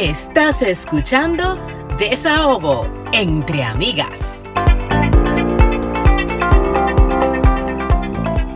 Estás 0.00 0.62
escuchando 0.62 1.58
Desahogo 1.98 2.86
entre 3.12 3.64
amigas. 3.64 4.20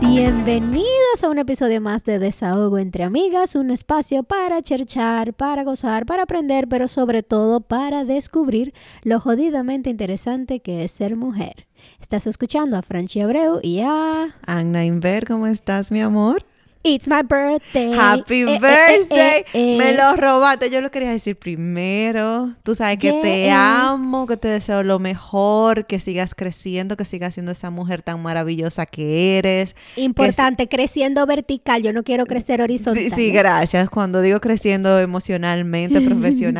Bienvenidos 0.01 0.87
a 1.25 1.29
un 1.29 1.39
episodio 1.41 1.80
más 1.80 2.05
de 2.05 2.20
Desahogo 2.20 2.79
entre 2.79 3.02
amigas, 3.02 3.57
un 3.57 3.73
espacio 3.73 4.23
para 4.23 4.62
cherchar, 4.62 5.34
para 5.34 5.65
gozar, 5.65 6.07
para 6.07 6.23
aprender, 6.23 6.69
pero 6.69 6.87
sobre 6.87 7.25
todo 7.25 7.61
para 7.61 8.05
descubrir 8.05 8.73
lo 9.02 9.19
jodidamente 9.19 9.91
interesante 9.91 10.61
que 10.61 10.84
es 10.84 10.93
ser 10.93 11.16
mujer. 11.16 11.66
Estás 12.01 12.29
escuchando 12.29 12.77
a 12.77 12.83
Franchi 12.83 13.20
Abreu 13.20 13.59
y 13.61 13.80
a... 13.80 14.37
Anna 14.47 14.84
Inver, 14.84 15.27
¿cómo 15.27 15.48
estás, 15.48 15.91
mi 15.91 16.02
amor? 16.02 16.45
It's 16.84 17.06
my 17.09 17.22
birthday. 17.22 17.92
Happy 17.92 18.42
Eh, 18.42 18.54
eh, 18.56 18.59
birthday. 18.59 19.18
eh, 19.18 19.45
eh, 19.52 19.77
Me 19.78 19.92
lo 19.92 20.16
robaste. 20.16 20.68
Yo 20.68 20.80
lo 20.80 20.91
quería 20.91 21.10
decir 21.12 21.36
primero. 21.38 22.55
Tú 22.64 22.74
sabes 22.74 22.98
que 22.98 23.12
te 23.22 23.50
amo, 23.52 24.27
que 24.27 24.36
te 24.36 24.48
deseo 24.48 24.82
lo 24.82 24.98
mejor, 24.98 25.86
que 25.86 26.00
sigas 26.00 26.34
creciendo, 26.34 26.96
que 26.96 27.05
sigas 27.05 27.34
siendo 27.34 27.52
esa 27.52 27.70
mujer 27.70 28.02
tan 28.02 28.20
maravillosa 28.20 28.84
que 28.86 29.38
eres. 29.38 29.77
Importante, 29.96 30.68
creciendo 30.68 31.24
vertical. 31.27 31.82
Yo 31.82 31.92
no 31.92 32.02
quiero 32.02 32.27
crecer 32.27 32.60
horizontal. 32.60 33.02
Sí, 33.02 33.10
sí, 33.10 33.30
gracias. 33.30 33.88
Cuando 33.88 34.20
digo 34.20 34.41
creciendo 34.41 34.98
emocionalmente, 34.98 36.00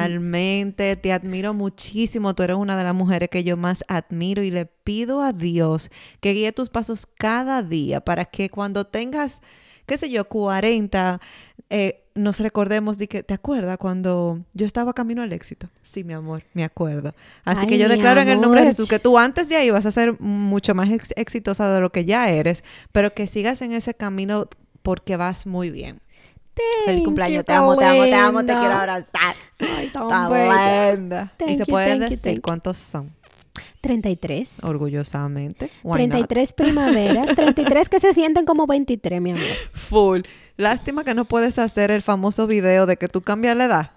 profesionalmente, 0.03 0.97
te 0.97 1.13
admiro 1.13 1.53
muchísimo. 1.55 2.35
Tú 2.35 2.43
eres 2.45 2.57
una 2.57 2.77
de 2.77 2.85
las 2.85 2.95
mujeres 2.95 3.29
que 3.29 3.45
yo 3.45 3.57
más 3.57 3.85
admiro 3.89 4.43
y 4.43 4.51
le 4.51 4.67
pido 4.67 5.21
a 5.23 5.33
Dios 5.33 5.91
que 6.21 6.33
guíe 6.33 6.53
tus 6.53 6.69
pasos 6.69 7.07
cada 7.19 7.63
día 7.63 8.01
para 8.01 8.25
que 8.25 8.51
cuando 8.51 8.85
tengas, 8.85 9.41
qué 9.87 9.99
sé 9.99 10.11
yo, 10.11 10.25
40, 10.29 11.21
eh, 11.71 12.05
nos 12.15 12.41
recordemos 12.41 12.99
de 12.99 13.09
que, 13.09 13.23
¿te 13.23 13.33
acuerdas 13.35 13.79
cuando 13.79 14.41
yo 14.53 14.67
estaba 14.67 14.93
camino 14.93 15.23
al 15.23 15.33
éxito? 15.33 15.69
Sí, 15.83 16.05
mi 16.05 16.13
amor, 16.13 16.43
me 16.53 16.65
acuerdo. 16.65 17.15
Así 17.45 17.61
Ay, 17.63 17.67
que 17.67 17.79
yo 17.79 17.89
declaro 17.89 18.21
en 18.21 18.29
el 18.29 18.41
nombre 18.41 18.61
de. 18.61 18.67
Jesús 18.69 18.89
que 18.89 18.99
tú 18.99 19.17
antes 19.19 19.49
de 19.49 19.57
ahí 19.57 19.71
vas 19.71 19.87
a 19.87 19.93
ser 19.93 20.21
mucho 20.21 20.75
más 20.75 20.91
ex- 20.91 21.13
exitosa 21.17 21.73
de 21.73 21.81
lo 21.81 21.91
que 21.91 22.05
ya 22.05 22.29
eres, 22.31 22.65
pero 22.93 23.15
que 23.15 23.27
sigas 23.27 23.63
en 23.63 23.73
ese 23.73 23.95
camino 23.95 24.47
porque 24.83 25.17
vas 25.17 25.47
muy 25.47 25.71
bien. 25.71 26.01
Feliz 26.85 27.03
cumpleaños, 27.05 27.47
te 27.47 27.53
amo, 27.55 27.77
te 27.77 27.85
amo, 27.87 28.05
te 28.05 28.15
amo, 28.15 28.39
te 28.41 28.45
linda. 28.49 28.61
quiero 28.61 28.75
abrazar. 28.75 29.35
Ay, 29.59 29.89
tan 29.89 30.31
linda. 30.99 31.33
Y 31.47 31.57
se 31.57 31.65
puede 31.65 31.99
decir 31.99 32.35
you. 32.35 32.43
cuántos 32.43 32.77
son, 32.77 33.11
33. 33.81 34.55
orgullosamente. 34.63 35.71
Why 35.83 36.07
not? 36.07 36.11
33 36.27 36.53
primaveras, 36.53 37.27
33 37.37 37.89
que 37.89 38.01
se 38.01 38.15
sienten 38.15 38.45
como 38.45 38.67
23, 38.67 39.21
mi 39.21 39.33
amor. 39.33 39.43
Full. 39.73 40.21
Lástima 40.57 41.05
que 41.05 41.15
no 41.15 41.25
puedes 41.25 41.59
hacer 41.59 41.91
el 41.91 42.03
famoso 42.03 42.47
video 42.47 42.87
de 42.87 42.97
que 42.97 43.09
tú 43.09 43.23
cambias 43.23 43.57
la 43.57 43.65
edad. 43.65 43.91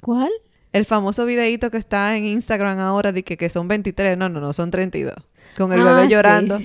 ¿Cuál? 0.00 0.30
El 0.72 0.84
famoso 0.84 1.24
videito 1.26 1.70
que 1.70 1.76
está 1.76 2.16
en 2.16 2.24
Instagram 2.24 2.78
ahora 2.78 3.12
de 3.12 3.22
que, 3.22 3.36
que 3.36 3.50
son 3.50 3.68
23. 3.68 4.16
No, 4.18 4.28
no, 4.28 4.40
no, 4.40 4.52
son 4.52 4.70
32. 4.70 5.14
Con 5.56 5.72
el 5.72 5.80
Ah, 5.82 5.84
bebé 5.84 6.04
sí. 6.04 6.12
llorando 6.12 6.60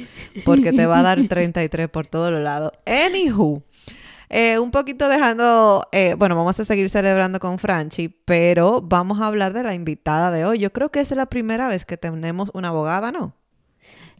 porque 0.46 0.72
te 0.72 0.86
va 0.86 1.00
a 1.00 1.04
dar 1.04 1.22
33 1.28 1.90
por 1.90 2.08
todos 2.08 2.32
los 2.32 2.42
lados. 2.42 2.72
Anywho, 2.86 3.64
eh, 4.30 4.60
un 4.60 4.72
poquito 4.72 5.08
dejando, 5.10 5.88
eh, 5.92 6.16
bueno, 6.18 6.36
vamos 6.36 6.60
a 6.60 6.66
seguir 6.66 6.90
celebrando 6.90 7.40
con 7.40 7.60
Franchi, 7.60 8.10
pero 8.10 8.82
vamos 8.82 9.22
a 9.22 9.28
hablar 9.28 9.54
de 9.54 9.64
la 9.64 9.74
invitada 9.74 10.32
de 10.32 10.46
hoy. 10.46 10.60
Yo 10.60 10.72
creo 10.74 10.90
que 10.92 11.00
esa 11.00 11.14
es 11.14 11.18
la 11.18 11.28
primera 11.28 11.68
vez 11.68 11.86
que 11.86 11.98
tenemos 11.98 12.52
una 12.54 12.70
abogada, 12.70 13.12
¿no? 13.12 13.34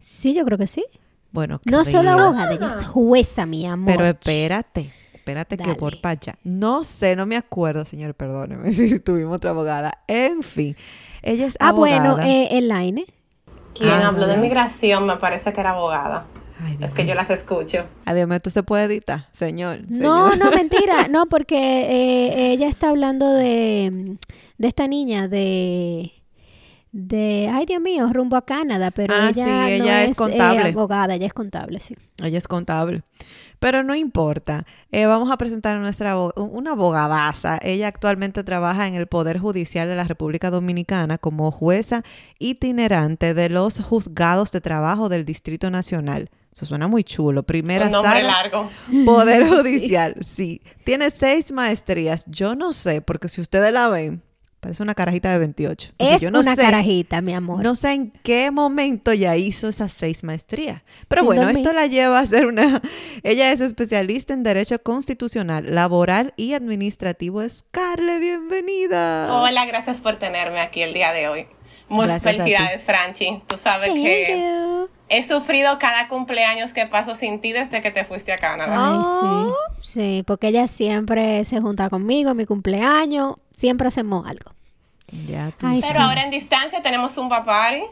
Sí, 0.00 0.32
yo 0.34 0.44
creo 0.44 0.58
que 0.58 0.66
sí. 0.66 0.84
Bueno, 1.30 1.60
No 1.70 1.82
creo. 1.82 1.92
solo 2.00 2.10
abogada, 2.12 2.52
ella 2.52 2.68
es 2.68 2.86
jueza, 2.86 3.44
mi 3.44 3.66
amor. 3.66 3.92
Pero 3.94 4.06
espérate, 4.06 4.90
espérate 5.12 5.56
que 5.58 5.64
Dale. 5.64 5.74
por 5.76 6.00
para 6.00 6.12
allá. 6.12 6.38
No 6.42 6.84
sé, 6.84 7.14
no 7.16 7.26
me 7.26 7.36
acuerdo, 7.36 7.84
señor, 7.84 8.14
perdóneme 8.14 8.72
si 8.72 8.98
tuvimos 9.00 9.36
otra 9.36 9.50
abogada. 9.50 9.92
En 10.08 10.42
fin, 10.42 10.74
ella 11.20 11.46
es 11.46 11.56
Ah, 11.60 11.68
abogada. 11.68 12.14
bueno, 12.14 12.26
eh, 12.26 12.48
Elaine. 12.56 13.04
Quien 13.74 13.90
Ah, 13.90 14.08
habló 14.08 14.26
de 14.26 14.38
migración 14.38 15.06
me 15.06 15.16
parece 15.18 15.52
que 15.52 15.60
era 15.60 15.70
abogada. 15.72 16.24
Ay, 16.60 16.76
Es 16.80 16.90
que 16.90 17.06
yo 17.06 17.14
las 17.14 17.30
escucho. 17.30 17.86
Adiós, 18.04 18.28
¿tú 18.42 18.50
se 18.50 18.62
puede 18.62 18.84
editar, 18.84 19.28
señor? 19.32 19.80
No, 19.88 20.30
señor. 20.30 20.38
no, 20.38 20.50
mentira. 20.56 21.08
No, 21.08 21.26
porque 21.26 21.56
eh, 21.56 22.52
ella 22.52 22.68
está 22.68 22.90
hablando 22.90 23.32
de, 23.32 24.16
de 24.58 24.68
esta 24.68 24.86
niña 24.88 25.28
de... 25.28 26.12
De, 26.90 27.50
ay 27.52 27.66
Dios 27.66 27.82
mío, 27.82 28.08
rumbo 28.14 28.34
a 28.36 28.46
Canadá, 28.46 28.90
pero 28.90 29.12
Ah, 29.14 29.28
ella, 29.28 29.44
sí, 29.66 29.78
no 29.78 29.88
es 29.88 30.04
es, 30.08 30.12
eh, 30.12 30.14
contable. 30.16 30.70
abogada, 30.70 31.14
ella 31.14 31.26
es 31.26 31.34
contable, 31.34 31.80
sí. 31.80 31.94
Ella 32.22 32.38
es 32.38 32.48
contable. 32.48 33.02
Pero 33.58 33.82
no 33.82 33.94
importa. 33.94 34.64
Eh, 34.90 35.04
vamos 35.04 35.30
a 35.30 35.36
presentar 35.36 35.76
a 35.76 35.80
nuestra 35.80 36.16
una 36.18 36.70
abogadaza. 36.72 37.58
Ella 37.62 37.88
actualmente 37.88 38.42
trabaja 38.42 38.88
en 38.88 38.94
el 38.94 39.06
Poder 39.06 39.38
Judicial 39.38 39.86
de 39.86 39.96
la 39.96 40.04
República 40.04 40.50
Dominicana 40.50 41.18
como 41.18 41.50
jueza 41.50 42.04
itinerante 42.38 43.34
de 43.34 43.50
los 43.50 43.80
juzgados 43.80 44.50
de 44.50 44.62
trabajo 44.62 45.10
del 45.10 45.26
Distrito 45.26 45.70
Nacional. 45.70 46.30
Eso 46.52 46.66
suena 46.66 46.88
muy 46.88 47.04
chulo. 47.04 47.42
Primera 47.42 47.86
Un 47.86 47.92
nombre 47.92 48.12
sala, 48.12 48.28
largo. 48.42 48.70
Poder 49.04 49.48
Judicial, 49.48 50.16
sí. 50.24 50.60
Tiene 50.84 51.10
seis 51.10 51.52
maestrías. 51.52 52.24
Yo 52.26 52.54
no 52.54 52.72
sé, 52.72 53.00
porque 53.00 53.28
si 53.28 53.40
ustedes 53.40 53.72
la 53.72 53.88
ven, 53.88 54.22
parece 54.60 54.82
una 54.82 54.94
carajita 54.94 55.30
de 55.30 55.38
28. 55.38 55.90
Entonces, 55.92 56.16
es 56.16 56.22
yo 56.22 56.30
no 56.32 56.40
una 56.40 56.56
sé, 56.56 56.62
carajita, 56.62 57.20
mi 57.20 57.32
amor. 57.34 57.62
No 57.62 57.74
sé 57.76 57.92
en 57.92 58.10
qué 58.10 58.50
momento 58.50 59.12
ya 59.12 59.36
hizo 59.36 59.68
esas 59.68 59.92
seis 59.92 60.24
maestrías. 60.24 60.82
Pero 61.06 61.20
Sin 61.20 61.26
bueno, 61.26 61.42
dormir. 61.44 61.58
esto 61.58 61.72
la 61.72 61.86
lleva 61.86 62.18
a 62.18 62.26
ser 62.26 62.46
una... 62.46 62.82
Ella 63.22 63.52
es 63.52 63.60
especialista 63.60 64.32
en 64.32 64.42
Derecho 64.42 64.82
Constitucional, 64.82 65.74
Laboral 65.74 66.34
y 66.36 66.54
Administrativo. 66.54 67.48
Scarlett, 67.48 68.20
bienvenida. 68.20 69.32
Hola, 69.32 69.64
gracias 69.66 69.98
por 69.98 70.16
tenerme 70.16 70.58
aquí 70.60 70.82
el 70.82 70.92
día 70.92 71.12
de 71.12 71.28
hoy. 71.28 71.46
Ti. 71.88 72.20
felicidades, 72.20 72.82
Franchi. 72.84 73.42
Tú 73.46 73.56
sabes 73.56 73.88
Thank 73.90 74.02
que 74.04 74.40
you. 74.40 74.97
He 75.08 75.22
sufrido 75.22 75.78
cada 75.78 76.08
cumpleaños 76.08 76.72
que 76.72 76.86
paso 76.86 77.14
sin 77.14 77.40
ti 77.40 77.52
desde 77.52 77.80
que 77.82 77.90
te 77.90 78.04
fuiste 78.04 78.32
a 78.32 78.36
Canadá. 78.36 78.74
Ay, 78.76 78.98
Oh. 79.00 79.54
sí. 79.80 79.92
Sí, 79.92 80.24
porque 80.26 80.48
ella 80.48 80.68
siempre 80.68 81.44
se 81.44 81.60
junta 81.60 81.88
conmigo 81.90 82.30
en 82.30 82.36
mi 82.36 82.46
cumpleaños. 82.46 83.36
Siempre 83.52 83.88
hacemos 83.88 84.26
algo. 84.26 84.52
Ya 85.26 85.50
tú 85.56 85.66
Ay, 85.66 85.80
Pero 85.80 85.94
sí. 85.94 86.00
ahora 86.06 86.22
en 86.24 86.30
distancia 86.30 86.82
tenemos 86.82 87.16
un 87.16 87.28
papari. 87.28 87.82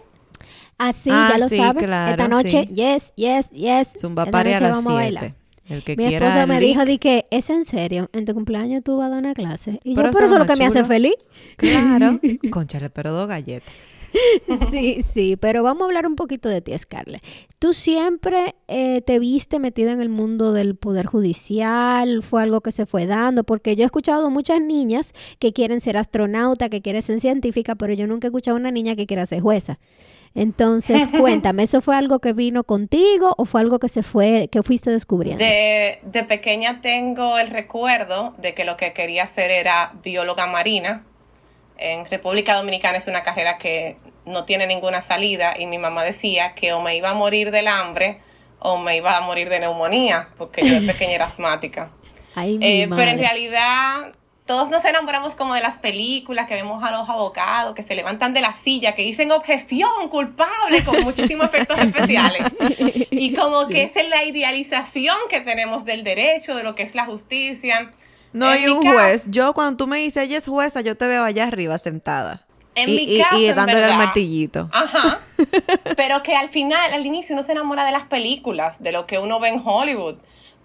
Así, 0.78 1.08
Ah, 1.10 1.30
ya 1.32 1.38
lo 1.38 1.48
sí, 1.48 1.56
sabes. 1.56 1.84
claro, 1.84 2.10
Esta 2.10 2.28
noche, 2.28 2.66
sí. 2.68 2.74
yes, 2.74 3.12
yes, 3.16 3.50
yes. 3.50 3.88
Zumba 3.98 4.24
Esta 4.24 4.32
Party 4.32 4.50
a 4.50 4.52
noche 4.54 4.62
las 4.64 4.72
vamos 4.72 4.92
a 4.92 4.94
bailar. 4.96 5.22
7. 5.22 5.34
El 5.74 5.82
que 5.82 5.96
Mi 5.96 6.06
quiera 6.08 6.28
esposo 6.28 6.46
me 6.46 6.60
link. 6.60 6.68
dijo 6.68 6.84
di 6.84 6.98
que 6.98 7.26
es 7.30 7.48
en 7.50 7.64
serio, 7.64 8.08
en 8.12 8.24
tu 8.26 8.34
cumpleaños 8.34 8.84
tú 8.84 8.98
vas 8.98 9.06
a 9.06 9.10
dar 9.10 9.18
una 9.20 9.32
clase. 9.34 9.80
Y 9.82 9.94
Pero 9.94 10.08
yo, 10.08 10.12
por 10.12 10.22
eso 10.22 10.34
eso 10.34 10.34
es 10.42 10.46
lo 10.46 10.54
que 10.54 10.56
me 10.60 10.66
hace 10.66 10.84
feliz. 10.84 11.14
Claro. 11.56 12.20
Conchale, 12.52 12.90
pero 12.90 13.12
dos 13.12 13.26
galletas. 13.26 13.72
sí, 14.70 15.02
sí, 15.02 15.36
pero 15.36 15.62
vamos 15.62 15.82
a 15.82 15.84
hablar 15.86 16.06
un 16.06 16.16
poquito 16.16 16.48
de 16.48 16.60
ti, 16.60 16.76
Scarlett. 16.76 17.22
Tú 17.58 17.74
siempre 17.74 18.54
eh, 18.68 19.02
te 19.02 19.18
viste 19.18 19.58
metida 19.58 19.92
en 19.92 20.00
el 20.00 20.08
mundo 20.08 20.52
del 20.52 20.76
poder 20.76 21.06
judicial, 21.06 22.22
fue 22.22 22.42
algo 22.42 22.60
que 22.60 22.72
se 22.72 22.86
fue 22.86 23.06
dando, 23.06 23.44
porque 23.44 23.76
yo 23.76 23.82
he 23.82 23.86
escuchado 23.86 24.30
muchas 24.30 24.60
niñas 24.60 25.12
que 25.38 25.52
quieren 25.52 25.80
ser 25.80 25.96
astronauta, 25.96 26.68
que 26.68 26.82
quieren 26.82 27.02
ser 27.02 27.20
científica, 27.20 27.74
pero 27.74 27.92
yo 27.94 28.06
nunca 28.06 28.26
he 28.26 28.30
escuchado 28.30 28.56
a 28.56 28.60
una 28.60 28.70
niña 28.70 28.96
que 28.96 29.06
quiera 29.06 29.26
ser 29.26 29.40
jueza. 29.40 29.78
Entonces, 30.36 31.08
cuéntame, 31.18 31.62
¿eso 31.64 31.80
fue 31.80 31.96
algo 31.96 32.20
que 32.20 32.32
vino 32.32 32.62
contigo 32.64 33.34
o 33.38 33.46
fue 33.46 33.62
algo 33.62 33.78
que 33.78 33.88
se 33.88 34.02
fue, 34.02 34.48
que 34.52 34.62
fuiste 34.62 34.90
descubriendo? 34.90 35.42
De, 35.42 35.98
de 36.04 36.24
pequeña 36.24 36.80
tengo 36.82 37.38
el 37.38 37.48
recuerdo 37.48 38.34
de 38.38 38.54
que 38.54 38.64
lo 38.64 38.76
que 38.76 38.92
quería 38.92 39.24
hacer 39.24 39.50
era 39.50 39.94
bióloga 40.04 40.46
marina. 40.46 41.04
En 41.78 42.06
República 42.06 42.54
Dominicana 42.54 42.98
es 42.98 43.06
una 43.06 43.22
carrera 43.22 43.58
que 43.58 43.96
no 44.24 44.44
tiene 44.44 44.66
ninguna 44.66 45.02
salida 45.02 45.54
y 45.58 45.66
mi 45.66 45.78
mamá 45.78 46.04
decía 46.04 46.54
que 46.54 46.72
o 46.72 46.80
me 46.80 46.96
iba 46.96 47.10
a 47.10 47.14
morir 47.14 47.50
del 47.50 47.68
hambre 47.68 48.20
o 48.58 48.78
me 48.78 48.96
iba 48.96 49.16
a 49.16 49.20
morir 49.20 49.48
de 49.48 49.60
neumonía, 49.60 50.28
porque 50.36 50.66
yo 50.66 50.80
de 50.80 50.86
pequeña 50.92 51.12
era 51.12 51.26
asmática. 51.26 51.90
Ay, 52.34 52.58
Eh, 52.60 52.88
pero 52.90 53.10
en 53.10 53.18
realidad 53.18 54.12
todos 54.46 54.70
nos 54.70 54.84
enamoramos 54.84 55.34
como 55.34 55.54
de 55.54 55.60
las 55.60 55.78
películas 55.78 56.46
que 56.46 56.54
vemos 56.54 56.82
a 56.84 56.92
los 56.92 57.08
abogados 57.08 57.74
que 57.74 57.82
se 57.82 57.96
levantan 57.96 58.32
de 58.32 58.40
la 58.40 58.54
silla, 58.54 58.94
que 58.94 59.02
dicen 59.02 59.32
objeción, 59.32 60.08
culpable, 60.08 60.84
con 60.84 61.02
muchísimos 61.02 61.46
efectos 61.46 61.78
especiales. 61.78 62.42
Y 63.18 63.34
como 63.34 63.66
que 63.66 63.82
esa 63.82 64.00
es 64.00 64.08
la 64.10 64.24
idealización 64.24 65.16
que 65.30 65.40
tenemos 65.40 65.84
del 65.84 66.04
derecho, 66.04 66.54
de 66.54 66.62
lo 66.62 66.74
que 66.74 66.82
es 66.82 66.94
la 66.94 67.06
justicia. 67.06 67.92
No, 68.32 68.52
En 68.52 68.60
y 68.60 68.64
mi 68.66 68.70
un 68.72 68.92
juez. 68.92 69.24
Yo 69.30 69.52
cuando 69.54 69.76
tú 69.76 69.86
me 69.86 69.98
dices 69.98 70.24
ella 70.28 70.38
es 70.38 70.46
jueza, 70.46 70.80
yo 70.82 70.96
te 70.96 71.06
veo 71.06 71.24
allá 71.24 71.44
arriba 71.46 71.78
sentada. 71.78 72.46
En 72.74 72.90
y, 72.90 72.92
mi 72.96 73.02
y- 73.16 73.20
caso, 73.22 73.38
y 73.38 73.46
dándole 73.48 73.72
el 73.78 73.80
verdad. 73.84 73.96
martillito. 73.96 74.68
Ajá. 74.72 75.20
Pero 75.96 76.22
que 76.22 76.34
al 76.36 76.50
final, 76.50 76.92
al 76.92 77.06
inicio, 77.06 77.34
uno 77.34 77.42
se 77.42 77.52
enamora 77.52 77.84
de 77.86 77.92
las 77.92 78.04
películas, 78.04 78.82
de 78.82 78.92
lo 78.92 79.06
que 79.06 79.18
uno 79.18 79.40
ve 79.40 79.48
en 79.48 79.62
Hollywood. 79.64 80.16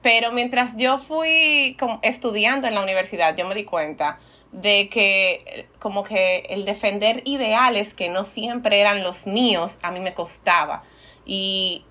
Pero 0.01 0.31
mientras 0.31 0.75
yo 0.77 0.97
fui 0.99 1.77
como 1.79 1.99
estudiando 2.01 2.67
en 2.67 2.73
la 2.75 2.81
universidad, 2.83 3.35
yo 3.37 3.47
me 3.47 3.55
di 3.55 3.63
cuenta 3.63 4.19
de 4.51 4.89
que 4.89 5.69
como 5.79 6.03
que 6.03 6.39
el 6.49 6.65
defender 6.65 7.21
ideales 7.25 7.93
que 7.93 8.09
no 8.09 8.25
siempre 8.25 8.81
eran 8.81 9.03
los 9.03 9.25
míos, 9.27 9.77
a 9.81 9.91
mí 9.91 9.99
me 10.01 10.13
costaba. 10.13 10.83
Y 11.25 11.85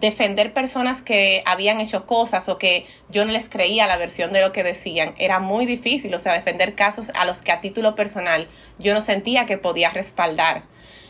defender 0.00 0.52
personas 0.52 1.02
que 1.02 1.42
habían 1.46 1.80
hecho 1.80 2.06
cosas 2.06 2.48
o 2.48 2.58
que 2.58 2.86
yo 3.08 3.24
no 3.24 3.32
les 3.32 3.48
creía 3.48 3.86
la 3.86 3.96
versión 3.96 4.32
de 4.32 4.40
lo 4.40 4.52
que 4.52 4.62
decían 4.62 5.14
era 5.18 5.38
muy 5.38 5.66
difícil, 5.66 6.14
o 6.14 6.18
sea, 6.18 6.32
defender 6.34 6.74
casos 6.74 7.10
a 7.14 7.24
los 7.24 7.42
que 7.42 7.52
a 7.52 7.60
título 7.60 7.94
personal 7.94 8.48
yo 8.78 8.94
no 8.94 9.00
sentía 9.00 9.46
que 9.46 9.58
podía 9.58 9.90
respaldar. 9.90 10.64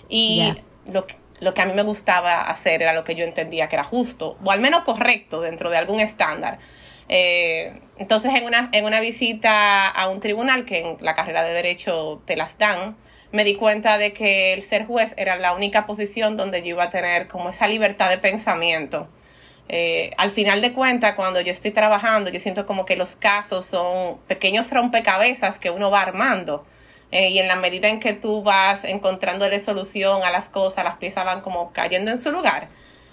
Y 0.09 0.55
lo, 0.87 1.07
lo 1.41 1.55
que 1.55 1.63
a 1.63 1.67
mí 1.67 1.73
me 1.73 1.83
gustaba 1.83 2.43
hacer 2.43 2.83
era 2.83 2.93
lo 2.93 3.05
que 3.05 3.15
yo 3.15 3.25
entendía 3.25 3.69
que 3.69 3.77
era 3.77 3.85
justo, 3.85 4.39
o 4.45 4.51
al 4.51 4.61
menos 4.61 4.85
correcto 4.85 5.41
dentro 5.41 5.71
de 5.71 5.77
algún 5.77 6.01
estándar. 6.01 6.59
Eh, 7.09 7.73
entonces, 7.99 8.35
en 8.35 8.45
una, 8.45 8.69
en 8.73 8.85
una 8.85 9.01
visita 9.01 9.89
a 9.89 10.09
un 10.09 10.21
tribunal, 10.21 10.65
que 10.65 10.81
en 10.81 10.97
la 11.01 11.15
carrera 11.15 11.43
de 11.43 11.53
derecho 11.53 12.23
te 12.25 12.37
las 12.37 12.59
dan, 12.59 12.97
me 13.33 13.45
di 13.45 13.57
cuenta 13.57 13.99
de 13.99 14.13
que 14.13 14.53
el 14.53 14.63
ser 14.63 14.87
juez 14.87 15.15
era 15.17 15.37
la 15.37 15.55
única 15.55 15.87
posición 15.87 16.37
donde 16.37 16.63
yo 16.63 16.69
iba 16.69 16.85
a 16.85 16.91
tener 16.91 17.29
como 17.29 17.51
esa 17.51 17.67
libertad 17.69 18.11
de 18.11 18.19
pensamiento. 18.19 19.09
Eh, 19.69 20.13
al 20.17 20.31
final 20.31 20.61
de 20.61 20.73
cuentas, 20.73 21.15
cuando 21.17 21.41
yo 21.41 21.53
estoy 21.53 21.73
trabajando, 21.73 22.31
yo 22.31 22.39
siento 22.41 22.67
como 22.67 22.87
que 22.87 22.97
los 22.97 23.17
casos 23.17 23.67
son 23.67 24.19
pequeños 24.29 24.71
rompecabezas 24.71 25.59
que 25.59 25.71
uno 25.71 25.91
va 25.91 26.03
armando. 26.03 26.65
Eh, 27.13 27.31
y 27.31 27.39
en 27.39 27.49
la 27.49 27.57
medida 27.57 27.89
en 27.89 28.01
que 28.01 28.13
tú 28.13 28.43
vas 28.43 28.85
encontrándole 28.85 29.61
solución 29.61 30.23
a 30.25 30.31
las 30.31 30.49
cosas, 30.49 30.85
las 30.85 30.97
piezas 30.97 31.25
van 31.25 31.41
como 31.41 31.73
cayendo 31.73 32.11
en 32.11 32.21
su 32.21 32.31
lugar. 32.31 32.69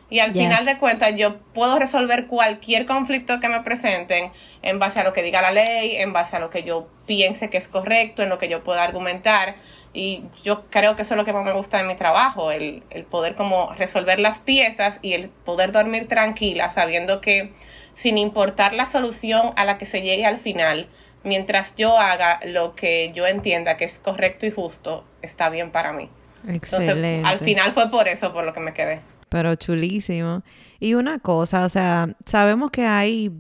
Y 0.09 0.19
al 0.19 0.33
final 0.33 0.65
de 0.65 0.77
cuentas 0.77 1.15
yo 1.15 1.39
puedo 1.53 1.79
resolver 1.79 2.27
cualquier 2.27 2.85
conflicto 2.85 3.39
que 3.39 3.49
me 3.49 3.61
presenten 3.61 4.31
en 4.61 4.77
base 4.77 4.99
a 4.99 5.03
lo 5.03 5.11
que 5.11 5.23
diga 5.23 5.41
la 5.41 5.51
ley, 5.51 5.95
en 5.95 6.13
base 6.13 6.35
a 6.35 6.39
lo 6.39 6.51
que 6.51 6.61
yo 6.61 6.87
piense 7.07 7.49
que 7.49 7.57
es 7.57 7.67
correcto, 7.67 8.21
en 8.21 8.29
lo 8.29 8.37
que 8.37 8.47
yo 8.47 8.63
pueda 8.63 8.83
argumentar. 8.83 9.55
Y 9.93 10.23
yo 10.43 10.65
creo 10.69 10.95
que 10.95 11.03
eso 11.03 11.13
es 11.13 11.17
lo 11.17 11.25
que 11.25 11.33
más 11.33 11.45
me 11.45 11.53
gusta 11.53 11.77
de 11.77 11.83
mi 11.83 11.95
trabajo, 11.95 12.51
el, 12.51 12.83
el 12.89 13.03
poder 13.03 13.35
como 13.35 13.71
resolver 13.73 14.19
las 14.19 14.39
piezas 14.39 14.99
y 15.01 15.13
el 15.13 15.29
poder 15.29 15.71
dormir 15.71 16.07
tranquila 16.07 16.69
sabiendo 16.69 17.21
que 17.21 17.53
sin 17.93 18.17
importar 18.17 18.73
la 18.73 18.85
solución 18.87 19.53
a 19.55 19.65
la 19.65 19.77
que 19.77 19.85
se 19.85 20.01
llegue 20.01 20.25
al 20.25 20.37
final, 20.37 20.87
mientras 21.23 21.75
yo 21.75 21.97
haga 21.97 22.39
lo 22.45 22.75
que 22.75 23.11
yo 23.13 23.27
entienda 23.27 23.77
que 23.77 23.85
es 23.85 23.99
correcto 23.99 24.45
y 24.45 24.51
justo, 24.51 25.05
está 25.21 25.49
bien 25.49 25.71
para 25.71 25.93
mí. 25.93 26.09
Excelente. 26.47 27.17
Entonces, 27.17 27.25
al 27.25 27.39
final 27.39 27.71
fue 27.71 27.89
por 27.89 28.07
eso 28.07 28.33
por 28.33 28.45
lo 28.45 28.53
que 28.53 28.59
me 28.59 28.73
quedé. 28.73 29.01
Pero 29.29 29.55
chulísimo. 29.55 30.43
Y 30.79 30.95
una 30.95 31.19
cosa, 31.19 31.65
o 31.65 31.69
sea, 31.69 32.09
sabemos 32.25 32.71
que 32.71 32.85
hay 32.85 33.31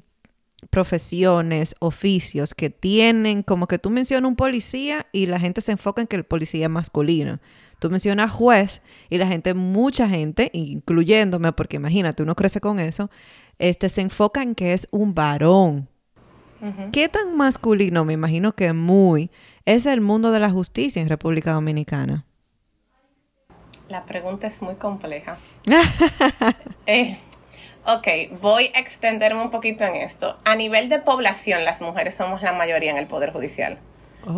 profesiones, 0.73 1.75
oficios 1.77 2.55
que 2.55 2.71
tienen, 2.71 3.43
como 3.43 3.67
que 3.67 3.77
tú 3.77 3.91
mencionas 3.91 4.27
un 4.27 4.35
policía 4.35 5.05
y 5.11 5.27
la 5.27 5.39
gente 5.39 5.61
se 5.61 5.71
enfoca 5.71 6.01
en 6.01 6.07
que 6.07 6.15
el 6.15 6.23
policía 6.23 6.65
es 6.65 6.71
masculino. 6.71 7.39
Tú 7.77 7.91
mencionas 7.91 8.31
juez 8.31 8.81
y 9.07 9.19
la 9.19 9.27
gente, 9.27 9.53
mucha 9.53 10.09
gente, 10.09 10.49
incluyéndome, 10.51 11.53
porque 11.53 11.75
imagínate, 11.75 12.23
uno 12.23 12.33
crece 12.33 12.59
con 12.59 12.79
eso, 12.79 13.11
este 13.59 13.87
se 13.87 14.01
enfoca 14.01 14.41
en 14.41 14.55
que 14.55 14.73
es 14.73 14.87
un 14.89 15.13
varón. 15.13 15.89
¿Qué 16.91 17.07
tan 17.07 17.37
masculino, 17.37 18.03
me 18.03 18.13
imagino 18.13 18.55
que 18.55 18.73
muy, 18.73 19.29
es 19.65 19.85
el 19.85 20.01
mundo 20.01 20.31
de 20.31 20.39
la 20.39 20.49
justicia 20.49 21.03
en 21.03 21.09
República 21.09 21.53
Dominicana? 21.53 22.25
La 23.89 24.07
pregunta 24.07 24.47
es 24.47 24.59
muy 24.63 24.73
compleja. 24.73 25.37
eh, 26.87 27.19
Ok, 27.85 28.07
voy 28.39 28.71
a 28.73 28.79
extenderme 28.79 29.41
un 29.41 29.51
poquito 29.51 29.83
en 29.83 29.95
esto. 29.95 30.37
A 30.45 30.55
nivel 30.55 30.87
de 30.89 30.99
población, 30.99 31.65
las 31.65 31.81
mujeres 31.81 32.15
somos 32.15 32.41
la 32.41 32.53
mayoría 32.53 32.91
en 32.91 32.97
el 32.97 33.07
Poder 33.07 33.33
Judicial. 33.33 33.77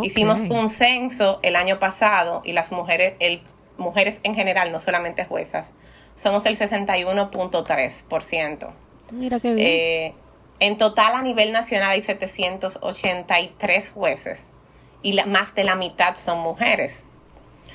Hicimos 0.02 0.40
un 0.40 0.68
censo 0.68 1.40
el 1.44 1.56
año 1.56 1.78
pasado 1.78 2.42
y 2.44 2.54
las 2.54 2.72
mujeres, 2.72 3.14
el, 3.20 3.44
mujeres 3.78 4.20
en 4.24 4.34
general, 4.34 4.72
no 4.72 4.80
solamente 4.80 5.26
juezas, 5.26 5.76
somos 6.16 6.48
el 6.48 6.58
61.3%. 6.58 8.74
Mira 9.12 9.40
qué 9.40 9.54
bien. 9.54 9.68
Eh, 9.68 10.16
en 10.60 10.80
total, 10.80 11.14
a 11.14 11.22
nivel 11.22 11.52
nacional, 11.52 11.92
hay 11.92 12.02
783 12.02 13.92
jueces 13.92 14.54
y 15.04 15.22
más 15.26 15.54
de 15.54 15.66
la 15.66 15.76
mitad 15.76 16.18
son 16.18 16.40
mujeres. 16.40 17.06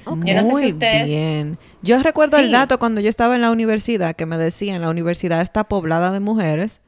Muy 0.07 0.73
bien. 1.05 1.59
Yo 1.83 2.03
recuerdo 2.03 2.39
el 2.39 2.51
dato 2.51 2.79
cuando 2.79 3.01
yo 3.01 3.09
estaba 3.09 3.35
en 3.35 3.43
la 3.43 3.51
universidad 3.51 4.17
que 4.17 4.27
me 4.27 4.39
decían, 4.39 4.81
la 4.81 4.91
universidad 4.91 5.41
está 5.41 5.65
poblada 5.65 6.11
de 6.13 6.21
mujeres. 6.21 6.81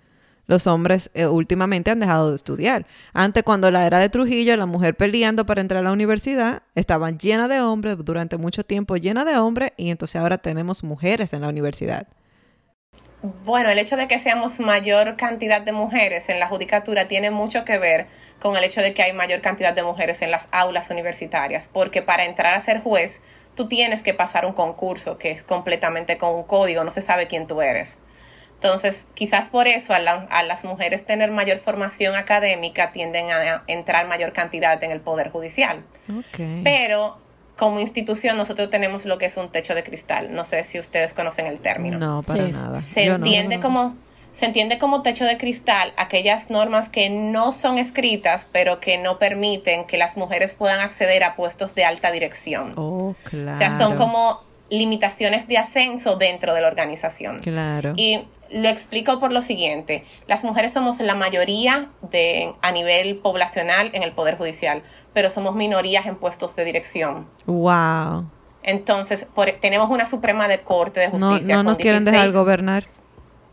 Los 0.47 0.67
hombres 0.67 1.11
eh, 1.15 1.27
últimamente 1.27 1.91
han 1.91 2.01
dejado 2.01 2.31
de 2.31 2.37
estudiar. 2.37 2.87
Antes, 3.13 3.43
cuando 3.43 3.71
la 3.71 3.87
era 3.87 4.01
de 4.01 4.09
Trujillo, 4.09 4.57
la 4.57 4.67
mujer 4.67 4.97
peleando 4.97 5.47
para 5.47 5.61
entrar 5.61 5.81
a 5.81 5.85
la 5.85 5.93
universidad, 5.93 6.63
estaban 6.75 7.19
llena 7.19 7.47
de 7.49 7.61
hombres, 7.61 7.97
durante 8.05 8.37
mucho 8.37 8.65
tiempo 8.65 8.97
llena 8.97 9.25
de 9.25 9.37
hombres, 9.39 9.73
y 9.77 9.91
entonces 9.91 10.17
ahora 10.17 10.39
tenemos 10.39 10.83
mujeres 10.83 11.33
en 11.33 11.43
la 11.43 11.49
universidad. 11.49 12.09
Bueno, 13.23 13.71
el 13.71 13.79
hecho 13.79 13.97
de 13.97 14.09
que 14.09 14.19
seamos 14.19 14.59
mayor 14.59 15.17
cantidad 15.17 15.63
de 15.63 15.71
mujeres 15.71 16.29
en 16.29 16.41
la 16.41 16.49
judicatura 16.49 17.07
tiene 17.07 17.31
mucho 17.31 17.65
que 17.65 17.79
ver 17.79 18.09
con 18.41 18.57
el 18.57 18.65
hecho 18.65 18.83
de 18.83 18.95
que 18.95 19.03
hay 19.03 19.13
mayor 19.13 19.41
cantidad 19.41 19.73
de 19.73 19.85
mujeres 19.85 20.23
en 20.23 20.33
las 20.33 20.49
aulas 20.51 20.91
universitarias, 20.91 21.69
porque 21.73 22.03
para 22.03 22.25
entrar 22.25 22.53
a 22.55 22.61
ser 22.61 22.81
juez 22.83 23.21
tú 23.55 23.69
tienes 23.69 24.03
que 24.03 24.13
pasar 24.13 24.45
un 24.45 24.55
concurso 24.55 25.19
que 25.19 25.31
es 25.31 25.45
completamente 25.45 26.19
con 26.19 26.35
un 26.35 26.43
código, 26.43 26.83
no 26.83 26.91
se 26.91 27.01
sabe 27.01 27.29
quién 27.29 27.47
tú 27.47 27.63
eres. 27.63 28.01
Entonces, 28.55 29.07
quizás 29.15 29.49
por 29.49 29.67
eso 29.67 29.93
a, 29.93 29.99
las 30.01 30.65
mujeres 30.65 31.05
tener 31.05 31.31
mayor 31.33 31.59
formación 31.59 32.15
académica 32.15 32.93
tienden 32.93 33.31
a, 33.31 33.65
entrar 33.67 34.07
mayor 34.07 34.33
cantidad 34.33 34.83
en 34.83 34.93
el 34.93 35.01
Poder 35.01 35.31
Judicial. 35.31 35.85
Pero 36.63 37.19
como 37.63 37.79
institución 37.79 38.37
nosotros 38.37 38.71
tenemos 38.71 39.05
lo 39.05 39.19
que 39.19 39.27
es 39.27 39.37
un 39.37 39.49
techo 39.49 39.77
de 39.77 39.85
cristal. 39.85 40.35
No 40.35 40.45
sé 40.45 40.65
si 40.65 40.81
ustedes 40.81 41.15
conocen 41.15 41.47
el 41.47 41.61
término. 41.61 41.97
No, 41.97 42.21
para 42.25 42.49
nada. 42.49 42.81
Se 42.81 43.05
entiende 43.05 43.61
como 43.61 43.95
se 44.33 44.47
entiende 44.47 44.79
como 44.79 45.03
techo 45.03 45.25
de 45.25 45.39
cristal 45.39 45.93
aquellas 45.97 46.51
normas 46.51 46.89
que 46.89 47.09
no 47.09 47.53
son 47.53 47.79
escritas, 47.79 48.49
pero 48.51 48.81
que 48.81 48.99
no 48.99 49.21
permiten 49.21 49.85
que 49.85 49.97
las 49.97 50.17
mujeres 50.17 50.55
puedan 50.55 50.81
acceder 50.81 51.23
a 51.23 51.37
puestos 51.37 51.77
de 51.77 51.85
alta 51.85 52.11
dirección. 52.11 52.73
Oh, 52.77 53.15
claro. 53.23 53.53
O 53.53 53.57
sea, 53.57 53.79
son 53.79 53.97
como 53.97 54.43
limitaciones 54.79 55.49
de 55.49 55.59
ascenso 55.59 56.17
dentro 56.17 56.55
de 56.55 56.63
la 56.63 56.69
organización. 56.69 57.41
Claro. 57.41 57.93
Y 57.97 58.25
lo 58.51 58.69
explico 58.69 59.21
por 59.21 59.31
lo 59.31 59.43
siguiente. 59.43 60.05
Las 60.27 60.45
mujeres 60.45 60.73
somos 60.73 60.99
la 61.01 61.15
mayoría 61.15 61.91
de, 62.11 62.55
a 62.63 62.73
nivel 62.73 63.19
poblacional 63.19 63.91
en 63.93 64.03
el 64.03 64.13
Poder 64.13 64.39
Judicial, 64.39 64.83
pero 65.13 65.29
somos 65.29 65.55
minorías 65.55 66.07
en 66.07 66.17
puestos 66.17 66.57
de 66.57 66.65
dirección. 66.65 67.29
Wow. 67.45 68.31
Entonces, 68.63 69.27
tenemos 69.61 69.91
una 69.91 70.07
Suprema 70.07 70.49
de 70.49 70.61
Corte 70.61 71.01
de 71.01 71.09
Justicia. 71.09 71.57
No, 71.57 71.63
no 71.63 71.71
nos 71.71 71.79
quieren 71.79 72.05
dejar 72.05 72.33
gobernar. 72.33 72.87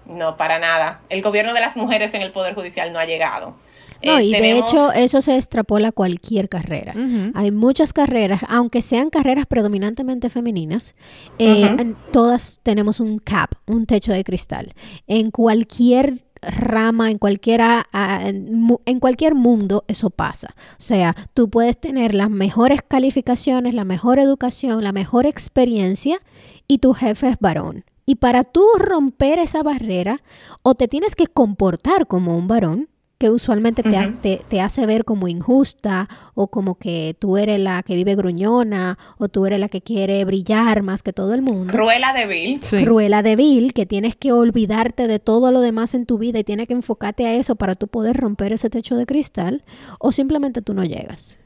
No, 0.06 0.38
para 0.38 0.58
nada. 0.58 1.02
El 1.10 1.22
gobierno 1.22 1.54
de 1.54 1.60
las 1.60 1.76
mujeres 1.76 2.14
en 2.14 2.22
el 2.22 2.32
Poder 2.32 2.56
Judicial 2.56 2.94
no 2.94 3.00
ha 3.00 3.06
llegado. 3.06 3.56
No, 4.04 4.18
eh, 4.18 4.26
y 4.26 4.32
de 4.32 4.60
hecho 4.60 4.92
eso 4.94 5.22
se 5.22 5.36
extrapola 5.36 5.90
a 5.90 5.92
cualquier 5.92 6.50
carrera. 6.50 6.94
Hay 7.34 7.52
muchas 7.52 7.94
carreras, 7.94 8.42
aunque 8.48 8.82
sean 8.82 9.10
carreras 9.10 9.46
predominantemente 9.46 10.30
femeninas, 10.30 10.96
eh, 11.38 11.94
todas 12.12 12.60
tenemos 12.64 13.00
un 13.00 13.20
cap, 13.20 13.52
un 13.68 13.86
techo 13.86 14.14
de 14.14 14.24
cristal. 14.24 14.74
En 15.08 15.32
cualquier 15.32 16.26
rama, 16.42 17.12
en 17.12 17.18
cualquiera, 17.18 17.88
en 17.94 19.00
cualquier 19.00 19.36
mundo 19.36 19.84
eso 19.88 20.10
pasa. 20.10 20.56
O 20.74 20.82
sea, 20.82 21.16
tú 21.34 21.50
puedes 21.50 21.78
tener 21.78 22.14
las 22.14 22.30
mejores 22.30 22.82
calificaciones, 22.88 23.74
la 23.74 23.84
mejor 23.84 24.20
educación, 24.20 24.84
la 24.84 24.94
mejor 24.94 25.26
experiencia 25.26 26.22
y 26.68 26.78
tu 26.78 26.94
jefe 26.94 27.30
es 27.30 27.40
varón. 27.40 27.84
Y 28.06 28.16
para 28.16 28.44
tú 28.44 28.66
romper 28.80 29.38
esa 29.38 29.62
barrera, 29.62 30.24
o 30.64 30.74
te 30.74 30.88
tienes 30.88 31.16
que 31.16 31.28
comportar 31.28 32.08
como 32.08 32.36
un 32.36 32.48
varón, 32.48 32.90
que 33.20 33.30
usualmente 33.30 33.84
te, 33.84 34.42
te, 34.48 34.62
hace 34.62 34.86
ver 34.86 35.04
como 35.04 35.28
injusta 35.28 36.08
o 36.36 36.48
como 36.48 36.76
que 36.76 37.18
tú 37.20 37.36
eres 37.36 37.60
la 37.60 37.84
que 37.84 37.96
vive 37.96 38.16
gruñona 38.16 38.98
o 39.18 39.28
tú 39.28 39.46
eres 39.46 39.60
la 39.60 39.68
que 39.68 39.82
quiere 39.82 40.24
brillar 40.24 40.84
más 40.84 41.04
que 41.04 41.12
todo 41.12 41.34
el 41.34 41.42
mundo. 41.42 41.74
Cruela 41.74 42.14
débil. 42.14 42.62
Sí. 42.64 42.82
Cruela 42.82 43.22
débil, 43.22 43.74
que 43.74 43.86
tienes 43.86 44.16
que 44.16 44.32
olvidarte 44.32 45.08
de 45.08 45.20
todo 45.20 45.52
lo 45.52 45.60
demás 45.60 45.94
en 45.96 46.06
tu 46.06 46.18
vida 46.18 46.40
y 46.40 46.46
tienes 46.46 46.68
que 46.68 46.74
enfocarte 46.74 47.26
a 47.26 47.34
eso 47.34 47.58
para 47.58 47.76
tú 47.76 47.90
poder 47.90 48.16
romper 48.16 48.54
ese 48.54 48.70
techo 48.70 48.96
de 48.96 49.06
cristal 49.06 49.66
o 50.00 50.14
simplemente 50.14 50.62
tú 50.62 50.74
no 50.74 50.86
llegas. 50.86 51.38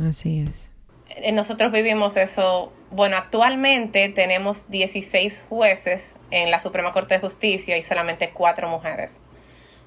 Así 0.00 0.46
es. 0.48 0.70
Eh, 1.08 1.32
nosotros 1.32 1.72
vivimos 1.72 2.16
eso. 2.16 2.72
Bueno, 2.92 3.16
actualmente 3.16 4.08
tenemos 4.10 4.70
16 4.70 5.46
jueces 5.48 6.14
en 6.30 6.52
la 6.52 6.60
Suprema 6.60 6.92
Corte 6.92 7.14
de 7.14 7.20
Justicia 7.20 7.76
y 7.76 7.82
solamente 7.82 8.30
4 8.32 8.68
mujeres 8.68 9.22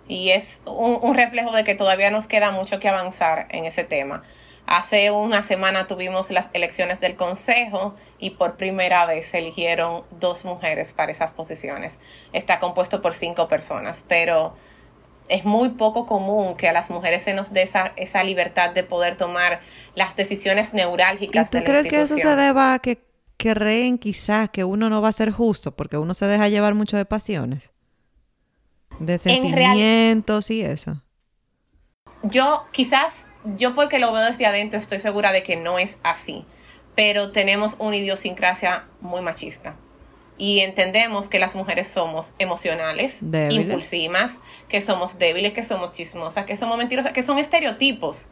y 0.09 0.31
es 0.31 0.61
un, 0.65 1.13
reflejo 1.13 1.55
de 1.55 1.63
que 1.63 1.75
todavía 1.75 2.09
nos 2.09 2.27
queda 2.27 2.51
mucho 2.51 2.79
que 2.79 2.89
avanzar 2.89 3.47
en 3.51 3.65
ese 3.65 3.83
tema. 3.83 4.23
Hace 4.65 5.11
una 5.11 5.43
semana 5.43 5.85
tuvimos 5.85 6.31
las 6.31 6.49
elecciones 6.53 6.99
del 6.99 7.15
Consejo 7.15 7.93
y 8.17 8.31
por 8.31 8.57
primera 8.57 9.05
vez 9.05 9.27
se 9.27 9.37
eligieron 9.37 10.03
dos 10.19 10.45
mujeres 10.45 10.93
para 10.93 11.11
esas 11.11 11.31
posiciones. 11.31 11.99
Está 12.33 12.59
compuesto 12.59 13.01
por 13.03 13.13
cinco 13.13 13.47
personas, 13.47 14.03
pero 14.07 14.55
es 15.27 15.45
muy 15.45 15.69
poco 15.69 16.07
común 16.07 16.57
que 16.57 16.67
a 16.67 16.73
las 16.73 16.89
mujeres 16.89 17.21
se 17.21 17.35
nos 17.35 17.53
dé 17.53 17.61
esa, 17.61 17.93
esa 17.95 18.23
libertad 18.23 18.71
de 18.71 18.83
poder 18.83 19.15
tomar 19.15 19.61
las 19.93 20.15
decisiones 20.15 20.73
neurálgicas 20.73 21.49
¿Y 21.53 21.57
tú 21.57 21.63
crees 21.63 21.85
que 21.85 22.01
eso 22.01 22.17
se 22.17 22.35
deba 22.35 22.73
a 22.73 22.79
que 22.79 22.99
creen 23.37 23.99
quizás 23.99 24.49
que 24.49 24.63
uno 24.63 24.89
no 24.89 25.03
va 25.03 25.09
a 25.09 25.13
ser 25.13 25.29
justo 25.29 25.75
porque 25.75 25.97
uno 25.97 26.15
se 26.15 26.25
deja 26.25 26.47
llevar 26.47 26.73
mucho 26.73 26.97
de 26.97 27.05
pasiones? 27.05 27.71
De 29.00 29.18
sentimientos 29.18 30.50
y 30.51 30.62
eso. 30.62 31.01
Yo 32.24 32.65
quizás, 32.72 33.27
yo 33.58 33.74
porque 33.74 34.00
lo 34.00 34.12
veo 34.12 34.25
desde 34.25 34.46
adentro 34.46 34.77
estoy 34.77 35.00
segura 35.00 35.32
de 35.32 35.44
que 35.44 35.56
no 35.56 35.79
es 35.79 35.98
así, 36.03 36.46
pero 36.96 37.32
tenemos 37.32 37.75
una 37.79 37.96
idiosincrasia 37.96 38.86
muy 39.01 39.22
machista. 39.22 39.75
Y 40.38 40.60
entendemos 40.60 41.27
que 41.27 41.38
las 41.38 41.56
mujeres 41.56 41.88
somos 41.89 42.34
emocionales, 42.39 43.20
Débiles. 43.22 43.65
impulsivas, 43.65 44.38
que 44.70 44.79
somos 44.79 45.20
débiles, 45.20 45.51
que 45.51 45.63
somos 45.63 45.91
chismosas, 45.91 46.46
que 46.46 46.56
somos 46.56 46.77
mentirosas, 46.77 47.12
que 47.12 47.24
son 47.24 47.38
estereotipos. 47.38 48.27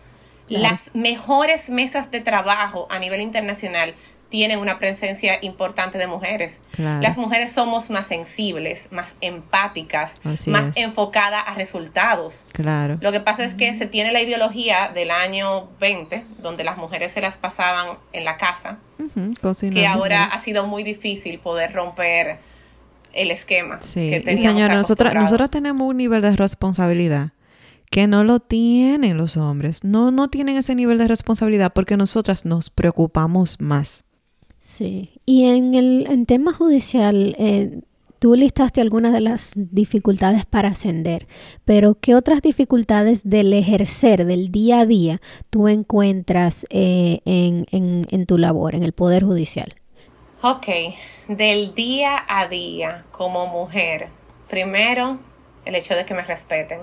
Claro. 0.47 0.63
Las 0.63 0.95
mejores 0.95 1.69
mesas 1.69 2.09
de 2.09 2.21
trabajo 2.21 2.87
a 2.89 2.99
nivel 2.99 3.19
internacional 3.19 3.93
tienen 4.29 4.59
una 4.59 4.77
presencia 4.77 5.39
importante 5.41 5.97
de 5.97 6.07
mujeres. 6.07 6.59
Claro. 6.71 7.01
Las 7.01 7.17
mujeres 7.17 7.51
somos 7.53 7.89
más 7.89 8.07
sensibles, 8.07 8.89
más 8.91 9.15
empáticas, 9.21 10.17
Así 10.23 10.49
más 10.49 10.75
enfocadas 10.75 11.43
a 11.47 11.53
resultados. 11.55 12.45
Claro. 12.51 12.97
Lo 13.01 13.11
que 13.11 13.19
pasa 13.21 13.45
es 13.45 13.53
que 13.55 13.73
se 13.73 13.85
tiene 13.85 14.11
la 14.11 14.21
ideología 14.21 14.89
del 14.93 15.11
año 15.11 15.69
20, 15.79 16.25
donde 16.41 16.63
las 16.63 16.77
mujeres 16.77 17.11
se 17.13 17.21
las 17.21 17.37
pasaban 17.37 17.97
en 18.11 18.25
la 18.25 18.37
casa, 18.37 18.79
cocinando. 19.41 19.79
que 19.79 19.87
ahora 19.87 20.25
ha 20.25 20.39
sido 20.39 20.67
muy 20.67 20.83
difícil 20.83 21.39
poder 21.39 21.71
romper 21.73 22.39
el 23.13 23.31
esquema 23.31 23.79
Sí, 23.81 24.09
que 24.09 24.17
y 24.17 24.23
teníamos 24.23 24.51
señora, 24.51 24.75
nosotras, 24.75 24.81
acostumbrado. 25.07 25.23
nosotras 25.23 25.49
tenemos 25.49 25.87
un 25.87 25.97
nivel 25.97 26.21
de 26.21 26.35
responsabilidad 26.35 27.31
que 27.89 28.05
no 28.05 28.25
lo 28.25 28.41
tienen 28.41 29.15
los 29.17 29.37
hombres. 29.37 29.85
No, 29.85 30.11
no 30.11 30.27
tienen 30.27 30.57
ese 30.57 30.75
nivel 30.75 30.97
de 30.97 31.07
responsabilidad 31.07 31.71
porque 31.73 31.95
nosotras 31.95 32.43
nos 32.43 32.69
preocupamos 32.69 33.61
más. 33.61 34.03
Sí. 34.67 35.21
Y 35.25 35.45
en 35.45 35.75
el 35.75 36.07
en 36.09 36.25
tema 36.25 36.51
judicial, 36.51 37.37
eh, 37.39 37.79
tú 38.19 38.35
listaste 38.35 38.81
algunas 38.81 39.13
de 39.13 39.21
las 39.21 39.53
dificultades 39.55 40.45
para 40.45 40.67
ascender, 40.67 41.25
pero 41.63 41.95
¿qué 41.95 42.15
otras 42.15 42.41
dificultades 42.41 43.29
del 43.29 43.53
ejercer, 43.53 44.25
del 44.25 44.51
día 44.51 44.81
a 44.81 44.85
día, 44.85 45.21
tú 45.49 45.69
encuentras 45.69 46.65
eh, 46.69 47.21
en, 47.23 47.65
en, 47.71 48.25
tu 48.25 48.37
labor, 48.37 48.75
en 48.75 48.83
el 48.83 48.91
Poder 48.91 49.23
Judicial? 49.23 49.73
Ok, 50.41 50.67
del 51.29 51.73
día 51.73 52.25
a 52.27 52.49
día 52.49 53.05
como 53.11 53.47
mujer, 53.47 54.09
primero 54.49 55.17
el 55.63 55.75
hecho 55.75 55.95
de 55.95 56.05
que 56.05 56.13
me 56.13 56.23
respeten. 56.23 56.81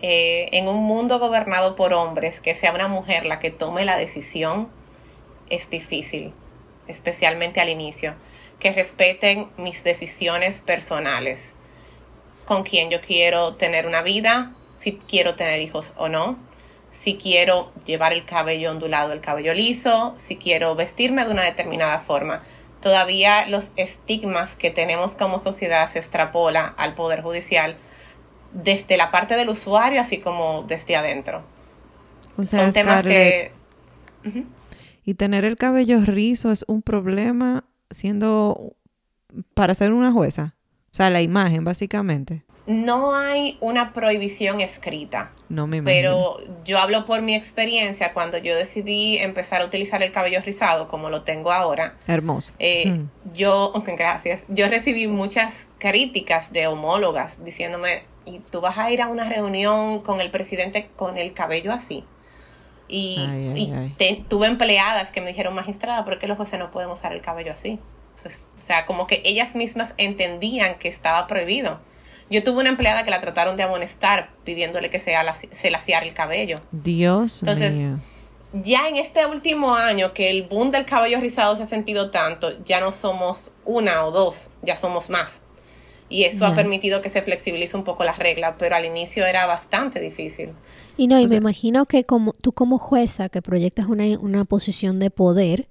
Eh, 0.00 0.46
en 0.52 0.68
un 0.68 0.84
mundo 0.84 1.18
gobernado 1.18 1.74
por 1.74 1.92
hombres, 1.92 2.40
que 2.40 2.54
sea 2.54 2.72
una 2.72 2.86
mujer 2.86 3.26
la 3.26 3.40
que 3.40 3.50
tome 3.50 3.84
la 3.84 3.96
decisión, 3.96 4.68
es 5.48 5.68
difícil, 5.70 6.32
especialmente 6.90 7.60
al 7.60 7.68
inicio. 7.68 8.14
Que 8.58 8.72
respeten 8.72 9.48
mis 9.56 9.84
decisiones 9.84 10.60
personales, 10.60 11.54
con 12.44 12.62
quién 12.62 12.90
yo 12.90 13.00
quiero 13.00 13.54
tener 13.54 13.86
una 13.86 14.02
vida, 14.02 14.52
si 14.76 14.96
quiero 14.96 15.34
tener 15.34 15.60
hijos 15.60 15.94
o 15.96 16.08
no, 16.08 16.38
si 16.90 17.16
quiero 17.16 17.72
llevar 17.84 18.12
el 18.12 18.24
cabello 18.24 18.70
ondulado, 18.70 19.12
el 19.12 19.20
cabello 19.20 19.54
liso, 19.54 20.14
si 20.16 20.36
quiero 20.36 20.74
vestirme 20.74 21.24
de 21.24 21.30
una 21.30 21.44
determinada 21.44 22.00
forma. 22.00 22.42
Todavía 22.80 23.46
los 23.46 23.72
estigmas 23.76 24.56
que 24.56 24.70
tenemos 24.70 25.14
como 25.14 25.38
sociedad 25.38 25.88
se 25.90 25.98
extrapola 25.98 26.74
al 26.76 26.94
Poder 26.94 27.22
Judicial 27.22 27.76
desde 28.52 28.96
la 28.96 29.10
parte 29.10 29.36
del 29.36 29.48
usuario, 29.50 30.00
así 30.00 30.18
como 30.18 30.62
desde 30.62 30.96
adentro. 30.96 31.44
O 32.36 32.42
sea, 32.42 32.64
Son 32.64 32.72
temas 32.72 33.00
Scarlett, 33.00 33.52
que... 34.22 34.44
Y 35.10 35.14
tener 35.14 35.44
el 35.44 35.56
cabello 35.56 35.98
rizo 36.04 36.52
es 36.52 36.64
un 36.68 36.82
problema 36.82 37.64
siendo 37.90 38.76
para 39.54 39.74
ser 39.74 39.92
una 39.92 40.12
jueza. 40.12 40.54
O 40.92 40.94
sea, 40.94 41.10
la 41.10 41.20
imagen, 41.20 41.64
básicamente. 41.64 42.44
No 42.68 43.16
hay 43.16 43.58
una 43.60 43.92
prohibición 43.92 44.60
escrita, 44.60 45.32
No 45.48 45.66
me 45.66 45.78
imagino. 45.78 46.36
pero 46.36 46.62
yo 46.64 46.78
hablo 46.78 47.06
por 47.06 47.22
mi 47.22 47.34
experiencia 47.34 48.12
cuando 48.14 48.38
yo 48.38 48.54
decidí 48.54 49.18
empezar 49.18 49.62
a 49.62 49.64
utilizar 49.64 50.00
el 50.04 50.12
cabello 50.12 50.40
rizado 50.42 50.86
como 50.86 51.10
lo 51.10 51.22
tengo 51.22 51.50
ahora. 51.50 51.96
Hermoso. 52.06 52.52
Eh, 52.60 52.92
Mm. 52.92 53.34
Yo, 53.34 53.72
gracias, 53.98 54.42
yo 54.46 54.68
recibí 54.68 55.08
muchas 55.08 55.66
críticas 55.78 56.52
de 56.52 56.68
homólogas 56.68 57.42
diciéndome, 57.44 58.04
¿y 58.26 58.38
tú 58.38 58.60
vas 58.60 58.78
a 58.78 58.92
ir 58.92 59.02
a 59.02 59.08
una 59.08 59.28
reunión 59.28 60.02
con 60.02 60.20
el 60.20 60.30
presidente 60.30 60.88
con 60.94 61.16
el 61.16 61.32
cabello 61.32 61.72
así? 61.72 62.04
Y, 62.92 63.16
Ay, 63.20 63.48
ay, 63.54 63.62
y 63.62 63.72
ay. 63.72 63.94
te- 63.96 64.24
tuve 64.28 64.48
empleadas 64.48 65.12
que 65.12 65.20
me 65.20 65.28
dijeron, 65.28 65.54
magistrada, 65.54 66.04
¿por 66.04 66.18
qué 66.18 66.26
los 66.26 66.36
jueces 66.36 66.58
no 66.58 66.70
pueden 66.72 66.90
usar 66.90 67.12
el 67.12 67.20
cabello 67.20 67.52
así? 67.52 67.78
O 68.24 68.58
sea, 68.58 68.84
como 68.84 69.06
que 69.06 69.22
ellas 69.24 69.54
mismas 69.54 69.94
entendían 69.96 70.74
que 70.78 70.88
estaba 70.88 71.26
prohibido. 71.26 71.80
Yo 72.30 72.42
tuve 72.44 72.60
una 72.60 72.68
empleada 72.70 73.04
que 73.04 73.10
la 73.10 73.20
trataron 73.20 73.56
de 73.56 73.62
amonestar 73.62 74.30
pidiéndole 74.44 74.90
que 74.90 74.98
se, 74.98 75.14
ala- 75.16 75.34
se 75.34 75.70
laciara 75.70 76.04
el 76.04 76.14
cabello. 76.14 76.60
Dios 76.72 77.40
Entonces, 77.42 77.74
mío. 77.74 77.98
Ya 78.52 78.88
en 78.88 78.96
este 78.96 79.24
último 79.26 79.76
año 79.76 80.12
que 80.12 80.28
el 80.30 80.42
boom 80.42 80.72
del 80.72 80.84
cabello 80.84 81.20
rizado 81.20 81.54
se 81.54 81.62
ha 81.62 81.66
sentido 81.66 82.10
tanto, 82.10 82.62
ya 82.64 82.80
no 82.80 82.90
somos 82.90 83.52
una 83.64 84.04
o 84.04 84.10
dos, 84.10 84.50
ya 84.62 84.76
somos 84.76 85.08
más. 85.10 85.42
Y 86.08 86.24
eso 86.24 86.44
ha 86.44 86.56
permitido 86.56 87.02
que 87.02 87.08
se 87.08 87.22
flexibilice 87.22 87.76
un 87.76 87.84
poco 87.84 88.02
las 88.02 88.18
reglas, 88.18 88.54
pero 88.58 88.74
al 88.74 88.84
inicio 88.84 89.24
era 89.24 89.46
bastante 89.46 90.00
difícil. 90.00 90.52
Y 91.00 91.06
no, 91.06 91.18
y 91.18 91.20
O 91.20 91.22
me 91.24 91.28
sea- 91.30 91.38
imagino 91.38 91.86
que 91.86 92.04
como 92.04 92.34
tú 92.34 92.52
como 92.52 92.76
jueza 92.76 93.30
que 93.30 93.40
proyectas 93.40 93.86
una, 93.86 94.04
una 94.18 94.44
posición 94.44 94.98
de 94.98 95.10
poder, 95.10 95.66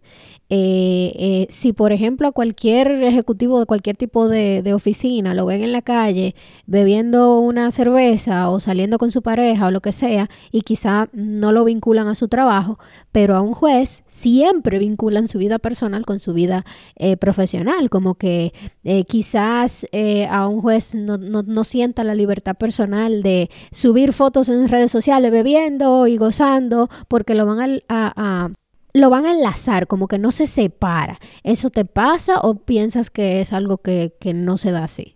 eh, 0.49 1.11
eh, 1.15 1.47
si 1.49 1.73
por 1.73 1.91
ejemplo 1.91 2.27
a 2.27 2.31
cualquier 2.31 3.03
ejecutivo 3.03 3.59
de 3.59 3.65
cualquier 3.65 3.97
tipo 3.97 4.27
de, 4.27 4.73
oficina 4.73 5.33
lo 5.33 5.45
ven 5.45 5.63
en 5.63 5.71
la 5.71 5.81
calle 5.81 6.35
bebiendo 6.67 7.39
una 7.39 7.71
cerveza 7.71 8.49
o 8.49 8.59
saliendo 8.59 8.97
con 8.97 9.11
su 9.11 9.21
pareja 9.21 9.67
o 9.67 9.71
lo 9.71 9.81
que 9.81 9.91
sea, 9.91 10.29
y 10.51 10.61
quizá 10.61 11.09
no 11.13 11.51
lo 11.51 11.65
vinculan 11.65 12.07
a 12.07 12.15
su 12.15 12.27
trabajo, 12.27 12.79
pero 13.11 13.35
a 13.35 13.41
un 13.41 13.53
juez 13.53 14.03
siempre 14.07 14.79
vinculan 14.79 15.27
su 15.27 15.37
vida 15.39 15.59
personal 15.59 16.05
con 16.05 16.19
su 16.19 16.33
vida 16.33 16.65
eh, 16.95 17.17
profesional, 17.17 17.89
como 17.89 18.15
que 18.15 18.53
eh, 18.83 19.03
quizás 19.05 19.87
eh, 19.91 20.27
a 20.27 20.47
un 20.47 20.61
juez 20.61 20.95
no, 20.95 21.17
no, 21.17 21.43
no 21.43 21.63
sienta 21.63 22.03
la 22.03 22.15
libertad 22.15 22.55
personal 22.55 23.23
de 23.23 23.49
subir 23.71 24.13
fotos 24.13 24.49
en 24.49 24.67
redes 24.67 24.91
sociales 24.91 25.31
bebiendo 25.31 26.07
y 26.07 26.17
gozando 26.17 26.89
porque 27.07 27.35
lo 27.35 27.45
van 27.45 27.81
a- 27.89 28.51
lo 28.99 29.09
van 29.09 29.25
a 29.25 29.31
enlazar, 29.31 29.87
como 29.87 30.07
que 30.07 30.17
no 30.17 30.31
se 30.31 30.45
separa. 30.45 31.19
¿Eso 31.43 31.69
te 31.69 31.85
pasa 31.85 32.39
o 32.39 32.55
piensas 32.55 33.09
que 33.09 33.41
es 33.41 33.53
algo 33.53 33.77
que, 33.77 34.13
que 34.19 34.33
no 34.33 34.57
se 34.57 34.71
da 34.71 34.83
así? 34.83 35.15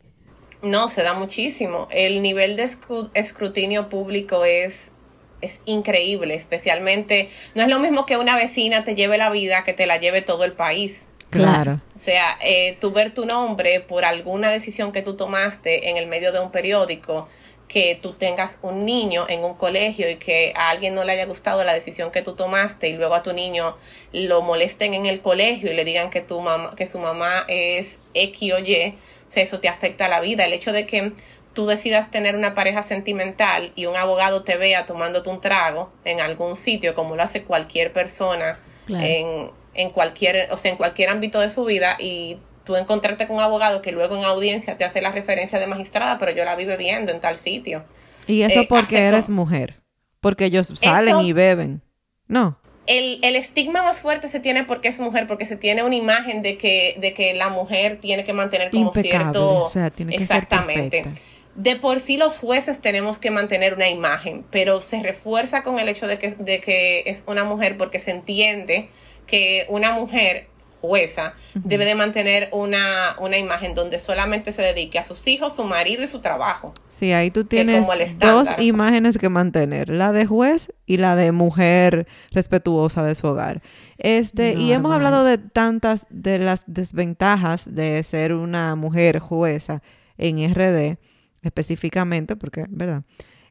No, 0.61 0.87
se 0.87 1.03
da 1.03 1.13
muchísimo. 1.13 1.87
El 1.91 2.21
nivel 2.21 2.55
de 2.55 2.63
escru- 2.63 3.11
escrutinio 3.13 3.89
público 3.89 4.45
es, 4.45 4.93
es 5.41 5.61
increíble, 5.65 6.35
especialmente, 6.35 7.29
no 7.53 7.63
es 7.63 7.69
lo 7.69 7.79
mismo 7.79 8.05
que 8.05 8.17
una 8.17 8.35
vecina 8.35 8.83
te 8.83 8.95
lleve 8.95 9.17
la 9.17 9.29
vida 9.29 9.63
que 9.65 9.73
te 9.73 9.85
la 9.85 9.97
lleve 9.97 10.21
todo 10.21 10.45
el 10.45 10.53
país. 10.53 11.07
Claro. 11.29 11.81
O 11.95 11.99
sea, 11.99 12.37
eh, 12.45 12.77
tú 12.79 12.91
ver 12.91 13.11
tu 13.11 13.25
nombre 13.25 13.79
por 13.79 14.05
alguna 14.05 14.51
decisión 14.51 14.91
que 14.91 15.01
tú 15.01 15.15
tomaste 15.15 15.89
en 15.89 15.97
el 15.97 16.05
medio 16.05 16.31
de 16.31 16.39
un 16.39 16.51
periódico, 16.51 17.27
que 17.73 17.97
tú 17.99 18.13
tengas 18.13 18.59
un 18.61 18.85
niño 18.85 19.25
en 19.27 19.43
un 19.43 19.55
colegio 19.55 20.07
y 20.07 20.17
que 20.17 20.53
a 20.55 20.69
alguien 20.69 20.93
no 20.93 21.03
le 21.03 21.13
haya 21.13 21.25
gustado 21.25 21.63
la 21.63 21.73
decisión 21.73 22.11
que 22.11 22.21
tú 22.21 22.35
tomaste 22.35 22.87
y 22.87 22.93
luego 22.93 23.15
a 23.15 23.23
tu 23.23 23.33
niño 23.33 23.75
lo 24.11 24.43
molesten 24.43 24.93
en 24.93 25.07
el 25.07 25.21
colegio 25.21 25.71
y 25.71 25.73
le 25.73 25.83
digan 25.83 26.11
que 26.11 26.21
tu 26.21 26.39
mamá, 26.39 26.75
que 26.75 26.85
su 26.85 26.99
mamá 26.99 27.45
es 27.47 27.97
X 28.13 28.53
o 28.53 28.59
Y, 28.59 28.95
o 29.27 29.31
sea, 29.31 29.41
eso 29.41 29.59
te 29.59 29.69
afecta 29.69 30.05
a 30.05 30.07
la 30.07 30.19
vida. 30.19 30.45
El 30.45 30.53
hecho 30.53 30.71
de 30.71 30.85
que 30.85 31.13
tú 31.55 31.65
decidas 31.65 32.11
tener 32.11 32.35
una 32.35 32.53
pareja 32.53 32.83
sentimental 32.83 33.71
y 33.75 33.87
un 33.87 33.95
abogado 33.95 34.43
te 34.43 34.55
vea 34.55 34.85
tomándote 34.85 35.31
un 35.31 35.41
trago 35.41 35.91
en 36.05 36.21
algún 36.21 36.55
sitio, 36.55 36.93
como 36.93 37.15
lo 37.15 37.23
hace 37.23 37.41
cualquier 37.41 37.91
persona 37.91 38.59
Claro. 38.85 39.03
en, 39.03 39.51
en 39.73 39.89
cualquier, 39.89 40.51
o 40.51 40.57
sea, 40.57 40.69
en 40.69 40.77
cualquier 40.77 41.09
ámbito 41.09 41.39
de 41.39 41.49
su 41.49 41.65
vida 41.65 41.95
y 41.99 42.37
tú 42.63 42.75
encontrarte 42.75 43.27
con 43.27 43.37
un 43.37 43.41
abogado 43.41 43.81
que 43.81 43.91
luego 43.91 44.15
en 44.17 44.23
audiencia 44.23 44.77
te 44.77 44.83
hace 44.85 45.01
la 45.01 45.11
referencia 45.11 45.59
de 45.59 45.67
magistrada, 45.67 46.17
pero 46.19 46.31
yo 46.31 46.45
la 46.45 46.55
vi 46.55 46.65
bebiendo 46.65 47.11
en 47.11 47.19
tal 47.19 47.37
sitio. 47.37 47.83
Y 48.27 48.41
eso 48.43 48.61
Eh, 48.61 48.65
porque 48.69 48.97
eres 48.99 49.29
mujer. 49.29 49.81
Porque 50.21 50.45
ellos 50.45 50.71
salen 50.75 51.15
Eso- 51.17 51.21
y 51.21 51.33
beben. 51.33 51.81
No. 52.27 52.57
El, 52.85 53.19
el 53.23 53.35
estigma 53.37 53.81
más 53.83 54.01
fuerte 54.01 54.27
se 54.27 54.39
tiene 54.41 54.63
porque 54.65 54.89
es 54.89 54.99
mujer, 54.99 55.25
porque 55.27 55.45
se 55.45 55.55
tiene 55.55 55.83
una 55.83 55.95
imagen 55.95 56.41
de 56.41 56.57
que, 56.57 56.95
de 56.99 57.13
que 57.13 57.33
la 57.33 57.47
mujer 57.49 57.99
tiene 58.01 58.23
que 58.25 58.33
mantener 58.33 58.71
como 58.71 58.87
Impecable. 58.87 59.09
cierto... 59.33 59.63
O 59.63 59.69
sea, 59.69 59.89
tiene 59.89 60.15
que 60.17 60.21
Exactamente. 60.23 61.03
ser. 61.03 61.13
De 61.55 61.75
por 61.75 61.99
sí 61.99 62.17
los 62.17 62.37
jueces 62.39 62.81
tenemos 62.81 63.19
que 63.19 63.29
mantener 63.31 63.75
una 63.75 63.87
imagen, 63.87 64.43
pero 64.49 64.81
se 64.81 65.01
refuerza 65.03 65.63
con 65.63 65.77
el 65.79 65.87
hecho 65.87 66.07
de 66.07 66.17
que, 66.17 66.31
de 66.31 66.59
que 66.59 67.03
es 67.05 67.23
una 67.27 67.43
mujer 67.43 67.77
porque 67.77 67.99
se 67.99 68.11
entiende 68.11 68.89
que 69.27 69.65
una 69.69 69.91
mujer 69.91 70.47
jueza 70.83 71.33
debe 71.53 71.85
de 71.85 71.95
mantener 71.95 72.49
una, 72.51 73.15
una 73.17 73.37
imagen 73.37 73.73
donde 73.73 73.99
solamente 73.99 74.51
se 74.51 74.61
dedique 74.61 74.99
a 74.99 75.03
sus 75.03 75.25
hijos, 75.27 75.55
su 75.55 75.63
marido 75.63 76.03
y 76.03 76.07
su 76.07 76.19
trabajo. 76.19 76.73
Sí, 76.89 77.13
ahí 77.13 77.31
tú 77.31 77.45
tienes 77.45 77.79
como 77.79 77.93
el 77.93 78.19
dos 78.19 78.49
imágenes 78.59 79.17
que 79.17 79.29
mantener, 79.29 79.87
la 79.87 80.11
de 80.11 80.25
juez 80.25 80.73
y 80.85 80.97
la 80.97 81.15
de 81.15 81.31
mujer 81.31 82.05
respetuosa 82.31 83.01
de 83.01 83.15
su 83.15 83.27
hogar. 83.27 83.61
Este, 83.97 84.55
y 84.55 84.73
hemos 84.73 84.93
hablado 84.93 85.23
de 85.23 85.37
tantas 85.37 86.05
de 86.09 86.37
las 86.37 86.65
desventajas 86.67 87.73
de 87.73 88.03
ser 88.03 88.33
una 88.33 88.75
mujer 88.75 89.19
jueza 89.19 89.81
en 90.17 90.53
RD. 90.53 90.97
específicamente, 91.43 92.35
porque, 92.35 92.65
¿verdad? 92.69 93.03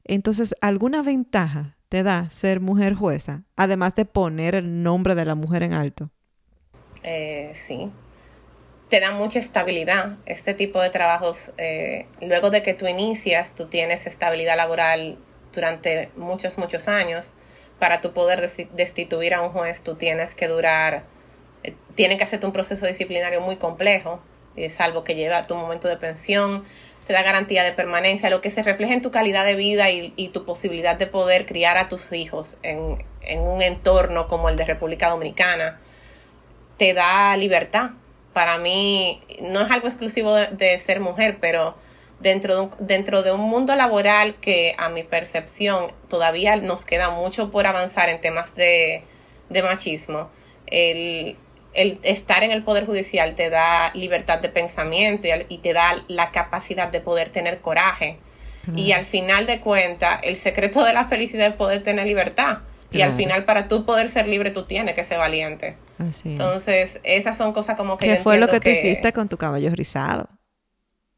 Entonces, 0.05 0.55
¿alguna 0.61 1.03
ventaja 1.03 1.77
te 1.89 2.03
da 2.03 2.29
ser 2.29 2.61
mujer 2.61 2.95
jueza, 2.95 3.45
además 3.57 3.95
de 3.95 4.05
poner 4.05 4.55
el 4.55 4.83
nombre 4.83 5.15
de 5.15 5.25
la 5.25 5.35
mujer 5.35 5.63
en 5.63 5.73
alto? 5.73 6.11
Eh, 7.03 7.51
sí. 7.55 7.91
Te 8.89 9.01
da 9.01 9.13
mucha 9.13 9.39
estabilidad. 9.39 10.19
Este 10.27 10.55
tipo 10.55 10.81
de 10.81 10.91
trabajos, 10.91 11.53
eh, 11.59 12.07
luego 12.21 12.51
de 12.51 12.63
que 12.63 12.75
tú 12.75 12.87
inicias, 12.87 13.55
tú 13.55 13.67
tienes 13.67 14.07
estabilidad 14.07 14.57
laboral 14.57 15.19
durante 15.53 16.11
muchos, 16.17 16.59
muchos 16.59 16.89
años. 16.89 17.33
Para 17.79 18.01
tú 18.01 18.13
poder 18.13 18.41
destituir 18.41 19.35
a 19.35 19.41
un 19.41 19.51
juez, 19.51 19.83
tú 19.83 19.97
tienes 19.97 20.35
que 20.35 20.47
durar, 20.49 21.05
eh, 21.65 21.75
tiene 21.95 22.17
que 22.17 22.25
hacerte 22.25 22.47
un 22.47 22.53
proceso 22.53 22.87
disciplinario 22.87 23.41
muy 23.41 23.57
complejo, 23.57 24.23
eh, 24.57 24.69
salvo 24.69 25.05
que 25.05 25.15
llega 25.15 25.39
a 25.39 25.47
tu 25.47 25.55
momento 25.55 25.89
de 25.89 25.97
pensión, 25.97 26.65
te 27.07 27.13
da 27.13 27.23
garantía 27.23 27.65
de 27.65 27.73
permanencia, 27.73 28.31
lo 28.31 28.41
que 28.41 28.51
se 28.51 28.63
refleja 28.63 28.95
en 28.95 29.03
tu 29.03 29.11
calidad 29.11 29.45
de 29.45 29.57
vida 29.57 29.91
y, 29.91 30.13
y 30.17 30.29
tu 30.29 30.45
posibilidad 30.45 30.97
de 30.97 31.07
poder 31.07 31.47
criar 31.47 31.77
a 31.79 31.89
tus 31.89 32.13
hijos 32.13 32.59
en, 32.63 33.05
en, 33.23 33.41
un 33.41 33.63
entorno 33.63 34.29
como 34.29 34.49
el 34.49 34.57
de 34.57 34.65
República 34.65 35.09
Dominicana, 35.09 35.81
te 36.83 36.95
da 36.95 37.37
libertad. 37.37 37.91
Para 38.33 38.59
mí 38.59 39.21
no 39.41 39.61
es 39.61 39.71
algo 39.71 39.87
exclusivo 39.87 40.35
de, 40.35 40.49
de 40.49 40.77
ser 40.81 40.99
mujer, 40.99 41.39
pero 41.41 41.77
dentro 42.19 42.57
de, 42.57 42.61
un, 42.63 42.71
dentro 42.81 43.23
de 43.23 43.31
un 43.31 43.41
mundo 43.41 43.77
laboral 43.77 44.35
que 44.41 44.75
a 44.79 44.89
mi 44.89 45.05
percepción 45.05 45.93
todavía 46.09 46.57
nos 46.57 46.85
queda 46.85 47.11
mucho 47.11 47.53
por 47.53 47.69
avanzar 47.69 48.09
en 48.09 48.21
temas 48.21 48.57
de, 48.57 49.05
de 49.49 49.63
machismo, 49.63 50.29
el, 50.67 51.37
el, 51.73 52.01
estar 52.03 52.43
en 52.43 52.51
el 52.51 52.65
Poder 52.65 52.85
Judicial 52.85 53.37
te 53.37 53.49
da 53.49 53.93
libertad 53.95 54.41
de 54.41 54.49
pensamiento 54.49 55.29
y, 55.29 55.31
y 55.55 55.59
te 55.59 55.73
da 55.75 56.03
la 56.09 56.33
capacidad 56.33 56.89
de 56.89 56.99
poder 56.99 57.29
tener 57.29 57.61
coraje. 57.61 58.19
Claro. 58.65 58.81
Y 58.81 58.91
al 58.91 59.07
final 59.07 59.47
de 59.47 59.61
cuentas, 59.61 60.19
el 60.25 60.35
secreto 60.35 60.83
de 60.83 60.95
la 60.95 61.05
felicidad 61.05 61.47
es 61.47 61.55
poder 61.55 61.85
tener 61.85 62.09
libertad. 62.09 62.59
Claro. 62.91 62.99
Y 62.99 63.03
al 63.03 63.13
final, 63.13 63.45
para 63.45 63.69
tú 63.69 63.85
poder 63.85 64.09
ser 64.09 64.27
libre, 64.27 64.51
tú 64.51 64.65
tienes 64.65 64.97
que 64.97 65.05
ser 65.05 65.19
valiente. 65.19 65.77
Así 66.09 66.31
Entonces, 66.31 67.01
esas 67.05 67.37
son 67.37 67.53
cosas 67.53 67.77
como 67.77 67.97
que... 67.97 68.07
¿Qué 68.07 68.17
yo 68.17 68.23
fue 68.23 68.39
lo 68.39 68.47
que, 68.47 68.55
que 68.55 68.61
te 68.61 68.73
hiciste 68.73 69.13
con 69.13 69.29
tu 69.29 69.37
caballo 69.37 69.71
rizado? 69.71 70.29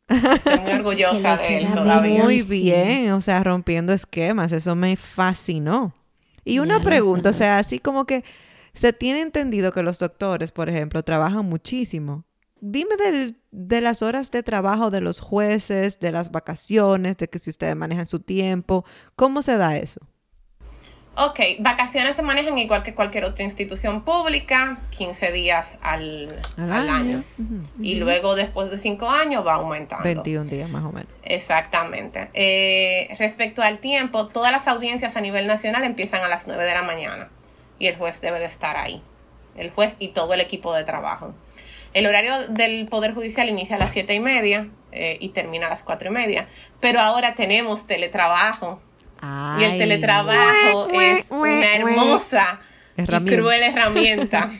Estoy 0.08 0.58
muy 0.60 0.72
orgullosa 0.72 1.36
de 1.36 1.58
él 1.58 1.72
todavía. 1.72 2.22
Muy 2.22 2.42
bien, 2.42 3.12
o 3.12 3.20
sea, 3.20 3.42
rompiendo 3.42 3.92
esquemas, 3.92 4.52
eso 4.52 4.74
me 4.74 4.96
fascinó. 4.96 5.94
Y 6.44 6.58
una 6.58 6.80
pregunta, 6.80 7.30
o 7.30 7.32
sea, 7.32 7.58
así 7.58 7.78
como 7.78 8.04
que 8.04 8.22
se 8.74 8.92
tiene 8.92 9.22
entendido 9.22 9.72
que 9.72 9.82
los 9.82 9.98
doctores, 9.98 10.52
por 10.52 10.68
ejemplo, 10.68 11.02
trabajan 11.02 11.46
muchísimo. 11.46 12.24
Dime 12.60 12.96
del, 12.96 13.40
de 13.50 13.80
las 13.80 14.02
horas 14.02 14.30
de 14.30 14.42
trabajo 14.42 14.90
de 14.90 15.00
los 15.00 15.20
jueces, 15.20 16.00
de 16.00 16.12
las 16.12 16.30
vacaciones, 16.30 17.16
de 17.16 17.28
que 17.28 17.38
si 17.38 17.50
ustedes 17.50 17.76
manejan 17.76 18.06
su 18.06 18.20
tiempo, 18.20 18.84
¿cómo 19.16 19.42
se 19.42 19.56
da 19.56 19.76
eso? 19.76 20.00
Ok, 21.16 21.40
vacaciones 21.60 22.16
se 22.16 22.22
manejan 22.22 22.58
igual 22.58 22.82
que 22.82 22.92
cualquier 22.94 23.24
otra 23.24 23.44
institución 23.44 24.02
pública, 24.02 24.78
15 24.90 25.30
días 25.30 25.78
al, 25.80 26.42
al, 26.56 26.72
al 26.72 26.88
año. 26.88 26.94
año. 26.94 27.24
Uh 27.38 27.42
-huh. 27.42 27.68
Y 27.80 27.94
luego, 27.96 28.34
después 28.34 28.70
de 28.70 28.78
5 28.78 29.08
años, 29.08 29.46
va 29.46 29.54
aumentando. 29.54 30.02
21 30.04 30.44
días 30.50 30.68
más 30.70 30.82
o 30.82 30.90
menos. 30.90 31.08
Exactamente. 31.22 32.30
Eh, 32.34 33.14
respecto 33.18 33.62
al 33.62 33.78
tiempo, 33.78 34.26
todas 34.26 34.50
las 34.50 34.66
audiencias 34.66 35.16
a 35.16 35.20
nivel 35.20 35.46
nacional 35.46 35.84
empiezan 35.84 36.22
a 36.22 36.28
las 36.28 36.48
9 36.48 36.64
de 36.64 36.74
la 36.74 36.82
mañana 36.82 37.28
y 37.78 37.86
el 37.86 37.96
juez 37.96 38.20
debe 38.20 38.40
de 38.40 38.46
estar 38.46 38.76
ahí. 38.76 39.00
El 39.56 39.70
juez 39.70 39.96
y 40.00 40.08
todo 40.08 40.34
el 40.34 40.40
equipo 40.40 40.74
de 40.74 40.82
trabajo. 40.82 41.32
El 41.92 42.06
horario 42.06 42.48
del 42.48 42.88
Poder 42.88 43.14
Judicial 43.14 43.48
inicia 43.48 43.76
a 43.76 43.78
las 43.78 43.92
7 43.92 44.14
y 44.14 44.20
media 44.20 44.68
eh, 44.90 45.16
y 45.20 45.28
termina 45.28 45.66
a 45.66 45.70
las 45.70 45.84
4 45.84 46.08
y 46.08 46.12
media. 46.12 46.48
Pero 46.80 46.98
ahora 47.00 47.36
tenemos 47.36 47.86
teletrabajo 47.86 48.80
Ay. 49.24 49.62
Y 49.62 49.64
el 49.64 49.78
teletrabajo 49.78 50.88
es 50.90 51.30
una 51.30 51.76
hermosa 51.76 52.60
herramienta. 52.96 53.34
y 53.34 53.36
cruel 53.36 53.62
herramienta. 53.74 54.50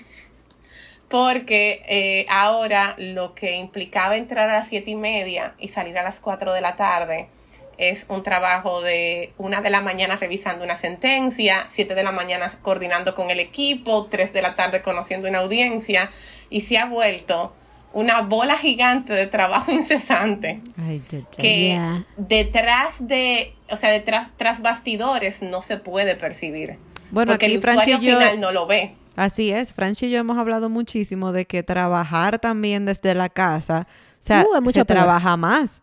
Porque 1.09 1.83
eh, 1.87 2.27
ahora 2.31 2.95
lo 2.99 3.35
que 3.35 3.57
implicaba 3.57 4.17
entrar 4.17 4.49
a 4.49 4.55
las 4.55 4.69
siete 4.69 4.91
y 4.91 4.97
media 4.97 5.55
y 5.59 5.69
salir 5.69 5.99
a 5.99 6.03
las 6.03 6.19
4 6.19 6.53
de 6.55 6.61
la 6.61 6.77
tarde 6.77 7.29
es 7.77 8.07
un 8.09 8.23
trabajo 8.23 8.81
de 8.83 9.33
una 9.37 9.61
de 9.61 9.71
la 9.71 9.81
mañana 9.81 10.17
revisando 10.17 10.65
una 10.65 10.77
sentencia, 10.77 11.67
siete 11.71 11.95
de 11.95 12.03
la 12.03 12.13
mañana 12.13 12.51
coordinando 12.63 13.15
con 13.15 13.31
el 13.31 13.41
equipo, 13.41 14.07
tres 14.07 14.33
de 14.33 14.43
la 14.43 14.55
tarde 14.55 14.83
conociendo 14.83 15.29
una 15.29 15.41
audiencia 15.41 16.11
y 16.51 16.63
se 16.63 16.79
ha 16.79 16.87
vuelto 16.87 17.55
una 17.95 18.21
bola 18.23 18.59
gigante 18.59 19.13
de 19.15 19.27
trabajo 19.27 19.73
incesante 19.73 20.61
Ay, 20.77 21.01
que 21.39 21.69
Yeah. 21.69 22.07
detrás 22.17 23.07
de, 23.09 23.55
o 23.71 23.77
sea, 23.77 23.91
detrás 23.91 24.33
tras 24.37 24.61
bastidores 24.61 25.41
no 25.43 25.63
se 25.63 25.79
puede 25.79 26.17
percibir. 26.17 26.79
Bueno, 27.11 27.33
porque 27.33 27.47
aquí 27.47 27.55
el 27.55 27.59
usuario 27.61 27.83
Franchi 27.83 28.07
y 28.07 28.11
yo- 28.11 28.19
final 28.19 28.41
no 28.41 28.53
lo 28.53 28.67
ve. 28.67 28.95
Así 29.17 29.53
es, 29.53 29.73
Franchi 29.73 30.07
y 30.07 30.11
yo 30.11 30.19
hemos 30.19 30.37
hablado 30.39 30.69
muchísimo 30.69 31.31
de 31.33 31.47
que 31.47 31.63
trabajar 31.63 32.41
también 32.41 32.85
desde 32.85 33.15
la 33.15 33.29
casa, 33.29 33.87
o 34.21 34.27
sea, 34.27 34.45
Uh, 34.45 34.65
se 34.67 34.73
peor. 34.85 34.87
trabaja 34.87 35.37
más. 35.37 35.81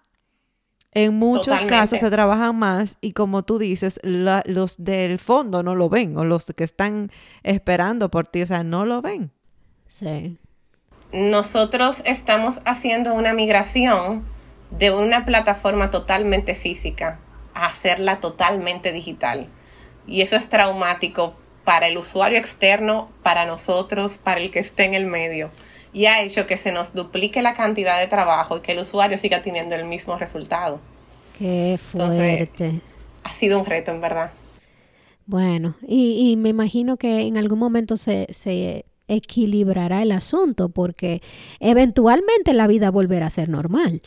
En 0.94 1.14
muchos 1.14 1.46
Totalmente. 1.46 1.74
casos 1.74 2.00
se 2.00 2.12
trabaja 2.12 2.52
más 2.52 2.98
y 3.00 3.14
como 3.14 3.44
tú 3.44 3.58
dices, 3.58 3.98
la- 4.04 4.44
los 4.46 4.76
del 4.84 5.20
fondo 5.20 5.64
no 5.64 5.74
lo 5.76 5.88
ven 5.88 6.18
o 6.18 6.26
los 6.26 6.44
que 6.48 6.66
están 6.66 7.10
esperando 7.44 8.12
por 8.12 8.28
ti, 8.28 8.42
o 8.42 8.48
sea, 8.48 8.64
no 8.64 8.86
lo 8.86 9.02
ven. 9.02 9.32
Sí. 9.88 10.38
Nosotros 11.14 12.02
estamos 12.06 12.62
haciendo 12.66 13.14
una 13.14 13.34
migración 13.34 14.24
de 14.72 14.92
una 14.92 15.26
plataforma 15.26 15.92
totalmente 15.92 16.56
física 16.56 17.20
a 17.54 17.66
hacerla 17.66 18.20
totalmente 18.20 18.92
digital. 18.94 19.48
Y 20.08 20.22
eso 20.22 20.36
es 20.36 20.48
traumático 20.50 21.34
para 21.66 21.88
el 21.88 21.98
usuario 21.98 22.38
externo, 22.40 23.10
para 23.24 23.46
nosotros, 23.46 24.18
para 24.18 24.40
el 24.40 24.52
que 24.52 24.60
esté 24.60 24.86
en 24.86 24.94
el 24.94 25.06
medio. 25.06 25.52
Y 25.94 26.06
ha 26.06 26.22
hecho 26.22 26.48
que 26.48 26.56
se 26.56 26.72
nos 26.72 26.94
duplique 26.94 27.42
la 27.42 27.54
cantidad 27.54 28.00
de 28.00 28.08
trabajo 28.08 28.58
y 28.58 28.62
que 28.62 28.72
el 28.72 28.80
usuario 28.80 29.18
siga 29.18 29.42
teniendo 29.42 29.76
el 29.76 29.84
mismo 29.86 30.16
resultado. 30.18 30.80
Qué 31.38 31.78
Entonces- 31.94 32.38
fuerte. 32.50 32.82
Ha 33.24 33.34
sido 33.34 33.60
un 33.60 33.66
reto, 33.66 33.92
en 33.92 34.02
verdad. 34.02 34.32
Bueno, 35.28 35.76
y, 35.88 36.32
y 36.32 36.38
me 36.38 36.50
imagino 36.50 36.98
que 36.98 37.22
en 37.22 37.38
algún 37.38 37.60
momento 37.60 37.96
se, 37.98 38.28
se 38.34 38.86
equilibrará 39.16 40.02
el 40.02 40.12
asunto 40.12 40.70
porque 40.70 41.22
eventualmente 41.60 42.54
la 42.54 42.68
vida 42.68 42.90
volverá 42.92 43.28
a 43.28 43.30
ser 43.30 43.50
normal. 43.50 44.02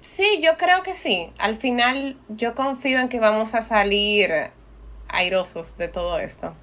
Sí, 0.00 0.40
yo 0.42 0.56
creo 0.56 0.82
que 0.82 0.94
sí. 0.94 1.30
Al 1.38 1.56
final 1.56 2.16
yo 2.28 2.54
confío 2.54 3.00
en 3.00 3.08
que 3.08 3.18
vamos 3.18 3.54
a 3.54 3.62
salir 3.62 4.30
airosos 5.08 5.76
de 5.76 5.88
todo 5.88 6.18
esto. 6.18 6.54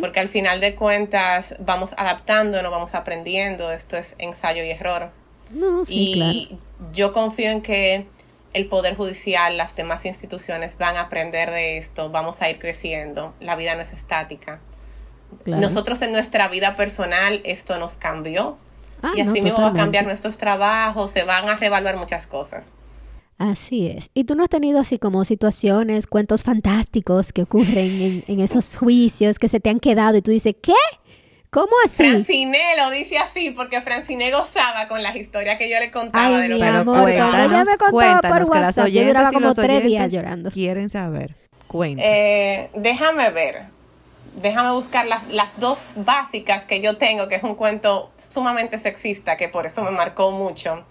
Porque 0.00 0.20
al 0.20 0.28
final 0.28 0.60
de 0.60 0.74
cuentas 0.74 1.56
vamos 1.60 1.94
adaptándonos, 1.96 2.70
vamos 2.70 2.94
aprendiendo. 2.94 3.72
Esto 3.72 3.96
es 3.96 4.16
ensayo 4.18 4.62
y 4.62 4.70
error. 4.70 5.10
No, 5.50 5.84
sí, 5.84 5.94
y 5.94 6.14
claro. 6.14 6.60
yo 6.92 7.12
confío 7.12 7.50
en 7.50 7.62
que 7.62 8.06
el 8.52 8.68
Poder 8.68 8.96
Judicial, 8.96 9.56
las 9.56 9.76
demás 9.76 10.04
instituciones 10.04 10.78
van 10.78 10.96
a 10.96 11.02
aprender 11.02 11.50
de 11.50 11.78
esto, 11.78 12.10
vamos 12.10 12.42
a 12.42 12.50
ir 12.50 12.58
creciendo. 12.58 13.34
La 13.40 13.54
vida 13.54 13.74
no 13.74 13.82
es 13.82 13.92
estática. 13.92 14.60
Claro. 15.44 15.62
Nosotros 15.62 16.00
en 16.02 16.12
nuestra 16.12 16.48
vida 16.48 16.76
personal 16.76 17.40
esto 17.44 17.78
nos 17.78 17.96
cambió. 17.96 18.58
Ah, 19.02 19.12
y 19.14 19.22
no, 19.22 19.30
así 19.30 19.42
mismo 19.42 19.60
va 19.60 19.68
a 19.68 19.74
cambiar 19.74 20.04
nuestros 20.04 20.36
trabajos, 20.38 21.10
se 21.10 21.24
van 21.24 21.48
a 21.48 21.56
reevaluar 21.56 21.96
muchas 21.96 22.26
cosas. 22.26 22.72
Así 23.38 23.86
es. 23.88 24.08
¿Y 24.14 24.24
tú 24.24 24.34
no 24.34 24.42
has 24.44 24.48
tenido 24.48 24.80
así 24.80 24.98
como 24.98 25.24
situaciones, 25.26 26.06
cuentos 26.06 26.42
fantásticos 26.42 27.32
que 27.32 27.42
ocurren 27.42 28.00
en, 28.00 28.24
en 28.26 28.40
esos 28.40 28.76
juicios 28.76 29.38
que 29.38 29.48
se 29.48 29.60
te 29.60 29.68
han 29.68 29.78
quedado 29.78 30.16
y 30.16 30.22
tú 30.22 30.30
dices, 30.30 30.54
¿qué? 30.62 30.72
¿Cómo 31.50 31.72
así? 31.84 31.96
Francine 32.10 32.58
lo 32.78 32.90
dice 32.90 33.18
así 33.18 33.50
porque 33.50 33.80
Francine 33.80 34.30
gozaba 34.30 34.88
con 34.88 35.02
las 35.02 35.16
historias 35.16 35.58
que 35.58 35.70
yo 35.70 35.78
le 35.78 35.90
contaba 35.90 36.38
Ay, 36.38 36.42
de 36.42 36.48
lo 36.48 36.54
mi 36.56 36.60
que 36.60 36.66
Pero 36.66 36.78
amor, 36.78 37.00
cuéntanos, 37.02 37.40
ella 37.42 37.64
me 37.64 37.76
contaba 37.78 37.90
cuéntanos, 37.90 38.38
por 38.38 38.50
que 38.50 38.58
las 38.60 38.76
WhatsApp, 38.76 38.88
yo 38.88 39.04
duraba 39.04 39.32
como 39.32 39.46
los 39.48 39.56
tres 39.56 39.82
días 39.82 40.10
llorando. 40.10 40.50
quieren 40.50 40.90
saber. 40.90 41.36
Cuenta. 41.66 42.02
Eh, 42.04 42.70
déjame 42.74 43.30
ver. 43.30 43.75
Déjame 44.36 44.70
buscar 44.72 45.06
las, 45.06 45.32
las 45.32 45.58
dos 45.58 45.92
básicas 45.96 46.64
que 46.64 46.80
yo 46.80 46.96
tengo, 46.98 47.26
que 47.28 47.36
es 47.36 47.42
un 47.42 47.54
cuento 47.54 48.10
sumamente 48.18 48.78
sexista, 48.78 49.36
que 49.36 49.48
por 49.48 49.66
eso 49.66 49.82
me 49.82 49.90
marcó 49.90 50.30
mucho. 50.30 50.84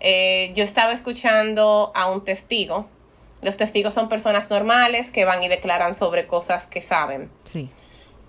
Eh, 0.00 0.52
yo 0.54 0.64
estaba 0.64 0.92
escuchando 0.92 1.92
a 1.94 2.10
un 2.10 2.24
testigo. 2.24 2.86
Los 3.42 3.56
testigos 3.56 3.94
son 3.94 4.08
personas 4.08 4.50
normales 4.50 5.10
que 5.10 5.24
van 5.24 5.42
y 5.42 5.48
declaran 5.48 5.94
sobre 5.94 6.26
cosas 6.26 6.66
que 6.66 6.80
saben. 6.82 7.30
sí. 7.44 7.70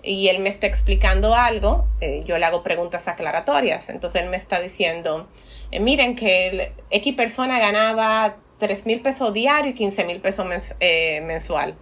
y 0.02 0.28
él 0.28 0.38
me 0.38 0.48
está 0.50 0.68
explicando 0.68 1.34
algo, 1.34 1.88
eh, 2.00 2.20
yo 2.24 2.38
le 2.38 2.44
hago 2.44 2.62
preguntas 2.62 3.08
aclaratorias. 3.08 3.88
Entonces 3.88 4.22
él 4.22 4.30
me 4.30 4.36
está 4.36 4.60
diciendo, 4.60 5.28
eh, 5.72 5.80
miren 5.80 6.14
que 6.14 6.46
el 6.48 6.72
X 6.90 7.14
persona 7.16 7.58
ganaba 7.58 8.36
3 8.58 8.86
mil 8.86 9.00
pesos 9.02 9.32
diario 9.34 9.72
y 9.72 9.74
15 9.74 10.04
mil 10.04 10.20
pesos 10.20 10.46
mens- 10.46 10.76
mensual. 11.24 11.76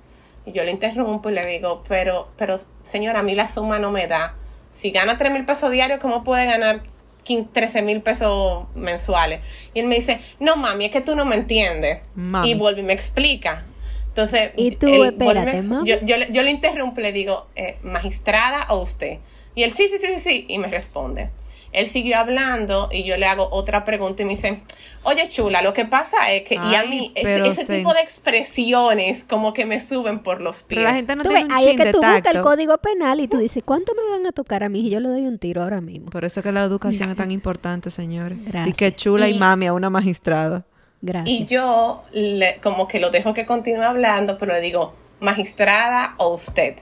Y 0.47 0.53
yo 0.53 0.63
le 0.65 0.71
interrumpo 0.71 1.31
y 1.31 1.35
le 1.35 1.47
digo, 1.47 1.83
pero, 1.89 2.29
pero 2.37 2.61
señora, 2.83 3.21
a 3.21 3.23
mí 3.23 3.35
la 3.35 3.49
suma 3.49 3.79
no 3.79 3.91
me 3.91 4.07
da. 4.07 4.35
Si 4.71 4.91
gana 4.91 5.17
3 5.17 5.33
mil 5.33 5.45
pesos 5.45 5.71
diarios, 5.71 6.01
¿cómo 6.01 6.23
puede 6.25 6.45
ganar 6.47 6.83
15, 7.23 7.49
13 7.53 7.81
mil 7.83 8.03
pesos 8.03 8.67
mensuales. 8.75 9.41
Y 9.73 9.81
él 9.81 9.87
me 9.87 9.95
dice, 9.95 10.21
no 10.41 10.57
mami, 10.57 10.85
es 10.87 10.91
que 10.91 11.01
tú 11.01 11.17
no 11.17 11.25
me 11.25 11.37
entiendes. 11.37 12.01
Mami. 12.15 12.51
Y 12.51 12.55
vuelve 12.55 12.83
y 12.83 12.85
me 12.85 12.93
explica. 12.93 13.65
Entonces, 14.09 14.53
Y 14.57 14.73
tú, 14.77 14.87
él 14.93 15.01
me 15.01 15.09
espérate, 15.09 15.57
ex- 15.59 15.67
mami. 15.67 15.89
yo, 15.89 15.97
yo, 16.03 16.19
le- 16.19 16.31
yo 16.31 16.43
le 16.43 16.51
interrumpo, 16.51 17.01
le 17.01 17.13
digo, 17.13 17.49
eh, 17.57 17.79
magistrada 17.83 18.67
o 18.69 18.83
usted. 18.83 19.19
Y 19.55 19.63
él, 19.63 19.73
sí, 19.73 19.89
sí, 19.89 19.97
sí, 20.01 20.07
sí, 20.15 20.21
sí, 20.21 20.47
y 20.49 20.59
me 20.59 20.69
responde. 20.69 21.31
Él 21.75 21.89
siguió 21.89 22.19
hablando 22.19 22.89
y 22.93 23.05
yo 23.05 23.17
le 23.17 23.27
hago 23.27 23.49
otra 23.51 23.85
pregunta 23.85 24.23
y 24.23 24.27
me 24.27 24.33
dice, 24.33 24.63
oye 25.03 25.29
chula, 25.29 25.61
lo 25.61 25.73
que 25.73 25.85
pasa 25.85 26.33
es 26.33 26.45
que, 26.45 26.55
y 26.55 26.75
a 26.75 26.85
mí, 26.85 27.13
ese, 27.15 27.65
tipo 27.65 27.93
de 27.93 28.01
expresiones 28.01 29.25
como 29.25 29.53
que 29.53 29.67
me 29.67 29.81
suben 29.81 30.21
por 30.21 30.41
los 30.41 30.63
pies. 30.63 30.79
Pero 30.79 30.83
la 30.83 30.95
gente 30.95 31.17
no 31.17 31.23
Tú 31.23 31.31
tiene 31.31 31.45
ves, 31.45 31.53
un 31.53 31.59
ahí 31.59 31.69
es 31.69 31.77
que 31.77 31.93
tú 31.93 32.01
buscas 32.01 32.35
el 32.35 32.43
código 32.43 32.79
penal 32.79 33.21
y 33.21 33.29
tú 33.29 33.39
dices, 33.39 33.63
¿cuánto 33.65 33.93
me 33.95 34.09
van 34.09 34.27
a 34.27 34.33
tocar 34.33 34.63
a 34.63 34.69
mí? 34.69 34.87
Y 34.87 34.91
yo 34.91 35.01
le 35.01 35.09
doy 35.09 35.23
un 35.23 35.39
tiro 35.39 35.63
ahora 35.63 35.81
mismo. 35.81 36.11
Por 36.11 36.25
eso 36.25 36.41
es 36.41 36.45
que 36.45 36.53
la 36.53 36.63
educación 36.63 37.11
es 37.11 37.17
tan 37.17 37.31
importante, 37.31 37.91
señores. 37.91 38.39
Gracias. 38.45 38.69
Y 38.69 38.73
que 38.73 38.95
chula 38.95 39.29
y, 39.29 39.35
Y- 39.35 39.39
mami 39.39 39.67
a 39.67 39.73
una 39.73 39.91
magistrada. 39.91 40.65
Gracias. 41.03 41.41
Y 41.41 41.47
yo 41.47 42.03
le, 42.13 42.59
como 42.63 42.89
que 42.89 42.99
lo 42.99 43.11
dejo 43.11 43.35
que 43.35 43.45
continúe 43.45 43.83
hablando, 43.83 44.39
pero 44.39 44.55
le 44.55 44.61
digo, 44.61 44.95
magistrada 45.21 46.15
o 46.19 46.35
usted. 46.35 46.77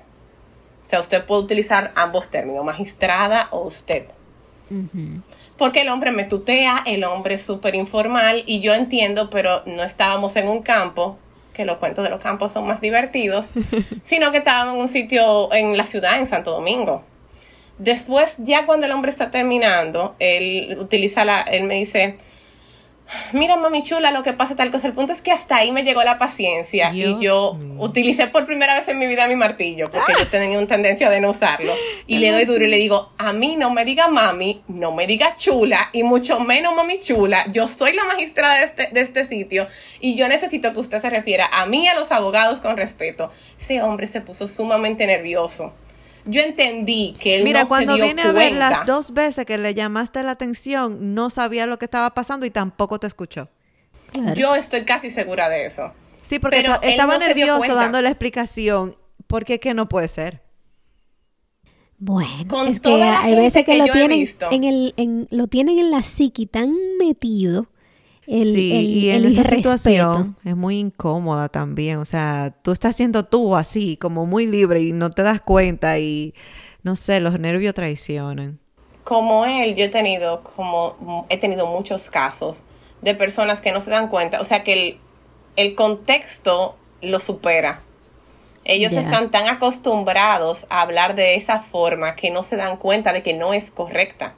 O 0.83 0.85
sea, 0.85 1.01
usted 1.01 1.25
puede 1.25 1.43
utilizar 1.43 1.93
ambos 1.95 2.31
términos, 2.31 2.65
magistrada 2.65 3.49
o 3.51 3.63
usted. 3.63 4.07
Porque 5.57 5.83
el 5.83 5.89
hombre 5.89 6.13
me 6.13 6.25
tutea, 6.25 6.83
el 6.87 7.05
hombre 7.05 7.35
es 7.35 7.43
súper 7.43 7.75
informal 7.75 8.43
y 8.47 8.61
yo 8.61 8.75
entiendo, 8.75 9.31
pero 9.31 9.63
no 9.67 9.83
estábamos 9.83 10.37
en 10.37 10.49
un 10.49 10.63
campo, 10.63 11.19
que 11.53 11.65
los 11.65 11.77
cuentos 11.79 12.05
de 12.05 12.11
los 12.11 12.21
campos 12.21 12.53
son 12.53 12.67
más 12.67 12.81
divertidos, 12.81 13.51
sino 14.03 14.33
que 14.33 14.39
estábamos 14.39 14.75
en 14.75 14.81
un 14.81 14.89
sitio 14.89 15.53
en 15.53 15.77
la 15.77 15.87
ciudad, 15.87 16.19
en 16.19 16.27
Santo 16.27 16.51
Domingo. 16.53 17.05
Después, 17.79 18.37
ya 18.39 18.67
cuando 18.67 18.87
el 18.87 18.93
hombre 18.93 19.11
está 19.11 19.31
terminando, 19.31 20.15
él 20.19 20.77
utiliza 20.79 21.25
la, 21.25 21.43
él 21.43 21.65
me 21.65 21.75
dice, 21.75 22.17
mira 23.33 23.57
mami 23.57 23.83
chula, 23.83 24.11
lo 24.11 24.23
que 24.23 24.33
pasa 24.33 24.57
tal 24.57 24.71
cosa. 24.71 24.87
El 24.87 24.93
punto 24.93 25.13
es 25.13 25.23
que 25.23 25.33
hasta 25.33 25.57
ahí 25.57 25.73
me 25.73 25.85
llegó 25.85 26.03
la 26.03 26.19
paciencia 26.19 26.91
Dios 26.91 27.21
y 27.21 27.25
yo 27.25 27.55
mío. 27.55 27.83
utilicé 27.83 28.27
por 28.27 28.47
primera 28.47 28.75
vez 28.75 28.89
en 28.89 28.99
mi 28.99 29.07
vida 29.07 29.27
mi 29.29 29.37
martillo, 29.37 29.87
porque 29.91 30.15
yo 30.19 30.27
tenía 30.27 30.59
una 30.59 30.67
tendencia 30.67 31.11
de 31.11 31.21
no 31.21 31.31
usarlo. 31.31 31.73
Y 32.07 32.19
le 32.19 32.31
doy 32.31 32.45
duro 32.45 32.65
y 32.65 32.69
le 32.69 32.77
digo, 32.77 33.13
a 33.19 33.33
mí 33.33 33.57
no 33.57 33.71
me 33.71 33.85
diga 33.85 34.09
mami, 34.09 34.63
no 34.69 34.93
me 34.93 35.07
diga 35.07 35.35
chula, 35.35 35.91
y 35.93 36.03
mucho 36.03 36.41
menos 36.41 36.75
mami 36.75 37.01
chula. 37.01 37.47
Yo 37.53 37.69
soy 37.69 37.93
la 37.93 38.05
magistrada 38.05 38.59
de 38.59 38.65
este, 38.65 38.89
de 38.93 39.01
este 39.01 39.27
sitio 39.27 39.67
y 40.01 40.17
yo 40.17 40.29
necesito 40.29 40.73
que 40.73 40.81
usted 40.81 41.01
se 41.01 41.11
refiera 41.11 41.47
a 41.47 41.67
mí 41.67 41.85
y 41.85 41.89
a 41.89 41.95
los 41.95 42.13
abogados 42.13 42.61
con 42.61 42.77
respeto. 42.77 43.31
Ese 43.59 43.83
hombre 43.83 44.07
se 44.07 44.21
puso 44.21 44.49
sumamente 44.49 45.07
nervioso. 45.07 45.73
Yo 46.25 46.41
entendí 46.41 47.17
que 47.19 47.37
él 47.39 47.45
Mira, 47.45 47.63
no 47.63 47.69
cuando 47.69 47.93
se 47.95 47.97
dio 47.97 48.07
vine 48.07 48.23
a 48.23 48.33
ver 48.33 48.53
las 48.53 48.87
dos 48.87 49.13
veces 49.13 49.45
que 49.45 49.59
le 49.59 49.75
llamaste 49.75 50.23
la 50.23 50.33
atención, 50.33 51.15
no 51.15 51.31
sabía 51.31 51.67
lo 51.67 51.79
que 51.79 51.87
estaba 51.87 52.15
pasando 52.15 52.47
y 52.47 52.51
tampoco 52.51 52.99
te 53.01 53.07
escuchó. 53.07 53.49
Claro. 54.13 54.35
Yo 54.35 54.55
estoy 54.55 54.85
casi 54.85 55.11
segura 55.11 55.49
de 55.49 55.67
eso. 55.67 55.93
Sí, 56.23 56.39
porque 56.39 56.59
Pero 56.63 56.81
estaba 56.83 57.19
no 57.19 57.27
nervioso 57.27 57.75
dando 57.75 58.01
la 58.01 58.09
explicación. 58.11 58.97
Porque 59.27 59.59
que 59.61 59.73
no 59.73 59.89
puede 59.89 60.09
ser. 60.09 60.43
Bueno, 61.99 62.49
Con 62.49 62.69
es 62.69 62.81
que 62.81 63.03
hay 63.03 63.35
veces 63.37 63.65
que, 63.65 63.73
que 63.73 63.79
lo 63.79 63.87
yo 63.87 63.93
he 63.93 63.97
tienen 63.97 64.19
visto. 64.19 64.49
en 64.51 64.65
el, 64.65 64.93
en, 64.97 65.29
lo 65.31 65.47
tienen 65.47 65.79
en 65.79 65.91
la 65.91 66.03
psiqui 66.03 66.47
tan 66.47 66.75
metido 66.99 67.69
el, 68.27 68.47
sí, 68.47 68.71
el- 68.71 68.91
y 68.91 69.11
en 69.11 69.25
el 69.25 69.27
esa 69.27 69.41
irrespeto. 69.41 69.77
situación 69.83 70.37
es 70.45 70.57
muy 70.57 70.79
incómoda 70.79 71.49
también. 71.49 71.99
O 71.99 72.05
sea, 72.05 72.55
tú 72.63 72.73
estás 72.73 72.97
siendo 72.97 73.25
tú 73.25 73.57
así, 73.57 73.97
como 73.97 74.27
muy 74.27 74.47
libre 74.47 74.81
y 74.83 74.93
no 74.93 75.11
te 75.11 75.23
das 75.23 75.41
cuenta 75.41 75.99
y 75.99 76.35
no 76.83 76.97
sé, 76.97 77.21
los 77.21 77.39
nervios 77.39 77.75
traicionan. 77.75 78.59
como 79.05 79.47
él, 79.47 79.75
yo 79.75 79.85
he 79.85 79.89
tenido 79.89 80.43
como 80.57 81.27
he 81.29 81.37
tenido 81.39 81.67
muchos 81.67 82.11
casos 82.11 82.65
de 83.01 83.15
personas 83.15 83.61
que 83.61 83.73
no 83.73 83.81
se 83.81 83.91
dan 83.91 84.09
cuenta, 84.09 84.41
o 84.41 84.45
sea 84.45 84.63
que 84.63 84.73
el, 84.73 85.01
el 85.57 85.75
contexto 85.75 86.77
lo 87.01 87.19
supera. 87.21 87.83
Ellos 88.65 88.97
están 88.97 89.31
tan 89.31 89.49
acostumbrados 89.49 90.67
a 90.71 90.83
hablar 90.83 91.17
de 91.17 91.37
esa 91.37 91.61
forma 91.63 92.17
que 92.17 92.31
no 92.31 92.43
se 92.45 92.57
dan 92.57 92.77
cuenta 92.79 93.13
de 93.13 93.23
que 93.23 93.35
no 93.35 93.55
es 93.55 93.71
correcta. 93.73 94.35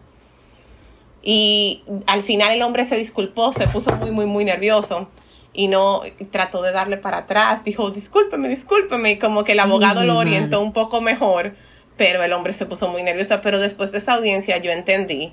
Y 1.26 1.82
al 2.06 2.22
final 2.22 2.52
el 2.52 2.60
hombre 2.62 2.84
se 2.84 2.96
disculpó, 2.96 3.52
se 3.52 3.66
puso 3.66 3.96
muy, 3.96 4.10
muy, 4.10 4.26
muy 4.26 4.44
nervioso 4.44 5.08
y 5.54 5.68
no 5.68 6.02
trató 6.30 6.60
de 6.60 6.70
darle 6.70 6.98
para 6.98 7.18
atrás. 7.18 7.64
Dijo, 7.64 7.90
discúlpeme, 7.90 8.48
discúlpeme. 8.48 9.12
Y 9.12 9.18
como 9.18 9.42
que 9.42 9.52
el 9.52 9.60
abogado 9.60 10.00
Ay, 10.00 10.06
lo 10.06 10.18
orientó 10.18 10.56
madre. 10.56 10.66
un 10.66 10.72
poco 10.74 11.00
mejor, 11.00 11.54
pero 11.96 12.22
el 12.22 12.32
hombre 12.34 12.52
se 12.52 12.66
puso 12.66 12.88
muy 12.88 13.02
nervioso. 13.02 13.40
Pero 13.42 13.58
después 13.58 13.90
de 13.90 13.98
esa 13.98 14.14
audiencia 14.14 14.58
yo 14.58 14.70
entendí 14.70 15.32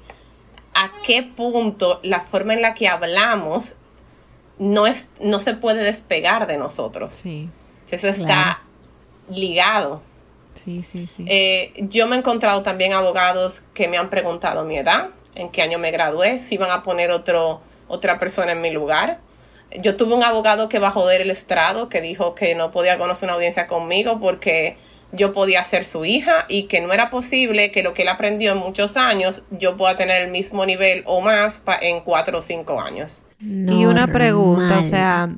a 0.74 0.92
qué 1.06 1.24
punto 1.24 2.00
la 2.04 2.22
forma 2.22 2.54
en 2.54 2.62
la 2.62 2.74
que 2.74 2.88
hablamos 2.88 3.76
no, 4.60 4.88
es, 4.88 5.10
no 5.20 5.42
se 5.42 5.56
puede 5.56 5.84
despegar 5.84 6.48
de 6.48 6.58
nosotros. 6.58 7.14
Sí, 7.14 7.50
Eso 7.90 8.08
está 8.08 8.62
ligado. 9.30 10.02
sí, 10.64 10.84
sí, 10.84 11.08
sí. 11.08 11.26
Eh, 11.28 11.74
yo 11.90 12.08
me 12.08 12.16
he 12.16 12.20
encontrado 12.20 12.64
también 12.64 12.94
abogados 12.94 13.64
que 13.74 13.88
me 13.88 13.98
han 13.98 14.10
preguntado 14.10 14.64
mi 14.66 14.78
edad, 14.78 15.10
en 15.36 15.50
qué 15.50 15.62
año 15.62 15.80
me 15.80 15.92
gradué, 15.92 16.40
si 16.40 16.56
iban 16.56 16.72
a 16.72 16.84
poner 16.84 17.12
otro, 17.12 17.62
otra 17.88 18.20
persona 18.20 18.52
en 18.54 18.62
mi 18.62 18.72
lugar. 18.72 19.20
Yo 19.82 19.96
tuve 19.96 20.14
un 20.16 20.24
abogado 20.24 20.68
que 20.70 20.80
bajó 20.80 21.08
del 21.08 21.30
estrado 21.32 21.88
que 21.88 22.02
dijo 22.02 22.36
que 22.36 22.56
no 22.56 22.72
podía 22.72 22.98
conocer 22.98 23.28
una 23.28 23.36
audiencia 23.36 23.68
conmigo 23.68 24.20
porque 24.20 24.76
yo 25.14 25.32
podía 25.34 25.64
ser 25.64 25.86
su 25.86 26.04
hija 26.06 26.46
y 26.50 26.64
que 26.64 26.82
no 26.82 26.92
era 26.94 27.10
posible 27.10 27.72
que 27.72 27.84
lo 27.84 27.94
que 27.94 28.02
él 28.02 28.10
aprendió 28.10 28.52
en 28.54 28.58
muchos 28.58 28.98
años 28.98 29.44
yo 29.52 29.78
pueda 29.78 29.96
tener 29.98 30.22
el 30.22 30.32
mismo 30.32 30.66
nivel 30.66 31.04
o 31.06 31.22
más 31.22 31.60
pa- 31.60 31.80
en 31.82 32.02
cuatro 32.02 32.40
o 32.40 32.42
cinco 32.42 32.80
años. 32.82 33.24
y 33.40 33.86
una 33.86 34.08
pregunta, 34.08 34.80
o 34.80 34.84
sea, 34.84 35.30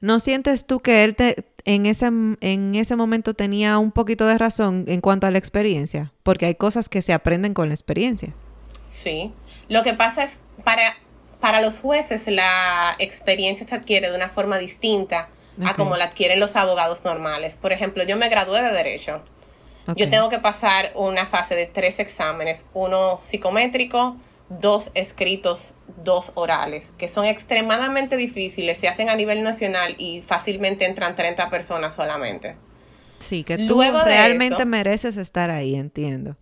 ¿no 0.00 0.20
sientes 0.20 0.66
tú 0.66 0.80
que 0.80 1.04
él 1.04 1.14
te, 1.14 1.44
en, 1.64 1.86
ese, 1.86 2.06
en 2.06 2.74
ese 2.74 2.96
momento 2.96 3.34
tenía 3.34 3.78
un 3.78 3.90
poquito 3.92 4.26
de 4.26 4.36
razón 4.38 4.84
en 4.88 5.00
cuanto 5.00 5.26
a 5.26 5.30
la 5.30 5.38
experiencia? 5.38 6.12
Porque 6.22 6.46
hay 6.46 6.54
cosas 6.54 6.88
que 6.88 7.02
se 7.02 7.12
aprenden 7.12 7.54
con 7.54 7.68
la 7.68 7.74
experiencia. 7.74 8.34
Sí. 8.88 9.32
Lo 9.68 9.82
que 9.82 9.94
pasa 9.94 10.24
es, 10.24 10.38
para, 10.64 10.96
para 11.40 11.60
los 11.60 11.78
jueces 11.80 12.26
la 12.28 12.94
experiencia 12.98 13.66
se 13.66 13.74
adquiere 13.74 14.10
de 14.10 14.16
una 14.16 14.28
forma 14.28 14.58
distinta 14.58 15.28
a 15.64 15.74
como 15.74 15.96
la 15.96 16.04
adquieren 16.06 16.38
los 16.38 16.54
abogados 16.54 17.04
normales. 17.04 17.56
Por 17.56 17.72
ejemplo, 17.72 18.04
yo 18.04 18.16
me 18.16 18.28
gradué 18.28 18.62
de 18.62 18.72
Derecho. 18.72 19.22
Yo 19.94 20.10
tengo 20.10 20.28
que 20.28 20.38
pasar 20.40 20.90
una 20.96 21.26
fase 21.26 21.54
de 21.54 21.66
tres 21.66 21.98
exámenes, 22.00 22.66
uno 22.74 23.20
psicométrico, 23.22 24.16
dos 24.48 24.90
escritos, 24.94 25.74
dos 26.04 26.32
orales, 26.34 26.92
que 26.98 27.06
son 27.08 27.24
extremadamente 27.24 28.16
difíciles, 28.16 28.78
se 28.78 28.88
hacen 28.88 29.08
a 29.08 29.16
nivel 29.16 29.42
nacional 29.44 29.94
y 29.98 30.22
fácilmente 30.22 30.84
entran 30.86 31.14
30 31.14 31.48
personas 31.50 31.94
solamente. 31.94 32.56
Sí, 33.20 33.44
que 33.44 33.56
tú 33.58 33.76
Luego 33.76 34.02
realmente 34.02 34.56
eso- 34.56 34.66
mereces 34.66 35.16
estar 35.16 35.50
ahí, 35.50 35.74
entiendo. 35.76 36.36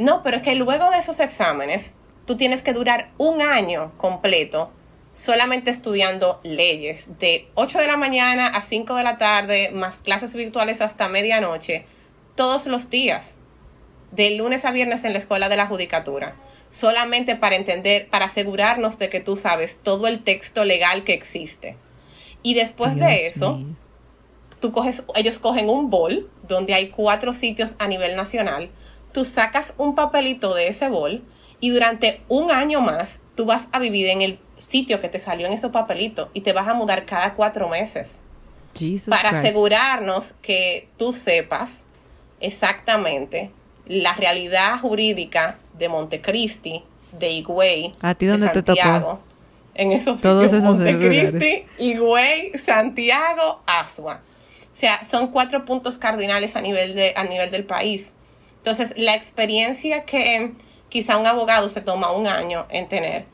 No, 0.00 0.22
pero 0.22 0.38
es 0.38 0.42
que 0.42 0.54
luego 0.54 0.90
de 0.90 0.96
esos 0.96 1.20
exámenes, 1.20 1.92
tú 2.24 2.38
tienes 2.38 2.62
que 2.62 2.72
durar 2.72 3.10
un 3.18 3.42
año 3.42 3.92
completo 3.98 4.72
solamente 5.12 5.70
estudiando 5.70 6.40
leyes, 6.42 7.18
de 7.18 7.50
8 7.54 7.80
de 7.80 7.86
la 7.86 7.98
mañana 7.98 8.46
a 8.46 8.62
5 8.62 8.94
de 8.94 9.02
la 9.02 9.18
tarde, 9.18 9.70
más 9.74 9.98
clases 9.98 10.34
virtuales 10.34 10.80
hasta 10.80 11.10
medianoche, 11.10 11.84
todos 12.34 12.64
los 12.66 12.88
días, 12.88 13.36
de 14.10 14.30
lunes 14.30 14.64
a 14.64 14.70
viernes 14.70 15.04
en 15.04 15.12
la 15.12 15.18
escuela 15.18 15.50
de 15.50 15.58
la 15.58 15.66
judicatura, 15.66 16.34
solamente 16.70 17.36
para 17.36 17.56
entender, 17.56 18.08
para 18.08 18.24
asegurarnos 18.24 18.98
de 18.98 19.10
que 19.10 19.20
tú 19.20 19.36
sabes 19.36 19.80
todo 19.82 20.06
el 20.06 20.24
texto 20.24 20.64
legal 20.64 21.04
que 21.04 21.12
existe. 21.12 21.76
Y 22.42 22.54
después 22.54 22.96
de 22.96 23.26
eso, 23.26 23.62
tú 24.60 24.72
coges, 24.72 25.04
ellos 25.14 25.38
cogen 25.38 25.68
un 25.68 25.90
bol 25.90 26.30
donde 26.48 26.72
hay 26.72 26.88
cuatro 26.88 27.34
sitios 27.34 27.74
a 27.78 27.86
nivel 27.86 28.16
nacional, 28.16 28.70
tú 29.12 29.24
sacas 29.24 29.74
un 29.76 29.94
papelito 29.94 30.54
de 30.54 30.68
ese 30.68 30.88
bol 30.88 31.22
y 31.60 31.70
durante 31.70 32.22
un 32.28 32.50
año 32.50 32.80
más 32.80 33.20
tú 33.34 33.44
vas 33.44 33.68
a 33.72 33.78
vivir 33.78 34.08
en 34.08 34.22
el 34.22 34.38
sitio 34.56 35.00
que 35.00 35.08
te 35.08 35.18
salió 35.18 35.46
en 35.46 35.52
ese 35.52 35.68
papelito 35.68 36.30
y 36.34 36.42
te 36.42 36.52
vas 36.52 36.68
a 36.68 36.74
mudar 36.74 37.06
cada 37.06 37.34
cuatro 37.34 37.68
meses 37.68 38.20
Jesus 38.74 39.08
para 39.08 39.30
Christ. 39.30 39.44
asegurarnos 39.44 40.34
que 40.42 40.88
tú 40.96 41.12
sepas 41.12 41.84
exactamente 42.40 43.50
la 43.86 44.14
realidad 44.14 44.78
jurídica 44.78 45.58
de 45.76 45.88
Montecristi, 45.88 46.84
de 47.12 47.30
Higüey, 47.30 47.94
¿A 48.00 48.14
ti 48.14 48.26
de 48.26 48.32
dónde 48.32 48.48
te 48.48 48.62
tocó? 48.62 48.80
Santiago, 48.80 49.20
en 49.74 49.92
esos 49.92 50.22
Todos 50.22 50.44
sitios, 50.44 50.62
esos 50.62 50.76
Montecristi. 50.76 51.66
Higüey, 51.78 52.52
Santiago, 52.58 53.60
Asua. 53.66 54.20
O 54.72 54.76
sea, 54.76 55.04
son 55.04 55.28
cuatro 55.28 55.64
puntos 55.64 55.98
cardinales 55.98 56.54
a 56.54 56.60
nivel, 56.60 56.94
de, 56.94 57.12
a 57.16 57.24
nivel 57.24 57.50
del 57.50 57.64
país. 57.64 58.12
Entonces, 58.60 58.92
la 58.98 59.14
experiencia 59.14 60.04
que 60.04 60.52
quizá 60.90 61.16
un 61.16 61.26
abogado 61.26 61.70
se 61.70 61.80
toma 61.80 62.12
un 62.12 62.26
año 62.26 62.66
en 62.68 62.88
tener, 62.88 63.24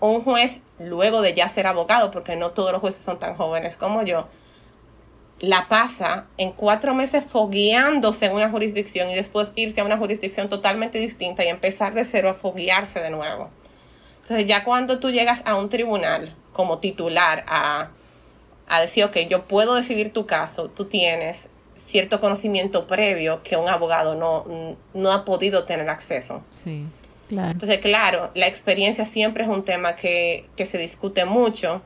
un 0.00 0.22
juez 0.22 0.60
luego 0.78 1.22
de 1.22 1.32
ya 1.32 1.48
ser 1.48 1.66
abogado, 1.66 2.10
porque 2.10 2.36
no 2.36 2.50
todos 2.50 2.70
los 2.72 2.82
jueces 2.82 3.02
son 3.02 3.18
tan 3.18 3.34
jóvenes 3.34 3.78
como 3.78 4.02
yo, 4.02 4.28
la 5.40 5.68
pasa 5.68 6.26
en 6.36 6.52
cuatro 6.52 6.94
meses 6.94 7.24
fogueándose 7.24 8.26
en 8.26 8.32
una 8.32 8.50
jurisdicción 8.50 9.10
y 9.10 9.14
después 9.14 9.48
irse 9.54 9.80
a 9.80 9.84
una 9.84 9.96
jurisdicción 9.96 10.48
totalmente 10.48 10.98
distinta 10.98 11.44
y 11.44 11.48
empezar 11.48 11.94
de 11.94 12.04
cero 12.04 12.28
a 12.28 12.34
foguearse 12.34 13.00
de 13.00 13.10
nuevo. 13.10 13.50
Entonces 14.22 14.46
ya 14.46 14.64
cuando 14.64 15.00
tú 15.00 15.10
llegas 15.10 15.42
a 15.46 15.56
un 15.56 15.68
tribunal 15.68 16.36
como 16.52 16.78
titular 16.78 17.44
a, 17.48 17.90
a 18.68 18.80
decir, 18.80 19.04
ok, 19.04 19.16
yo 19.28 19.46
puedo 19.46 19.74
decidir 19.74 20.12
tu 20.12 20.26
caso, 20.26 20.70
tú 20.70 20.86
tienes 20.86 21.50
cierto 21.76 22.20
conocimiento 22.20 22.86
previo 22.86 23.42
que 23.42 23.56
un 23.56 23.68
abogado 23.68 24.14
no, 24.14 24.76
no 24.94 25.12
ha 25.12 25.24
podido 25.24 25.64
tener 25.64 25.88
acceso. 25.88 26.42
Sí. 26.50 26.84
Claro. 27.28 27.52
Entonces, 27.52 27.78
claro, 27.78 28.30
la 28.34 28.46
experiencia 28.46 29.06
siempre 29.06 29.44
es 29.44 29.50
un 29.50 29.64
tema 29.64 29.96
que, 29.96 30.46
que 30.56 30.66
se 30.66 30.78
discute 30.78 31.24
mucho 31.24 31.82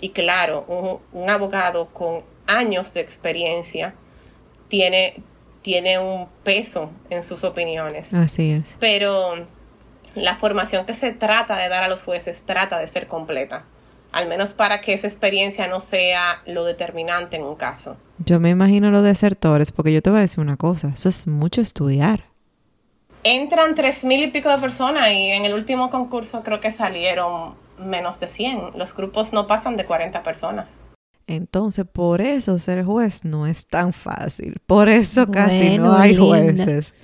y 0.00 0.10
claro, 0.10 0.64
un, 0.66 1.00
un, 1.12 1.30
abogado 1.30 1.90
con 1.90 2.22
años 2.46 2.92
de 2.94 3.00
experiencia 3.00 3.94
tiene, 4.68 5.22
tiene 5.62 5.98
un 5.98 6.26
peso 6.42 6.90
en 7.08 7.22
sus 7.22 7.44
opiniones. 7.44 8.12
Así 8.14 8.52
es. 8.52 8.64
Pero 8.80 9.46
la 10.14 10.36
formación 10.36 10.86
que 10.86 10.94
se 10.94 11.12
trata 11.12 11.56
de 11.56 11.68
dar 11.68 11.84
a 11.84 11.88
los 11.88 12.02
jueces 12.02 12.42
trata 12.44 12.78
de 12.78 12.88
ser 12.88 13.06
completa, 13.06 13.64
al 14.12 14.28
menos 14.28 14.52
para 14.52 14.80
que 14.80 14.92
esa 14.92 15.06
experiencia 15.06 15.68
no 15.68 15.80
sea 15.80 16.42
lo 16.46 16.64
determinante 16.64 17.36
en 17.36 17.44
un 17.44 17.54
caso. 17.56 17.96
Yo 18.24 18.40
me 18.40 18.50
imagino 18.50 18.90
los 18.90 19.04
desertores, 19.04 19.72
porque 19.72 19.92
yo 19.92 20.02
te 20.02 20.10
voy 20.10 20.18
a 20.18 20.22
decir 20.22 20.40
una 20.40 20.56
cosa, 20.56 20.88
eso 20.94 21.08
es 21.08 21.26
mucho 21.26 21.60
estudiar. 21.60 22.24
Entran 23.22 23.74
tres 23.74 24.04
mil 24.04 24.22
y 24.22 24.28
pico 24.28 24.48
de 24.48 24.58
personas 24.58 25.10
y 25.12 25.28
en 25.28 25.44
el 25.44 25.52
último 25.52 25.90
concurso 25.90 26.42
creo 26.42 26.58
que 26.60 26.70
salieron 26.70 27.54
menos 27.78 28.18
de 28.18 28.28
100. 28.28 28.72
Los 28.76 28.94
grupos 28.96 29.32
no 29.32 29.46
pasan 29.46 29.76
de 29.76 29.84
40 29.84 30.22
personas. 30.22 30.78
Entonces, 31.26 31.84
por 31.90 32.20
eso 32.22 32.58
ser 32.58 32.82
juez 32.84 33.24
no 33.24 33.46
es 33.46 33.66
tan 33.66 33.92
fácil. 33.92 34.56
Por 34.66 34.88
eso 34.88 35.30
casi 35.30 35.58
Bueno, 35.78 35.84
no 35.84 35.94
hay 35.96 36.16
linda. 36.16 36.64
jueces. 36.64 36.94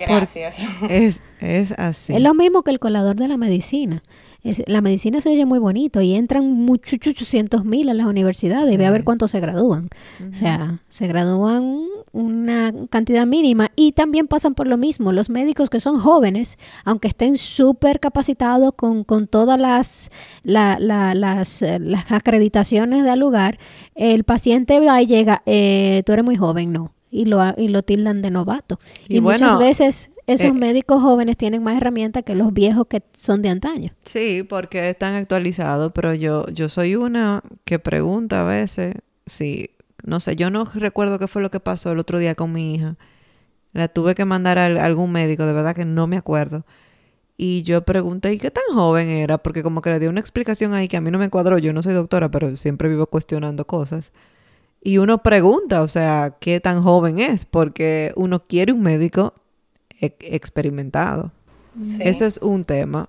Gracias. 0.00 0.58
Es, 0.88 1.20
es 1.40 1.72
así. 1.72 2.14
Es 2.14 2.20
lo 2.20 2.34
mismo 2.34 2.62
que 2.62 2.70
el 2.70 2.78
colador 2.80 3.16
de 3.16 3.28
la 3.28 3.36
medicina. 3.36 4.02
Es- 4.42 4.62
la 4.66 4.80
medicina 4.80 5.20
se 5.20 5.28
oye 5.28 5.44
muy 5.44 5.58
bonito 5.58 6.00
y 6.00 6.14
entran 6.14 6.50
muchos 6.50 6.94
800 6.94 7.64
mil 7.64 7.88
a 7.90 7.94
las 7.94 8.06
universidades 8.06 8.72
y 8.72 8.76
ve 8.76 8.86
a 8.86 8.90
ver 8.90 9.02
Sí. 9.02 9.04
cuántos 9.04 9.30
se 9.32 9.40
gradúan. 9.40 9.88
O 10.30 10.34
sea, 10.34 10.80
se 10.88 11.06
gradúan 11.06 11.78
una 12.12 12.72
cantidad 12.88 13.26
mínima 13.26 13.70
y 13.76 13.92
también 13.92 14.26
pasan 14.26 14.54
por 14.54 14.66
lo 14.66 14.76
mismo. 14.76 15.12
Los 15.12 15.30
médicos 15.30 15.68
que 15.70 15.78
son 15.80 16.00
jóvenes, 16.00 16.56
aunque 16.84 17.08
estén 17.08 17.36
súper 17.36 18.00
capacitados 18.00 18.72
con, 18.74 19.04
con 19.04 19.26
todas 19.26 19.60
las, 19.60 20.10
la- 20.42 20.78
la- 20.80 21.14
las, 21.14 21.62
eh, 21.62 21.78
las 21.78 22.10
acreditaciones 22.10 23.04
del 23.04 23.20
lugar, 23.20 23.58
el 23.94 24.24
paciente 24.24 24.80
va 24.80 25.00
y 25.02 25.06
llega, 25.06 25.42
eh, 25.46 26.02
tú 26.06 26.12
eres 26.12 26.24
muy 26.24 26.36
joven, 26.36 26.72
no. 26.72 26.92
Y 27.12 27.24
lo, 27.24 27.40
y 27.58 27.66
lo 27.68 27.82
tildan 27.82 28.22
de 28.22 28.30
novato. 28.30 28.78
Y 29.08 29.16
Y, 29.16 29.20
bueno, 29.20 29.44
muchas 29.46 29.58
veces 29.58 30.09
esos 30.34 30.50
eh, 30.50 30.52
médicos 30.58 31.02
jóvenes 31.02 31.36
tienen 31.36 31.62
más 31.62 31.76
herramientas 31.76 32.22
que 32.24 32.34
los 32.34 32.52
viejos 32.52 32.86
que 32.88 33.02
son 33.16 33.42
de 33.42 33.48
antaño. 33.50 33.92
Sí, 34.04 34.42
porque 34.42 34.90
están 34.90 35.14
actualizados, 35.14 35.92
pero 35.94 36.14
yo, 36.14 36.46
yo 36.48 36.68
soy 36.68 36.96
una 36.96 37.42
que 37.64 37.78
pregunta 37.78 38.42
a 38.42 38.44
veces 38.44 38.94
si, 39.26 39.70
no 40.04 40.20
sé, 40.20 40.36
yo 40.36 40.50
no 40.50 40.64
recuerdo 40.74 41.18
qué 41.18 41.28
fue 41.28 41.42
lo 41.42 41.50
que 41.50 41.60
pasó 41.60 41.92
el 41.92 41.98
otro 41.98 42.18
día 42.18 42.34
con 42.34 42.52
mi 42.52 42.74
hija. 42.74 42.96
La 43.72 43.88
tuve 43.88 44.14
que 44.14 44.24
mandar 44.24 44.58
a, 44.58 44.66
al- 44.66 44.78
a 44.78 44.84
algún 44.84 45.12
médico, 45.12 45.46
de 45.46 45.52
verdad 45.52 45.74
que 45.76 45.84
no 45.84 46.06
me 46.06 46.16
acuerdo. 46.16 46.64
Y 47.36 47.62
yo 47.62 47.84
pregunté, 47.84 48.34
¿y 48.34 48.38
qué 48.38 48.50
tan 48.50 48.64
joven 48.74 49.08
era? 49.08 49.38
Porque 49.38 49.62
como 49.62 49.80
que 49.80 49.90
le 49.90 49.98
di 49.98 50.06
una 50.08 50.20
explicación 50.20 50.74
ahí 50.74 50.88
que 50.88 50.96
a 50.98 51.00
mí 51.00 51.10
no 51.10 51.18
me 51.18 51.30
cuadró. 51.30 51.56
Yo 51.58 51.72
no 51.72 51.82
soy 51.82 51.94
doctora, 51.94 52.30
pero 52.30 52.54
siempre 52.56 52.88
vivo 52.88 53.06
cuestionando 53.06 53.66
cosas. 53.66 54.12
Y 54.82 54.98
uno 54.98 55.22
pregunta, 55.22 55.82
o 55.82 55.88
sea, 55.88 56.36
¿qué 56.40 56.60
tan 56.60 56.82
joven 56.82 57.18
es? 57.18 57.44
Porque 57.46 58.12
uno 58.16 58.44
quiere 58.46 58.72
un 58.72 58.82
médico 58.82 59.34
e- 60.00 60.16
experimentado. 60.20 61.32
Sí. 61.82 62.02
Eso 62.04 62.26
es 62.26 62.38
un 62.38 62.64
tema. 62.64 63.08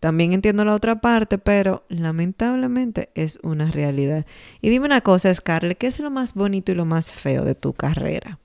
También 0.00 0.32
entiendo 0.32 0.64
la 0.64 0.74
otra 0.74 1.00
parte, 1.00 1.38
pero 1.38 1.84
lamentablemente 1.88 3.10
es 3.14 3.38
una 3.42 3.70
realidad. 3.70 4.26
Y 4.60 4.68
dime 4.70 4.86
una 4.86 5.00
cosa, 5.00 5.32
Scarlett, 5.32 5.78
¿qué 5.78 5.86
es 5.86 6.00
lo 6.00 6.10
más 6.10 6.34
bonito 6.34 6.72
y 6.72 6.74
lo 6.74 6.84
más 6.84 7.10
feo 7.12 7.44
de 7.44 7.54
tu 7.54 7.72
carrera? 7.72 8.38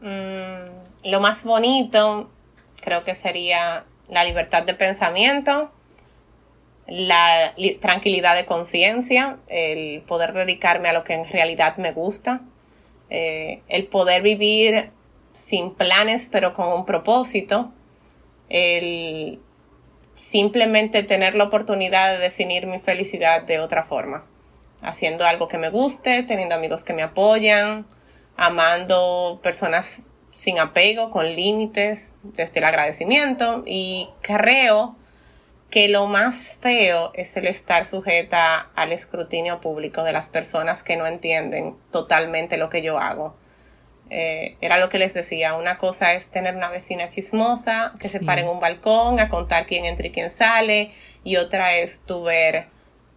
Mm, 0.00 1.10
lo 1.10 1.20
más 1.20 1.42
bonito 1.44 2.30
creo 2.80 3.02
que 3.02 3.14
sería 3.16 3.84
la 4.08 4.24
libertad 4.24 4.62
de 4.62 4.74
pensamiento, 4.74 5.72
la 6.86 7.52
li- 7.56 7.74
tranquilidad 7.74 8.36
de 8.36 8.46
conciencia, 8.46 9.38
el 9.48 10.02
poder 10.02 10.32
dedicarme 10.32 10.88
a 10.88 10.92
lo 10.92 11.02
que 11.02 11.14
en 11.14 11.28
realidad 11.28 11.76
me 11.78 11.90
gusta, 11.92 12.42
eh, 13.10 13.62
el 13.68 13.86
poder 13.86 14.22
vivir 14.22 14.90
sin 15.36 15.74
planes 15.74 16.28
pero 16.30 16.52
con 16.52 16.68
un 16.68 16.86
propósito, 16.86 17.72
el 18.48 19.40
simplemente 20.12 21.02
tener 21.02 21.34
la 21.34 21.44
oportunidad 21.44 22.14
de 22.14 22.18
definir 22.18 22.66
mi 22.66 22.78
felicidad 22.78 23.42
de 23.42 23.60
otra 23.60 23.84
forma, 23.84 24.24
haciendo 24.80 25.26
algo 25.26 25.46
que 25.46 25.58
me 25.58 25.68
guste, 25.68 26.22
teniendo 26.22 26.54
amigos 26.54 26.84
que 26.84 26.94
me 26.94 27.02
apoyan, 27.02 27.86
amando 28.36 29.40
personas 29.42 30.02
sin 30.30 30.58
apego, 30.58 31.10
con 31.10 31.26
límites, 31.34 32.14
desde 32.22 32.60
el 32.60 32.64
agradecimiento 32.64 33.62
y 33.66 34.08
creo 34.22 34.96
que 35.70 35.88
lo 35.88 36.06
más 36.06 36.58
feo 36.60 37.10
es 37.14 37.36
el 37.36 37.46
estar 37.46 37.84
sujeta 37.84 38.70
al 38.74 38.92
escrutinio 38.92 39.60
público 39.60 40.02
de 40.04 40.12
las 40.12 40.28
personas 40.28 40.82
que 40.82 40.96
no 40.96 41.06
entienden 41.06 41.76
totalmente 41.90 42.56
lo 42.56 42.70
que 42.70 42.82
yo 42.82 42.98
hago. 42.98 43.34
Eh, 44.10 44.56
era 44.60 44.78
lo 44.78 44.88
que 44.88 44.98
les 44.98 45.14
decía, 45.14 45.54
una 45.54 45.78
cosa 45.78 46.14
es 46.14 46.28
tener 46.28 46.54
una 46.54 46.68
vecina 46.70 47.08
chismosa 47.08 47.92
que 47.98 48.08
se 48.08 48.20
para 48.20 48.40
en 48.40 48.48
un 48.48 48.60
balcón 48.60 49.18
a 49.18 49.28
contar 49.28 49.66
quién 49.66 49.84
entra 49.84 50.06
y 50.06 50.10
quién 50.10 50.30
sale 50.30 50.92
y 51.24 51.36
otra 51.36 51.74
es 51.76 52.02
tu 52.06 52.22
ver 52.22 52.68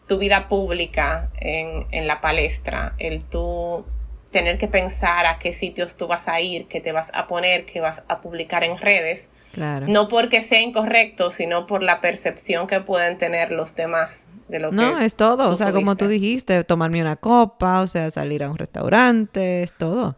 tu 0.08 0.17
vida 0.17 0.49
pública 0.49 1.30
en, 1.39 1.86
en 1.91 2.08
la 2.08 2.19
palestra, 2.21 2.95
el 2.97 3.23
tú 3.23 3.86
tener 4.32 4.58
que 4.58 4.67
pensar 4.67 5.28
a 5.28 5.38
qué 5.38 5.54
sitios 5.54 5.95
tú 5.97 6.08
vas 6.08 6.28
a 6.28 6.41
ir, 6.41 6.67
qué 6.67 6.82
te 6.82 6.91
vas 6.91 7.12
a 7.13 7.28
poner, 7.28 7.65
qué 7.65 7.80
vas 7.80 8.04
a 8.08 8.19
publicar 8.21 8.63
en 8.63 8.78
redes, 8.78 9.30
Claro. 9.52 9.88
no 9.88 10.08
porque 10.08 10.41
sea 10.41 10.62
incorrecto, 10.62 11.30
sino 11.32 11.67
por 11.67 11.82
la 11.84 12.02
percepción 12.02 12.65
que 12.67 12.82
pueden 12.82 13.17
tener 13.19 13.52
los 13.52 13.75
demás 13.75 14.28
de 14.47 14.60
lo 14.60 14.71
No, 14.71 14.97
que 14.97 15.06
es 15.06 15.15
todo. 15.15 15.49
O 15.49 15.56
sea, 15.56 15.71
como 15.71 15.95
tú 15.95 16.08
dijiste, 16.08 16.63
tomarme 16.63 17.02
una 17.02 17.15
copa, 17.15 17.82
o 17.82 17.88
sea, 17.88 18.10
salir 18.12 18.43
a 18.43 18.49
un 18.49 18.58
restaurante, 18.58 19.63
es 19.63 19.78
todo. 19.78 20.15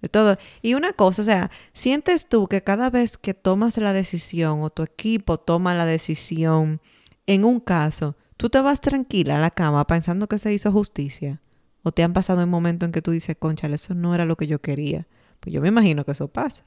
Es 0.00 0.10
todo. 0.10 0.36
Y 0.62 0.74
una 0.74 0.92
cosa, 0.92 1.22
o 1.22 1.24
sea, 1.24 1.50
¿sientes 1.72 2.28
tú 2.28 2.46
que 2.46 2.62
cada 2.62 2.90
vez 2.90 3.18
que 3.18 3.34
tomas 3.34 3.76
la 3.78 3.92
decisión 3.92 4.62
o 4.62 4.70
tu 4.70 4.82
equipo 4.82 5.38
toma 5.38 5.74
la 5.74 5.86
decisión 5.86 6.80
en 7.26 7.44
un 7.44 7.60
caso, 7.60 8.16
tú 8.36 8.48
te 8.48 8.60
vas 8.60 8.80
tranquila 8.80 9.36
a 9.36 9.40
la 9.40 9.50
cama 9.50 9.86
pensando 9.86 10.28
que 10.28 10.38
se 10.38 10.52
hizo 10.52 10.70
justicia? 10.70 11.40
¿O 11.82 11.92
te 11.92 12.02
han 12.02 12.12
pasado 12.12 12.44
un 12.44 12.50
momento 12.50 12.84
en 12.84 12.92
que 12.92 13.02
tú 13.02 13.10
dices, 13.10 13.36
conchale, 13.38 13.76
eso 13.76 13.94
no 13.94 14.14
era 14.14 14.24
lo 14.24 14.36
que 14.36 14.46
yo 14.46 14.60
quería? 14.60 15.06
Pues 15.40 15.52
yo 15.52 15.60
me 15.60 15.68
imagino 15.68 16.04
que 16.04 16.12
eso 16.12 16.28
pasa. 16.28 16.64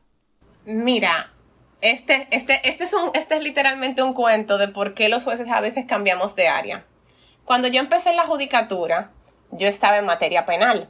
Mira, 0.65 1.31
este, 1.81 2.27
este, 2.31 2.61
este, 2.63 2.83
es 2.83 2.93
un, 2.93 3.11
este 3.13 3.35
es 3.35 3.43
literalmente 3.43 4.03
un 4.03 4.13
cuento 4.13 4.57
de 4.57 4.67
por 4.67 4.93
qué 4.93 5.09
los 5.09 5.23
jueces 5.23 5.49
a 5.49 5.61
veces 5.61 5.85
cambiamos 5.87 6.35
de 6.35 6.47
área. 6.47 6.85
Cuando 7.43 7.67
yo 7.67 7.81
empecé 7.81 8.13
la 8.13 8.23
judicatura, 8.23 9.11
yo 9.51 9.67
estaba 9.67 9.97
en 9.97 10.05
materia 10.05 10.45
penal. 10.45 10.89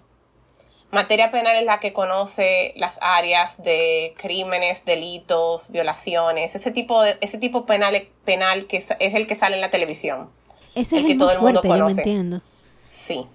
Materia 0.92 1.32
penal 1.32 1.56
es 1.56 1.64
la 1.64 1.80
que 1.80 1.94
conoce 1.94 2.74
las 2.76 3.00
áreas 3.02 3.62
de 3.64 4.14
crímenes, 4.18 4.84
delitos, 4.86 5.70
violaciones, 5.72 6.54
ese 6.56 6.72
tipo 6.72 7.02
de, 7.02 7.18
ese 7.22 7.38
tipo 7.38 7.66
penal, 7.66 8.10
penal 8.26 8.68
que 8.68 8.78
es, 8.78 8.90
es 9.00 9.14
el 9.14 9.26
que 9.28 9.36
sale 9.36 9.56
en 9.56 9.62
la 9.62 9.72
televisión. 9.72 10.30
Ese 10.76 10.98
El 10.98 11.02
es 11.04 11.06
que 11.08 11.12
el 11.14 11.18
todo 11.18 11.32
el 11.32 11.40
mundo 11.40 11.62
fuerte, 11.62 11.68
conoce. 11.68 12.02
entiendo. 12.02 12.42
Sí. 12.92 13.26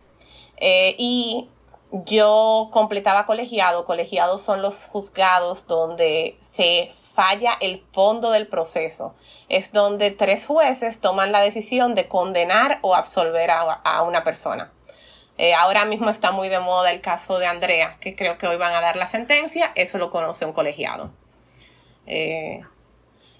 Eh, 0.58 0.94
y 0.98 1.48
yo 1.90 2.68
completaba 2.72 3.26
colegiado. 3.26 3.84
Colegiados 3.84 4.42
son 4.42 4.62
los 4.62 4.86
juzgados 4.86 5.66
donde 5.66 6.36
se 6.40 6.92
falla 7.14 7.52
el 7.60 7.82
fondo 7.92 8.30
del 8.30 8.46
proceso. 8.46 9.14
Es 9.48 9.72
donde 9.72 10.10
tres 10.10 10.46
jueces 10.46 11.00
toman 11.00 11.32
la 11.32 11.40
decisión 11.40 11.94
de 11.94 12.08
condenar 12.08 12.78
o 12.82 12.94
absolver 12.94 13.50
a, 13.50 13.60
a 13.60 14.02
una 14.02 14.24
persona. 14.24 14.72
Eh, 15.38 15.52
ahora 15.54 15.84
mismo 15.84 16.08
está 16.08 16.32
muy 16.32 16.48
de 16.48 16.58
moda 16.60 16.90
el 16.90 17.00
caso 17.02 17.38
de 17.38 17.46
Andrea, 17.46 17.96
que 18.00 18.14
creo 18.16 18.38
que 18.38 18.46
hoy 18.46 18.56
van 18.56 18.72
a 18.74 18.80
dar 18.80 18.96
la 18.96 19.06
sentencia. 19.06 19.70
Eso 19.74 19.98
lo 19.98 20.10
conoce 20.10 20.44
un 20.46 20.52
colegiado. 20.52 21.12
Eh, 22.06 22.62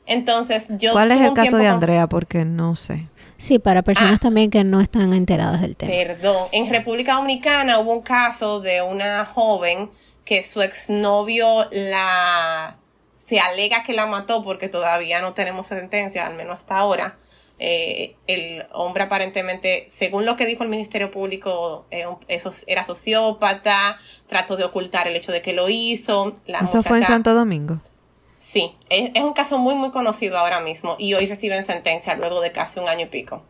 entonces, 0.06 0.66
yo. 0.70 0.92
¿Cuál 0.92 1.12
es 1.12 1.20
el 1.20 1.34
caso 1.34 1.56
de 1.56 1.64
con- 1.64 1.72
Andrea? 1.72 2.06
Porque 2.06 2.44
no 2.44 2.76
sé. 2.76 3.08
Sí, 3.38 3.58
para 3.58 3.82
personas 3.82 4.14
Ah. 4.14 4.18
también 4.18 4.50
que 4.50 4.64
no 4.64 4.80
están 4.80 5.12
enteradas 5.12 5.60
del 5.60 5.76
tema. 5.76 5.92
Perdón, 5.92 6.48
en 6.52 6.70
República 6.70 7.14
Dominicana 7.14 7.78
hubo 7.78 7.92
un 7.94 8.02
caso 8.02 8.60
de 8.60 8.80
una 8.82 9.26
joven 9.26 9.90
que 10.24 10.42
su 10.42 10.62
exnovio 10.62 11.66
la 11.70 12.76
se 13.16 13.38
alega 13.40 13.82
que 13.82 13.92
la 13.92 14.06
mató 14.06 14.42
porque 14.44 14.68
todavía 14.68 15.20
no 15.20 15.34
tenemos 15.34 15.66
sentencia, 15.66 16.26
al 16.26 16.34
menos 16.34 16.58
hasta 16.60 16.76
ahora. 16.78 17.16
Eh, 17.58 18.16
el 18.26 18.66
hombre 18.72 19.04
aparentemente, 19.04 19.86
según 19.88 20.26
lo 20.26 20.36
que 20.36 20.44
dijo 20.44 20.62
el 20.62 20.68
Ministerio 20.68 21.10
Público, 21.10 21.86
eh, 21.90 22.04
eso 22.28 22.52
era 22.66 22.84
sociópata, 22.84 23.98
trató 24.26 24.56
de 24.56 24.64
ocultar 24.64 25.08
el 25.08 25.16
hecho 25.16 25.32
de 25.32 25.40
que 25.40 25.52
lo 25.52 25.68
hizo. 25.68 26.38
La 26.46 26.60
eso 26.60 26.82
fue 26.82 26.98
en 26.98 27.04
Santo 27.04 27.34
Domingo. 27.34 27.80
Sí, 28.36 28.76
es, 28.90 29.10
es 29.14 29.22
un 29.22 29.32
caso 29.32 29.58
muy, 29.58 29.74
muy 29.74 29.90
conocido 29.90 30.38
ahora 30.38 30.60
mismo 30.60 30.96
y 30.98 31.14
hoy 31.14 31.26
reciben 31.26 31.64
sentencia 31.64 32.14
luego 32.14 32.40
de 32.40 32.52
casi 32.52 32.78
un 32.78 32.88
año 32.88 33.06
y 33.06 33.08
pico. 33.08 33.42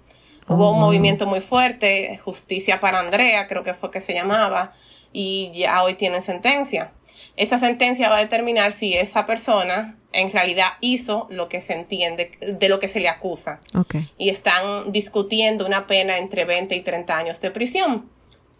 Hubo 0.48 0.72
un 0.72 0.80
movimiento 0.80 1.26
muy 1.26 1.40
fuerte, 1.40 2.20
Justicia 2.24 2.78
para 2.78 3.00
Andrea, 3.00 3.48
creo 3.48 3.64
que 3.64 3.74
fue 3.74 3.90
que 3.90 4.00
se 4.00 4.14
llamaba, 4.14 4.72
y 5.12 5.50
ya 5.52 5.82
hoy 5.82 5.94
tienen 5.94 6.22
sentencia. 6.22 6.92
Esa 7.36 7.58
sentencia 7.58 8.08
va 8.08 8.18
a 8.18 8.20
determinar 8.20 8.72
si 8.72 8.94
esa 8.94 9.26
persona 9.26 9.96
en 10.16 10.32
realidad 10.32 10.68
hizo 10.80 11.26
lo 11.30 11.48
que 11.48 11.60
se 11.60 11.74
entiende 11.74 12.32
de 12.40 12.68
lo 12.70 12.80
que 12.80 12.88
se 12.88 13.00
le 13.00 13.08
acusa. 13.08 13.60
Okay. 13.74 14.10
Y 14.16 14.30
están 14.30 14.90
discutiendo 14.90 15.66
una 15.66 15.86
pena 15.86 16.16
entre 16.16 16.46
20 16.46 16.74
y 16.74 16.80
30 16.80 17.18
años 17.18 17.40
de 17.42 17.50
prisión. 17.50 18.10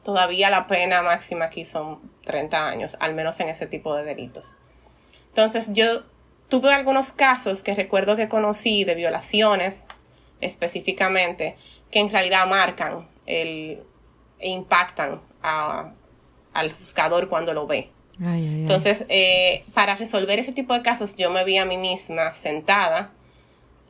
Todavía 0.04 0.50
la 0.50 0.66
pena 0.66 1.02
máxima 1.02 1.46
aquí 1.46 1.64
son 1.64 2.12
30 2.24 2.68
años, 2.68 2.96
al 3.00 3.14
menos 3.14 3.40
en 3.40 3.48
ese 3.48 3.66
tipo 3.66 3.96
de 3.96 4.04
delitos. 4.04 4.54
Entonces 5.28 5.70
yo 5.72 5.86
tuve 6.48 6.74
algunos 6.74 7.12
casos 7.12 7.62
que 7.62 7.74
recuerdo 7.74 8.16
que 8.16 8.28
conocí 8.28 8.84
de 8.84 8.94
violaciones 8.94 9.86
específicamente 10.42 11.56
que 11.90 12.00
en 12.00 12.10
realidad 12.10 12.46
marcan 12.46 13.08
el, 13.24 13.82
e 14.38 14.50
impactan 14.50 15.22
a, 15.42 15.92
al 16.52 16.74
buscador 16.74 17.30
cuando 17.30 17.54
lo 17.54 17.66
ve. 17.66 17.90
Entonces, 18.18 19.04
eh, 19.08 19.64
para 19.74 19.94
resolver 19.96 20.38
ese 20.38 20.52
tipo 20.52 20.72
de 20.72 20.82
casos, 20.82 21.16
yo 21.16 21.30
me 21.30 21.44
vi 21.44 21.58
a 21.58 21.64
mí 21.64 21.76
misma 21.76 22.32
sentada 22.32 23.12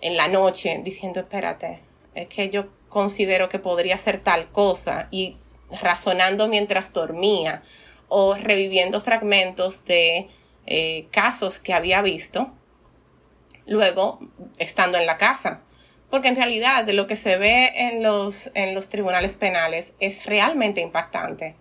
en 0.00 0.16
la 0.16 0.28
noche 0.28 0.80
diciendo, 0.82 1.20
espérate, 1.20 1.80
es 2.14 2.26
que 2.28 2.50
yo 2.50 2.66
considero 2.88 3.48
que 3.48 3.58
podría 3.58 3.94
hacer 3.94 4.18
tal 4.20 4.50
cosa 4.50 5.08
y 5.10 5.36
razonando 5.70 6.48
mientras 6.48 6.92
dormía 6.92 7.62
o 8.08 8.34
reviviendo 8.34 9.00
fragmentos 9.00 9.84
de 9.84 10.28
eh, 10.66 11.06
casos 11.10 11.58
que 11.60 11.72
había 11.72 12.02
visto, 12.02 12.52
luego 13.66 14.18
estando 14.58 14.98
en 14.98 15.06
la 15.06 15.18
casa. 15.18 15.62
Porque 16.10 16.28
en 16.28 16.36
realidad 16.36 16.88
lo 16.90 17.06
que 17.06 17.16
se 17.16 17.36
ve 17.36 17.70
en 17.74 18.02
los, 18.02 18.50
en 18.54 18.74
los 18.74 18.88
tribunales 18.88 19.36
penales 19.36 19.94
es 19.98 20.24
realmente 20.24 20.80
impactante. 20.80 21.56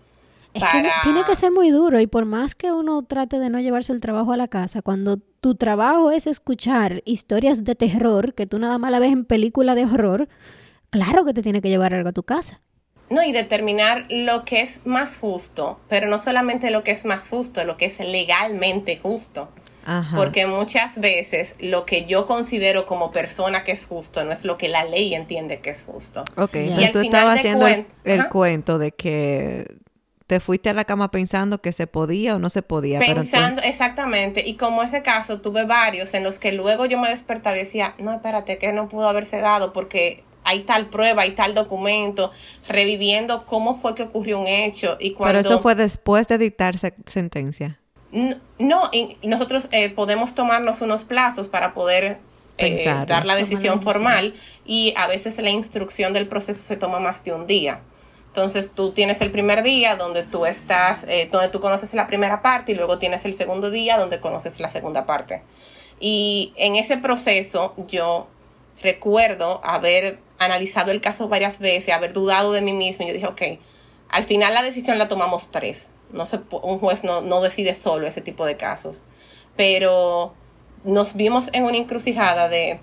Es 0.56 0.63
que 0.63 0.89
tiene 1.04 1.24
que 1.26 1.36
ser 1.36 1.52
muy 1.52 1.70
duro 1.70 2.00
y 2.00 2.08
por 2.08 2.26
más 2.26 2.56
que 2.56 2.72
uno 2.72 3.04
trate 3.04 3.39
de 3.39 3.50
no 3.50 3.60
llevarse 3.60 3.91
el 3.94 4.00
trabajo 4.02 4.32
a 4.32 4.38
la 4.38 4.48
casa, 4.48 4.82
cuando 4.82 5.18
tu 5.18 5.56
trabajo 5.56 6.12
es 6.12 6.28
escuchar 6.28 7.02
historias 7.06 7.63
de 7.63 7.76
terror 7.76 8.34
que 8.34 8.48
tú 8.48 8.58
nada 8.58 8.78
más 8.78 8.89
la 8.91 9.00
ves 9.00 9.12
en 9.12 9.26
película 9.26 9.76
de 9.76 9.86
horror, 9.86 10.28
claro 10.89 11.26
que 11.26 11.34
te 11.34 11.41
tiene 11.41 11.62
que 11.62 11.70
llevar 11.70 11.94
algo 11.94 12.10
a 12.10 12.13
tu 12.13 12.24
casa. 12.24 12.62
No, 13.10 13.22
y 13.22 13.32
determinar 13.34 14.08
lo 14.10 14.46
que 14.46 14.62
es 14.62 14.82
más 14.86 15.18
justo, 15.20 15.80
pero 15.89 16.08
no 16.08 16.18
solamente 16.18 16.72
lo 16.72 16.84
que 16.84 16.91
es 16.91 17.06
más 17.06 17.30
justo, 17.30 17.63
lo 17.65 17.78
que 17.78 17.86
es 17.86 18.00
legalmente 18.00 18.98
justo. 18.98 19.50
Ajá. 19.86 20.18
Porque 20.18 20.48
muchas 20.48 21.00
veces 21.00 21.56
lo 21.60 21.86
que 21.86 22.06
yo 22.06 22.26
considero 22.26 22.88
como 22.88 23.12
persona 23.12 23.63
que 23.63 23.74
es 23.74 23.86
justo 23.86 24.24
no 24.24 24.32
es 24.32 24.44
lo 24.44 24.58
que 24.58 24.68
la 24.70 24.84
ley 24.86 25.13
entiende 25.13 25.60
que 25.60 25.70
es 25.70 25.84
justo. 25.84 26.24
Ok, 26.38 26.56
Y 26.56 26.60
entonces 26.60 26.86
al 26.88 26.91
tú 26.94 27.00
final 27.02 27.15
estabas 27.20 27.36
haciendo 27.39 27.68
el, 27.68 27.74
cuen- 27.74 27.86
el 28.06 28.20
Ajá. 28.22 28.30
cuento 28.30 28.80
de 28.80 28.91
que 28.94 29.78
te 30.28 30.40
fuiste 30.40 30.70
a 30.70 30.74
la 30.74 30.86
cama 30.86 31.12
pensando 31.12 31.62
que 31.62 31.72
se 31.72 31.86
podía 31.88 32.36
o 32.36 32.40
no 32.40 32.50
se 32.50 32.62
podía. 32.64 33.00
Pensando, 33.00 33.48
entonces- 33.48 33.70
exactamente, 33.70 34.44
y 34.46 34.56
como 34.56 34.82
ese 34.84 35.04
caso 35.04 35.40
tuve 35.42 35.66
varios 35.66 36.14
en 36.14 36.24
los 36.24 36.40
que 36.40 36.52
luego 36.52 36.86
yo 36.86 37.00
me 37.00 37.10
despertaba 37.10 37.56
y 37.56 37.60
decía, 37.60 37.94
no, 38.00 38.12
espérate, 38.14 38.58
que 38.58 38.74
no 38.74 38.88
pudo 38.88 39.08
haberse 39.08 39.38
dado 39.40 39.72
porque 39.74 40.24
hay 40.44 40.62
tal 40.62 40.88
prueba, 40.90 41.24
hay 41.24 41.32
tal 41.32 41.54
documento, 41.54 42.32
reviviendo 42.68 43.46
cómo 43.46 43.80
fue 43.80 43.96
que 43.96 44.04
ocurrió 44.04 44.40
un 44.40 44.48
hecho 44.48 44.98
y 45.00 45.12
cuando... 45.14 45.38
pero 45.40 45.48
eso 45.48 45.62
fue 45.62 45.76
después 45.76 46.28
de 46.28 46.38
dictar 46.38 46.78
se- 46.78 46.94
sentencia. 47.06 47.80
No, 48.60 48.90
y 48.92 49.18
nosotros 49.24 49.68
eh, 49.72 49.90
podemos 49.90 50.34
tomarnos 50.36 50.82
unos 50.82 51.04
plazos 51.04 51.48
para 51.50 51.74
poder 51.74 52.20
eh, 52.58 52.86
dar 53.08 53.26
la 53.26 53.36
decisión. 53.36 53.82
formal 53.82 54.34
y 54.66 54.94
a 54.96 55.08
veces 55.08 55.38
la 55.40 55.50
instrucción 55.50 56.14
del 56.14 56.28
proceso 56.28 56.64
se 56.64 56.78
toma 56.78 57.00
más 57.00 57.24
de 57.24 57.34
un 57.34 57.46
día. 57.46 57.82
Entonces 58.36 58.74
tú 58.76 58.91
tienes 58.91 59.21
el 59.21 59.32
primer 59.32 59.63
día 59.63 59.95
donde 59.95 60.24
tú 60.24 60.45
estás, 60.45 61.06
eh, 61.06 61.30
donde 61.32 61.48
tú 61.48 61.62
conoces 61.62 61.93
la 61.93 62.06
primera 62.06 62.41
parte 62.41 62.74
y 62.74 62.76
luego 62.76 63.00
tienes 63.00 63.24
el 63.24 63.34
segundo 63.34 63.71
día 63.71 63.98
donde 63.98 64.19
conoces 64.19 64.60
la 64.60 64.67
segunda 64.67 65.06
parte. 65.06 65.41
Y 66.02 66.52
en 66.58 66.76
ese 66.76 66.98
proceso 66.98 67.74
yo 67.88 68.28
recuerdo 68.84 69.62
haber 69.63 70.19
analizado 70.38 70.91
el 70.91 71.00
caso 71.00 71.30
varias 71.30 71.60
veces, 71.60 71.93
haber 71.93 72.12
dudado 72.12 72.52
de 72.52 72.60
mí 72.60 72.74
mismo 72.74 73.08
yo 73.08 73.13
dije, 73.13 73.26
ok, 73.26 73.41
al 74.10 74.26
final 74.26 74.54
la 74.54 74.63
decisión 74.63 74.98
la 74.98 75.08
tomamos 75.08 75.50
tres. 75.50 75.93
No 76.12 76.26
se, 76.26 76.41
un 76.62 76.80
juez 76.80 77.06
no, 77.06 77.21
no 77.21 77.39
decide 77.39 77.74
solo 77.74 78.06
ese 78.06 78.19
tipo 78.19 78.45
de 78.45 78.58
casos. 78.58 79.06
Pero 79.56 80.34
nos 80.84 81.15
vimos 81.15 81.50
en 81.54 81.63
una 81.63 81.78
encrucijada 81.78 82.50
de, 82.50 82.82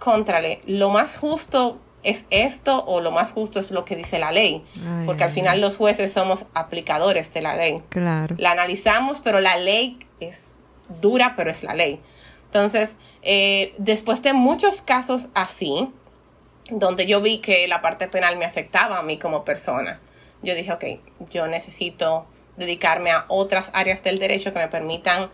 contrale, 0.00 0.62
lo 0.66 0.88
más 0.90 1.16
justo 1.16 1.78
es 2.02 2.24
esto 2.30 2.84
o 2.86 3.00
lo 3.00 3.10
más 3.10 3.32
justo 3.32 3.60
es 3.60 3.70
lo 3.70 3.84
que 3.84 3.96
dice 3.96 4.18
la 4.18 4.32
ley. 4.32 4.64
Ay, 4.76 5.06
Porque 5.06 5.24
al 5.24 5.30
final 5.30 5.54
ay. 5.56 5.60
los 5.60 5.76
jueces 5.76 6.12
somos 6.12 6.46
aplicadores 6.54 7.32
de 7.34 7.42
la 7.42 7.56
ley 7.56 7.82
Claro. 7.88 8.34
la 8.38 8.52
analizamos, 8.52 9.20
pero 9.20 9.40
la 9.40 9.56
ley 9.56 9.98
es 10.20 10.52
dura, 11.00 11.34
pero 11.36 11.50
es 11.50 11.62
la 11.62 11.74
ley. 11.74 12.00
Entonces, 12.46 12.96
eh, 13.22 13.74
después 13.78 14.22
de 14.22 14.32
muchos 14.32 14.82
casos 14.82 15.28
así, 15.34 15.92
donde 16.70 17.06
yo 17.06 17.20
vi 17.20 17.38
que 17.38 17.68
la 17.68 17.82
parte 17.82 18.08
penal 18.08 18.36
me 18.38 18.44
afectaba 18.44 18.98
a 18.98 19.02
mí 19.02 19.18
como 19.18 19.44
persona, 19.44 20.00
yo 20.42 20.54
dije, 20.54 20.72
ok, 20.72 20.84
yo 21.30 21.46
necesito 21.46 22.26
dedicarme 22.56 23.10
a 23.10 23.24
otras 23.28 23.70
áreas 23.74 24.02
del 24.02 24.18
derecho 24.18 24.52
que 24.52 24.58
me 24.58 24.68
permitan 24.68 25.30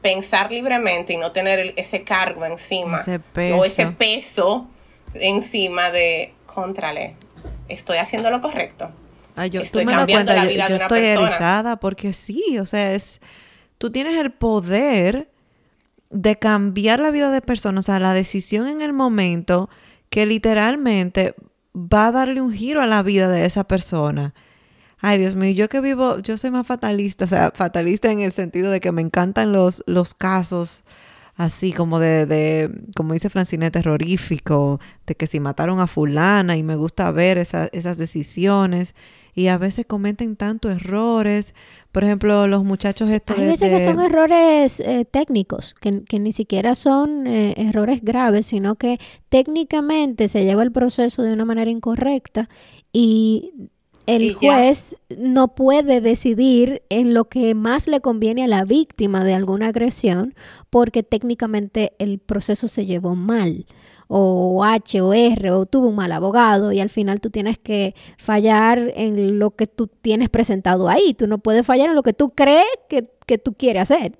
pensar 0.00 0.52
libremente 0.52 1.12
y 1.14 1.16
no 1.16 1.32
tener 1.32 1.72
ese 1.76 2.04
cargo 2.04 2.44
encima 2.44 3.00
Ese 3.00 3.20
o 3.54 3.64
ese 3.64 3.86
peso. 3.86 4.68
Encima 5.14 5.90
de 5.90 6.34
contrale. 6.46 7.16
Estoy 7.68 7.98
haciendo 7.98 8.30
lo 8.30 8.40
correcto. 8.40 8.90
Ay, 9.36 9.50
yo, 9.50 9.60
Estoy 9.62 9.82
tú 9.84 9.90
me 9.90 9.96
cambiando 9.96 10.32
cuenta, 10.32 10.44
la 10.44 10.48
yo- 10.48 10.54
vida 10.54 10.62
yo, 10.64 10.68
de 10.68 10.74
una 10.76 10.84
estoy 10.84 11.00
persona. 11.00 11.26
erizada 11.28 11.76
porque 11.80 12.12
sí, 12.12 12.58
o 12.58 12.66
sea, 12.66 12.92
es, 12.92 13.20
tú 13.78 13.90
tienes 13.90 14.16
el 14.16 14.32
poder 14.32 15.30
de 16.10 16.38
cambiar 16.38 17.00
la 17.00 17.10
vida 17.10 17.30
de 17.30 17.40
personas, 17.40 17.84
o 17.84 17.86
sea, 17.86 17.98
la 17.98 18.14
decisión 18.14 18.68
en 18.68 18.80
el 18.82 18.92
momento 18.92 19.68
que 20.10 20.26
literalmente 20.26 21.34
va 21.74 22.06
a 22.06 22.12
darle 22.12 22.40
un 22.40 22.52
giro 22.52 22.80
a 22.80 22.86
la 22.86 23.02
vida 23.02 23.28
de 23.28 23.44
esa 23.46 23.64
persona. 23.64 24.32
Ay, 25.00 25.18
Dios 25.18 25.34
mío, 25.34 25.50
yo 25.52 25.68
que 25.68 25.80
vivo, 25.80 26.18
yo 26.20 26.38
soy 26.38 26.50
más 26.52 26.66
fatalista, 26.66 27.24
o 27.24 27.28
sea, 27.28 27.50
fatalista 27.52 28.10
en 28.12 28.20
el 28.20 28.30
sentido 28.30 28.70
de 28.70 28.80
que 28.80 28.92
me 28.92 29.02
encantan 29.02 29.50
los, 29.52 29.82
los 29.86 30.14
casos 30.14 30.84
así 31.36 31.72
como 31.72 31.98
de, 31.98 32.26
de, 32.26 32.70
como 32.96 33.12
dice 33.12 33.28
Francine, 33.30 33.70
terrorífico, 33.70 34.80
de 35.06 35.14
que 35.14 35.26
si 35.26 35.40
mataron 35.40 35.80
a 35.80 35.86
fulana 35.86 36.56
y 36.56 36.62
me 36.62 36.76
gusta 36.76 37.10
ver 37.10 37.38
esa- 37.38 37.68
esas 37.72 37.98
decisiones 37.98 38.94
y 39.36 39.48
a 39.48 39.58
veces 39.58 39.84
cometen 39.86 40.36
tantos 40.36 40.70
errores. 40.76 41.54
Por 41.90 42.04
ejemplo, 42.04 42.46
los 42.46 42.62
muchachos 42.64 43.10
estos 43.10 43.36
Hay 43.36 43.44
de- 43.44 43.50
veces 43.50 43.68
que 43.68 43.84
son 43.84 44.00
errores 44.00 44.78
eh, 44.80 45.04
técnicos, 45.10 45.74
que, 45.80 46.04
que 46.04 46.20
ni 46.20 46.32
siquiera 46.32 46.76
son 46.76 47.26
eh, 47.26 47.54
errores 47.56 48.00
graves, 48.02 48.46
sino 48.46 48.76
que 48.76 49.00
técnicamente 49.28 50.28
se 50.28 50.44
lleva 50.44 50.62
el 50.62 50.72
proceso 50.72 51.22
de 51.22 51.32
una 51.32 51.44
manera 51.44 51.70
incorrecta 51.70 52.48
y 52.92 53.52
el 54.06 54.34
juez 54.34 54.96
no 55.16 55.54
puede 55.54 56.00
decidir 56.00 56.82
en 56.90 57.14
lo 57.14 57.26
que 57.26 57.54
más 57.54 57.86
le 57.86 58.00
conviene 58.00 58.44
a 58.44 58.48
la 58.48 58.64
víctima 58.64 59.24
de 59.24 59.34
alguna 59.34 59.68
agresión 59.68 60.34
porque 60.70 61.02
técnicamente 61.02 61.94
el 61.98 62.18
proceso 62.18 62.68
se 62.68 62.86
llevó 62.86 63.14
mal 63.14 63.66
o 64.08 64.64
H 64.64 65.00
o 65.00 65.14
R 65.14 65.50
o 65.50 65.66
tuvo 65.66 65.88
un 65.88 65.96
mal 65.96 66.12
abogado 66.12 66.72
y 66.72 66.80
al 66.80 66.90
final 66.90 67.20
tú 67.20 67.30
tienes 67.30 67.58
que 67.58 67.94
fallar 68.18 68.92
en 68.96 69.38
lo 69.38 69.52
que 69.52 69.66
tú 69.66 69.86
tienes 69.86 70.28
presentado 70.28 70.88
ahí. 70.88 71.14
Tú 71.14 71.26
no 71.26 71.38
puedes 71.38 71.64
fallar 71.64 71.88
en 71.88 71.94
lo 71.94 72.02
que 72.02 72.12
tú 72.12 72.30
crees 72.30 72.66
que, 72.88 73.10
que 73.26 73.38
tú 73.38 73.54
quieres 73.54 73.90
hacer. 73.90 74.18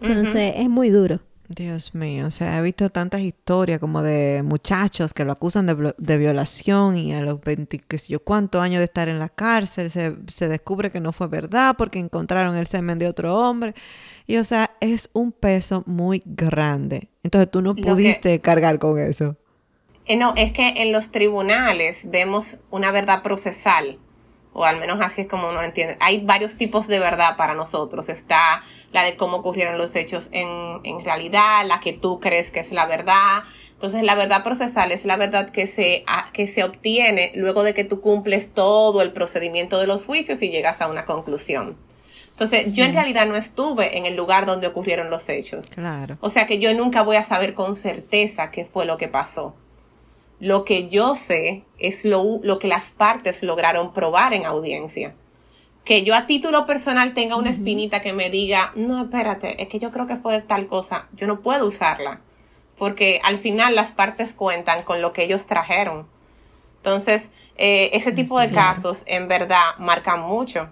Entonces 0.00 0.54
es 0.56 0.68
muy 0.68 0.90
duro. 0.90 1.20
Dios 1.48 1.94
mío, 1.94 2.26
o 2.26 2.30
sea, 2.30 2.56
he 2.58 2.62
visto 2.62 2.88
tantas 2.88 3.20
historias 3.20 3.78
como 3.78 4.02
de 4.02 4.42
muchachos 4.42 5.12
que 5.12 5.24
lo 5.26 5.32
acusan 5.32 5.66
de, 5.66 5.94
de 5.98 6.16
violación 6.18 6.96
y 6.96 7.12
a 7.12 7.20
los 7.20 7.38
20, 7.42 7.78
qué 7.80 7.98
sé 7.98 8.14
yo, 8.14 8.24
cuántos 8.24 8.62
años 8.62 8.78
de 8.78 8.84
estar 8.84 9.08
en 9.10 9.18
la 9.18 9.28
cárcel 9.28 9.90
se, 9.90 10.16
se 10.26 10.48
descubre 10.48 10.90
que 10.90 11.00
no 11.00 11.12
fue 11.12 11.26
verdad 11.26 11.74
porque 11.76 11.98
encontraron 11.98 12.56
el 12.56 12.66
semen 12.66 12.98
de 12.98 13.08
otro 13.08 13.36
hombre. 13.38 13.74
Y 14.26 14.38
o 14.38 14.44
sea, 14.44 14.70
es 14.80 15.10
un 15.12 15.32
peso 15.32 15.82
muy 15.86 16.22
grande. 16.24 17.10
Entonces 17.22 17.50
tú 17.50 17.60
no 17.60 17.74
que- 17.74 17.82
pudiste 17.82 18.40
cargar 18.40 18.78
con 18.78 18.98
eso. 18.98 19.36
Eh, 20.06 20.16
no, 20.16 20.34
es 20.36 20.52
que 20.52 20.68
en 20.82 20.92
los 20.92 21.10
tribunales 21.10 22.10
vemos 22.10 22.58
una 22.70 22.90
verdad 22.90 23.22
procesal, 23.22 23.98
o 24.52 24.64
al 24.64 24.78
menos 24.78 24.98
así 25.00 25.22
es 25.22 25.26
como 25.28 25.48
uno 25.48 25.60
lo 25.60 25.62
entiende. 25.66 25.96
Hay 26.00 26.24
varios 26.24 26.56
tipos 26.56 26.86
de 26.88 26.98
verdad 27.00 27.36
para 27.36 27.54
nosotros. 27.54 28.08
Está 28.08 28.62
la 28.94 29.02
de 29.04 29.16
cómo 29.16 29.36
ocurrieron 29.38 29.76
los 29.76 29.94
hechos 29.96 30.28
en, 30.32 30.48
en 30.84 31.04
realidad, 31.04 31.66
la 31.66 31.80
que 31.80 31.92
tú 31.92 32.20
crees 32.20 32.50
que 32.50 32.60
es 32.60 32.72
la 32.72 32.86
verdad. 32.86 33.42
Entonces, 33.72 34.02
la 34.04 34.14
verdad 34.14 34.42
procesal 34.44 34.92
es 34.92 35.04
la 35.04 35.16
verdad 35.16 35.50
que 35.50 35.66
se, 35.66 36.04
a- 36.06 36.30
que 36.32 36.46
se 36.46 36.62
obtiene 36.64 37.32
luego 37.34 37.64
de 37.64 37.74
que 37.74 37.84
tú 37.84 38.00
cumples 38.00 38.54
todo 38.54 39.02
el 39.02 39.12
procedimiento 39.12 39.78
de 39.80 39.86
los 39.88 40.04
juicios 40.06 40.40
y 40.42 40.48
llegas 40.48 40.80
a 40.80 40.86
una 40.88 41.04
conclusión. 41.04 41.76
Entonces, 42.30 42.72
yo 42.72 42.84
en 42.84 42.94
realidad 42.94 43.26
no 43.26 43.34
estuve 43.36 43.98
en 43.98 44.06
el 44.06 44.16
lugar 44.16 44.46
donde 44.46 44.68
ocurrieron 44.68 45.10
los 45.10 45.28
hechos. 45.28 45.68
Claro. 45.68 46.16
O 46.20 46.30
sea 46.30 46.46
que 46.46 46.58
yo 46.58 46.72
nunca 46.74 47.02
voy 47.02 47.16
a 47.16 47.24
saber 47.24 47.54
con 47.54 47.76
certeza 47.76 48.50
qué 48.50 48.64
fue 48.64 48.86
lo 48.86 48.96
que 48.96 49.08
pasó. 49.08 49.54
Lo 50.40 50.64
que 50.64 50.88
yo 50.88 51.14
sé 51.16 51.64
es 51.78 52.04
lo, 52.04 52.40
lo 52.42 52.58
que 52.58 52.68
las 52.68 52.90
partes 52.90 53.42
lograron 53.42 53.92
probar 53.92 54.34
en 54.34 54.46
audiencia. 54.46 55.14
Que 55.84 56.02
yo 56.02 56.14
a 56.14 56.26
título 56.26 56.66
personal 56.66 57.12
tenga 57.12 57.36
una 57.36 57.50
espinita 57.50 58.00
que 58.00 58.12
me 58.12 58.30
diga, 58.30 58.72
no, 58.74 59.04
espérate, 59.04 59.62
es 59.62 59.68
que 59.68 59.78
yo 59.78 59.90
creo 59.90 60.06
que 60.06 60.16
fue 60.16 60.40
tal 60.40 60.66
cosa, 60.66 61.08
yo 61.12 61.26
no 61.26 61.40
puedo 61.40 61.66
usarla. 61.66 62.20
Porque 62.78 63.20
al 63.22 63.38
final 63.38 63.74
las 63.74 63.92
partes 63.92 64.32
cuentan 64.32 64.82
con 64.82 65.02
lo 65.02 65.12
que 65.12 65.24
ellos 65.24 65.46
trajeron. 65.46 66.08
Entonces, 66.78 67.30
eh, 67.56 67.90
ese 67.92 68.12
tipo 68.12 68.40
de 68.40 68.50
casos 68.50 69.04
en 69.06 69.28
verdad 69.28 69.76
marcan 69.78 70.20
mucho. 70.20 70.68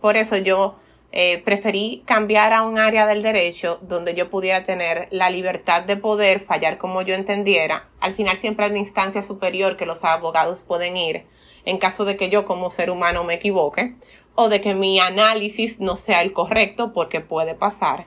Por 0.00 0.16
eso 0.16 0.36
yo 0.36 0.76
eh, 1.12 1.40
preferí 1.44 2.02
cambiar 2.04 2.52
a 2.52 2.62
un 2.62 2.78
área 2.78 3.06
del 3.06 3.22
derecho 3.22 3.78
donde 3.80 4.14
yo 4.14 4.28
pudiera 4.28 4.64
tener 4.64 5.08
la 5.10 5.30
libertad 5.30 5.82
de 5.82 5.96
poder 5.96 6.40
fallar 6.40 6.78
como 6.78 7.00
yo 7.02 7.14
entendiera. 7.14 7.88
Al 8.00 8.12
final 8.12 8.36
siempre 8.36 8.64
hay 8.64 8.72
una 8.72 8.80
instancia 8.80 9.22
superior 9.22 9.76
que 9.76 9.86
los 9.86 10.04
abogados 10.04 10.64
pueden 10.64 10.96
ir 10.96 11.24
en 11.64 11.78
caso 11.78 12.04
de 12.04 12.16
que 12.16 12.28
yo 12.28 12.44
como 12.44 12.70
ser 12.70 12.90
humano 12.90 13.24
me 13.24 13.34
equivoque 13.34 13.94
o 14.36 14.48
de 14.48 14.60
que 14.60 14.74
mi 14.74 15.00
análisis 15.00 15.80
no 15.80 15.96
sea 15.96 16.22
el 16.22 16.32
correcto 16.32 16.92
porque 16.92 17.20
puede 17.20 17.54
pasar. 17.54 18.06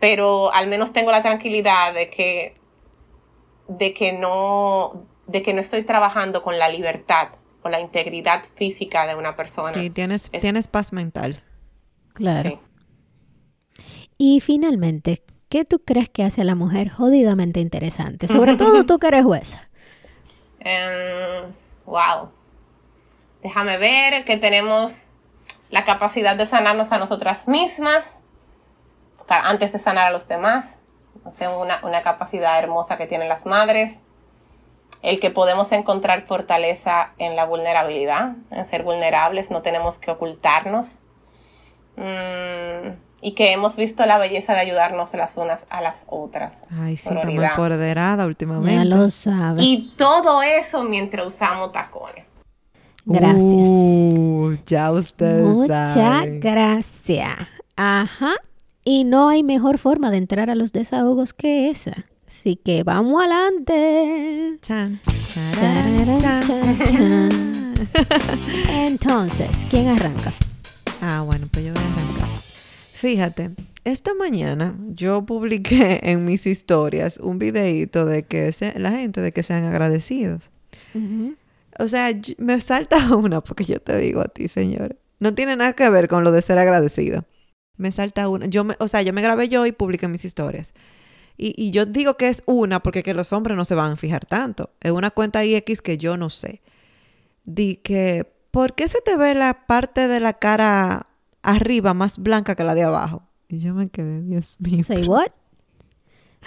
Pero 0.00 0.52
al 0.52 0.66
menos 0.66 0.92
tengo 0.92 1.10
la 1.10 1.22
tranquilidad 1.22 1.94
de 1.94 2.10
que 2.10 2.54
de 3.68 3.94
que 3.94 4.12
no 4.12 5.06
de 5.26 5.42
que 5.42 5.54
no 5.54 5.60
estoy 5.60 5.82
trabajando 5.82 6.42
con 6.42 6.58
la 6.58 6.68
libertad 6.68 7.28
o 7.62 7.68
la 7.68 7.80
integridad 7.80 8.42
física 8.54 9.06
de 9.06 9.14
una 9.14 9.36
persona. 9.36 9.74
Sí, 9.74 9.88
tienes, 9.88 10.30
tienes 10.30 10.68
paz 10.68 10.92
mental. 10.92 11.42
Claro. 12.12 12.60
Y 14.18 14.40
finalmente, 14.40 15.22
¿qué 15.48 15.64
tú 15.64 15.82
crees 15.84 16.08
que 16.08 16.24
hace 16.24 16.42
a 16.42 16.44
la 16.44 16.54
mujer 16.54 16.90
jodidamente 16.90 17.60
interesante? 17.60 18.28
Sobre 18.28 18.56
todo 18.56 18.84
tú 18.84 18.98
que 18.98 19.08
eres 19.08 19.24
jueza. 19.24 19.68
Em, 20.64 21.52
wow. 21.86 22.30
Déjame 23.42 23.78
ver 23.78 24.24
que 24.24 24.36
tenemos 24.36 25.11
la 25.72 25.84
capacidad 25.84 26.36
de 26.36 26.46
sanarnos 26.46 26.92
a 26.92 26.98
nosotras 26.98 27.48
mismas 27.48 28.20
antes 29.26 29.72
de 29.72 29.80
sanar 29.80 30.06
a 30.06 30.10
los 30.12 30.28
demás. 30.28 30.78
una, 31.60 31.80
una 31.82 32.02
capacidad 32.04 32.60
hermosa 32.60 32.96
que 32.96 33.08
tienen 33.08 33.28
las 33.28 33.44
madres. 33.44 33.98
El 35.02 35.18
que 35.18 35.30
podemos 35.30 35.72
encontrar 35.72 36.26
fortaleza 36.26 37.10
en 37.18 37.34
la 37.34 37.44
vulnerabilidad, 37.44 38.36
en 38.52 38.66
ser 38.66 38.84
vulnerables, 38.84 39.50
no 39.50 39.60
tenemos 39.62 39.98
que 39.98 40.12
ocultarnos 40.12 41.02
Mm, 41.96 42.94
y 43.20 43.32
que 43.32 43.52
hemos 43.52 43.76
visto 43.76 44.04
la 44.06 44.18
belleza 44.18 44.54
de 44.54 44.60
ayudarnos 44.60 45.12
las 45.14 45.36
unas 45.36 45.66
a 45.70 45.80
las 45.80 46.06
otras. 46.08 46.66
Ay, 46.70 46.96
sí, 46.96 47.08
está 47.08 47.24
muy 47.24 47.44
empoderada 47.44 48.26
últimamente. 48.26 48.74
Ya 48.74 48.84
lo 48.84 49.10
sabes. 49.10 49.62
Y 49.62 49.92
todo 49.96 50.42
eso 50.42 50.82
mientras 50.84 51.26
usamos 51.26 51.72
tacones. 51.72 52.24
Gracias. 53.04 53.44
Uh, 53.44 54.56
ya 54.66 54.92
ustedes 54.92 55.44
Muchas 55.44 56.26
gracias. 56.40 57.48
Ajá. 57.76 58.34
Y 58.84 59.04
no 59.04 59.28
hay 59.28 59.42
mejor 59.42 59.78
forma 59.78 60.10
de 60.10 60.18
entrar 60.18 60.50
a 60.50 60.54
los 60.54 60.72
desahogos 60.72 61.32
que 61.32 61.70
esa. 61.70 62.04
Así 62.26 62.56
que 62.56 62.82
vamos 62.82 63.20
adelante. 63.20 64.58
Chan, 64.62 65.00
Entonces, 68.68 69.50
¿quién 69.68 69.88
arranca? 69.88 70.32
Ah, 71.00 71.22
bueno, 71.24 71.46
pues 71.52 71.66
yo 71.66 71.74
voy 71.74 71.82
a 71.82 71.86
arrancar. 71.86 72.28
Fíjate, 72.94 73.50
esta 73.84 74.14
mañana 74.14 74.76
yo 74.94 75.26
publiqué 75.26 76.00
en 76.04 76.24
mis 76.24 76.46
historias 76.46 77.18
un 77.18 77.38
videito 77.38 78.06
de 78.06 78.22
que 78.22 78.54
la 78.76 78.92
gente 78.92 79.20
de 79.20 79.32
que 79.32 79.42
sean 79.42 79.64
agradecidos. 79.64 80.50
O 81.82 81.88
sea, 81.88 82.10
me 82.38 82.60
salta 82.60 82.96
una 83.16 83.42
porque 83.42 83.64
yo 83.64 83.80
te 83.80 83.96
digo 83.98 84.20
a 84.20 84.28
ti, 84.28 84.48
señor. 84.48 84.96
No 85.18 85.34
tiene 85.34 85.56
nada 85.56 85.72
que 85.72 85.88
ver 85.90 86.08
con 86.08 86.24
lo 86.24 86.30
de 86.32 86.42
ser 86.42 86.58
agradecido. 86.58 87.24
Me 87.76 87.90
salta 87.90 88.28
una. 88.28 88.46
Yo 88.46 88.64
me, 88.64 88.76
o 88.78 88.88
sea, 88.88 89.02
yo 89.02 89.12
me 89.12 89.22
grabé 89.22 89.48
yo 89.48 89.66
y 89.66 89.72
publiqué 89.72 90.06
mis 90.08 90.24
historias. 90.24 90.74
Y, 91.36 91.54
y, 91.56 91.70
yo 91.70 91.86
digo 91.86 92.16
que 92.16 92.28
es 92.28 92.42
una 92.46 92.82
porque 92.82 93.02
que 93.02 93.14
los 93.14 93.32
hombres 93.32 93.56
no 93.56 93.64
se 93.64 93.74
van 93.74 93.92
a 93.92 93.96
fijar 93.96 94.26
tanto. 94.26 94.70
Es 94.80 94.92
una 94.92 95.10
cuenta 95.10 95.44
IX 95.44 95.80
que 95.80 95.98
yo 95.98 96.16
no 96.16 96.30
sé. 96.30 96.62
Di 97.44 97.76
que 97.76 98.30
¿por 98.52 98.74
qué 98.74 98.86
se 98.86 99.00
te 99.00 99.16
ve 99.16 99.34
la 99.34 99.66
parte 99.66 100.06
de 100.06 100.20
la 100.20 100.34
cara 100.34 101.08
arriba 101.42 101.94
más 101.94 102.18
blanca 102.18 102.54
que 102.54 102.62
la 102.62 102.74
de 102.74 102.84
abajo? 102.84 103.24
Y 103.48 103.58
yo 103.58 103.74
me 103.74 103.88
quedé, 103.88 104.22
Dios 104.22 104.56
mío. 104.60 104.84
Say 104.84 105.04
what? 105.04 105.28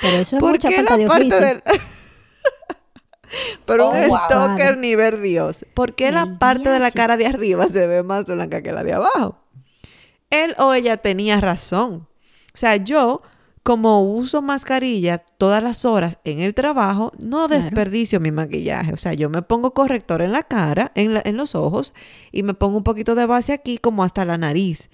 Pero 0.02 0.18
eso 0.18 0.38
es 0.38 0.40
¿Por 0.40 0.52
mucha 0.52 0.70
qué 0.70 0.76
falta 0.78 0.92
la 0.94 0.98
de 0.98 1.08
parte 1.08 1.28
oficio. 1.28 1.46
del... 1.46 1.64
Pero 3.66 3.90
un 3.90 3.98
Oh, 3.98 4.08
wow. 4.08 4.18
stalker 4.26 4.78
ni 4.78 4.96
ver 4.96 5.20
Dios. 5.22 5.66
¿Por 5.74 5.94
qué 5.96 6.12
la 6.12 6.38
parte 6.40 6.70
de 6.70 6.80
la 6.80 6.92
cara 6.92 7.18
de 7.18 7.28
arriba 7.28 7.68
se 7.68 7.88
ve 7.88 8.04
más 8.04 8.26
blanca 8.26 8.62
que 8.62 8.72
la 8.72 8.84
de 8.84 8.94
abajo? 8.94 9.38
Él 10.30 10.54
o 10.58 10.74
ella 10.74 10.98
tenía 10.98 11.40
razón. 11.42 12.08
O 12.54 12.58
sea, 12.58 12.76
yo, 12.78 13.22
como 13.64 14.02
uso 14.04 14.42
mascarilla 14.42 15.18
todas 15.20 15.62
las 15.64 15.86
horas 15.86 16.20
en 16.24 16.40
el 16.40 16.54
trabajo, 16.54 17.12
no 17.20 17.48
Claro. 17.48 17.62
desperdicio 17.62 18.20
mi 18.20 18.32
maquillaje. 18.32 18.94
O 18.94 18.98
sea, 18.98 19.14
yo 19.14 19.30
me 19.30 19.42
pongo 19.42 19.74
corrector 19.74 20.22
en 20.22 20.32
la 20.32 20.44
cara, 20.44 20.92
en, 20.96 21.14
la- 21.14 21.22
en 21.26 21.38
los 21.38 21.56
ojos, 21.56 21.94
y 22.32 22.44
me 22.44 22.54
pongo 22.54 22.78
un 22.78 22.84
poquito 22.84 23.16
de 23.16 23.26
base 23.26 23.54
aquí 23.54 23.78
como 23.78 24.04
hasta 24.04 24.24
la 24.26 24.38
nariz. 24.38 24.90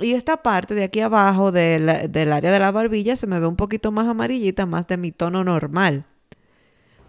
Y 0.00 0.12
esta 0.14 0.38
parte 0.42 0.74
de 0.74 0.84
aquí 0.84 1.00
abajo 1.00 1.52
del 1.52 1.88
área 1.88 2.50
de 2.50 2.58
la 2.58 2.72
barbilla 2.72 3.14
se 3.14 3.26
me 3.28 3.38
ve 3.38 3.46
un 3.46 3.56
poquito 3.56 3.92
más 3.92 4.08
amarillita, 4.08 4.66
más 4.66 4.86
de 4.88 4.96
mi 4.96 5.12
tono 5.12 5.44
normal. 5.44 6.04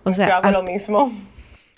O 0.05 0.13
sea, 0.13 0.27
yo 0.27 0.33
hago 0.35 0.45
hasta- 0.47 0.57
lo 0.59 0.63
mismo. 0.63 1.11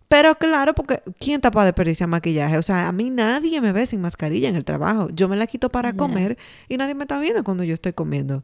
pero 0.07 0.35
claro, 0.35 0.73
porque 0.73 1.01
¿quién 1.19 1.35
está 1.37 1.51
para 1.51 1.65
desperdiciar 1.65 2.07
maquillaje? 2.07 2.57
O 2.57 2.61
sea, 2.63 2.87
a 2.87 2.91
mí 2.91 3.09
nadie 3.09 3.59
me 3.61 3.71
ve 3.71 3.85
sin 3.85 3.99
mascarilla 4.01 4.47
en 4.49 4.55
el 4.55 4.63
trabajo. 4.63 5.09
Yo 5.11 5.27
me 5.27 5.35
la 5.35 5.47
quito 5.47 5.69
para 5.69 5.91
comer 5.93 6.37
y 6.69 6.77
nadie 6.77 6.93
me 6.95 7.03
está 7.03 7.19
viendo 7.19 7.43
cuando 7.43 7.63
yo 7.63 7.73
estoy 7.73 7.93
comiendo. 7.93 8.43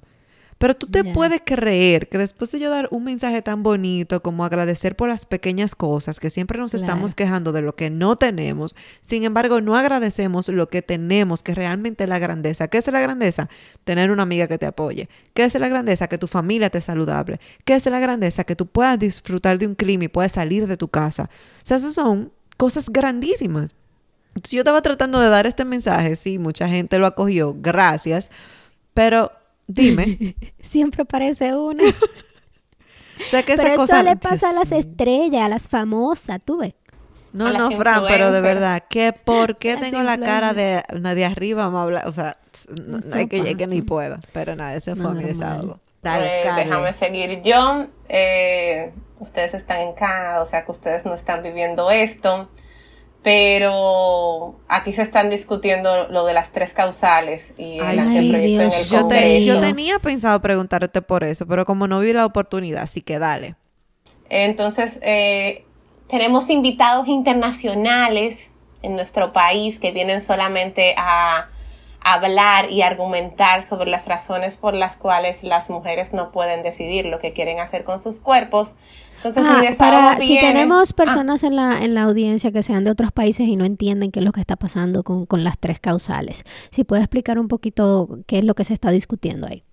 Pero 0.63 0.77
tú 0.77 0.87
te 0.87 1.03
puedes 1.03 1.41
creer 1.43 2.07
que 2.07 2.17
después 2.17 2.49
de 2.53 2.59
yo 2.59 2.69
dar 2.69 2.87
un 2.89 3.03
mensaje 3.03 3.41
tan 3.41 3.63
bonito 3.63 4.23
como 4.23 4.45
agradecer 4.45 4.95
por 4.95 5.09
las 5.09 5.25
pequeñas 5.25 5.75
cosas, 5.75 6.21
que 6.21 6.29
siempre 6.29 6.57
nos 6.57 6.71
Claro. 6.71 6.85
estamos 6.85 7.15
quejando 7.15 7.51
de 7.51 7.61
lo 7.61 7.75
que 7.75 7.89
no 7.89 8.15
tenemos, 8.15 8.73
sin 9.01 9.25
embargo 9.25 9.59
no 9.59 9.75
agradecemos 9.75 10.47
lo 10.47 10.69
que 10.69 10.81
tenemos, 10.81 11.43
que 11.43 11.53
realmente 11.53 12.05
es 12.05 12.09
la 12.09 12.17
grandeza. 12.17 12.69
¿Qué 12.69 12.77
es 12.77 12.87
la 12.87 13.01
grandeza? 13.01 13.49
Tener 13.83 14.09
una 14.09 14.23
amiga 14.23 14.47
que 14.47 14.57
te 14.57 14.65
apoye. 14.65 15.09
¿Qué 15.33 15.43
es 15.43 15.53
la 15.55 15.67
grandeza? 15.67 16.07
Que 16.07 16.17
tu 16.17 16.27
familia 16.27 16.67
esté 16.67 16.79
saludable. 16.79 17.41
¿Qué 17.65 17.75
es 17.75 17.85
la 17.87 17.99
grandeza? 17.99 18.45
Que 18.45 18.55
tú 18.55 18.65
puedas 18.65 18.97
disfrutar 18.97 19.57
de 19.57 19.67
un 19.67 19.75
clima 19.75 20.05
y 20.05 20.07
puedas 20.07 20.31
salir 20.31 20.65
de 20.65 20.77
tu 20.77 20.87
casa. 20.87 21.29
O 21.57 21.65
sea, 21.65 21.75
esas 21.75 21.93
son 21.93 22.31
cosas 22.55 22.89
grandísimas. 22.89 23.75
Entonces, 24.29 24.51
yo 24.51 24.61
estaba 24.61 24.81
tratando 24.81 25.19
de 25.19 25.27
dar 25.27 25.45
este 25.45 25.65
mensaje, 25.65 26.15
sí, 26.15 26.39
mucha 26.39 26.69
gente 26.69 26.99
lo 26.99 27.05
acogió, 27.05 27.53
gracias, 27.53 28.29
pero 28.93 29.29
dime, 29.67 30.35
Siempre 30.61 31.05
parece 31.05 31.55
una. 31.55 31.83
sé 33.29 33.43
que 33.43 33.55
Pero 33.55 33.69
esa 33.69 33.73
eso 33.73 33.77
cosa... 33.81 34.03
le 34.03 34.15
pasa 34.15 34.49
a 34.49 34.53
las 34.53 34.71
estrellas, 34.71 35.41
a 35.43 35.49
las 35.49 35.69
famosas, 35.69 36.39
tú 36.43 36.57
ves. 36.59 36.73
No, 37.31 37.51
no, 37.51 37.71
Fran, 37.71 38.03
pero 38.07 38.31
de 38.31 38.41
verdad, 38.41 38.83
que 38.89 39.11
¿por 39.13 39.57
qué 39.59 39.75
tengo 39.77 40.03
la 40.03 40.17
cara 40.19 40.53
de, 40.53 40.83
una 40.93 41.15
de 41.15 41.25
arriba 41.25 41.69
más 41.71 41.87
bla- 41.89 42.03
O 42.07 42.13
sea, 42.13 42.37
no, 42.85 42.99
Eso 42.99 43.15
hay 43.15 43.27
que, 43.27 43.37
es 43.39 43.55
que 43.55 43.65
ni 43.67 43.81
puedo. 43.81 44.17
Pero 44.33 44.55
nada, 44.55 44.75
ese 44.75 44.95
fue 44.95 45.13
mi 45.15 45.23
Normal. 45.23 45.25
desahogo. 45.25 45.79
Dale, 46.03 46.41
Eh, 46.43 46.53
déjame 46.55 46.93
seguir 46.93 47.41
yo. 47.43 47.87
Eh, 48.09 48.93
ustedes 49.19 49.53
están 49.55 49.79
en 49.79 49.93
Canadá, 49.93 50.41
o 50.41 50.45
sea 50.45 50.63
que 50.65 50.71
ustedes 50.71 51.05
no 51.05 51.15
están 51.15 51.41
viviendo 51.41 51.89
esto. 51.89 52.49
Pero 53.23 54.59
aquí 54.67 54.91
se 54.91 55.01
están 55.01 55.29
discutiendo 55.29 56.07
lo 56.09 56.25
de 56.25 56.33
las 56.33 56.51
tres 56.51 56.73
causales 56.73 57.53
y 57.57 57.79
el 57.79 57.99
Ay, 57.99 57.99
anteproyecto 57.99 58.61
en 58.63 58.69
Dios 58.69 58.83
el 58.83 58.89
Yo, 58.89 59.07
te- 59.07 59.43
yo 59.45 59.59
tenía 59.61 59.99
pensado 59.99 60.41
preguntarte 60.41 61.01
por 61.01 61.23
eso, 61.23 61.45
pero 61.47 61.65
como 61.65 61.87
no 61.87 61.99
vi 61.99 62.11
la 62.13 62.25
oportunidad, 62.25 62.83
así 62.83 63.01
que 63.01 63.19
dale. 63.19 63.55
Entonces, 64.29 64.99
eh, 65.03 65.65
tenemos 66.09 66.49
invitados 66.49 67.07
internacionales 67.07 68.49
en 68.81 68.95
nuestro 68.95 69.31
país 69.33 69.79
que 69.79 69.91
vienen 69.91 70.21
solamente 70.21 70.93
a 70.97 71.49
hablar 72.01 72.69
y 72.69 72.81
argumentar 72.81 73.63
sobre 73.63 73.89
las 73.89 74.07
razones 74.07 74.55
por 74.55 74.73
las 74.73 74.97
cuales 74.97 75.43
las 75.43 75.69
mujeres 75.69 76.11
no 76.13 76.31
pueden 76.31 76.61
decidir 76.63 77.05
lo 77.05 77.19
que 77.19 77.31
quieren 77.31 77.59
hacer 77.59 77.85
con 77.85 78.01
sus 78.01 78.19
cuerpos. 78.19 78.75
Entonces, 79.23 79.43
Ah, 79.47 79.61
desahogo 79.61 79.77
para, 79.77 80.19
si 80.21 80.33
viene- 80.33 80.47
tenemos 80.49 80.91
Ah, 80.91 80.95
personas 80.95 81.43
en, 81.43 81.55
la, 81.55 81.79
en 81.81 81.93
la 81.93 82.03
audiencia 82.03 82.51
que 82.51 82.61
sean 82.63 82.83
de 82.83 82.91
otros 82.91 83.11
países 83.13 83.47
y 83.47 83.55
no 83.55 83.63
entienden 83.65 84.11
qué 84.11 84.19
es 84.19 84.25
lo 84.25 84.31
que 84.33 84.41
está 84.41 84.55
pasando 84.57 85.03
con, 85.03 85.25
con 85.25 85.43
las 85.45 85.57
tres 85.57 85.79
causales, 85.79 86.43
si 86.71 86.83
puede 86.83 87.03
explicar 87.03 87.39
un 87.39 87.47
poquito 87.47 88.19
qué 88.27 88.39
es 88.39 88.43
lo 88.45 88.53
que 88.55 88.65
se 88.65 88.73
está 88.73 88.91
discutiendo 88.91 89.47
ahí. 89.47 89.63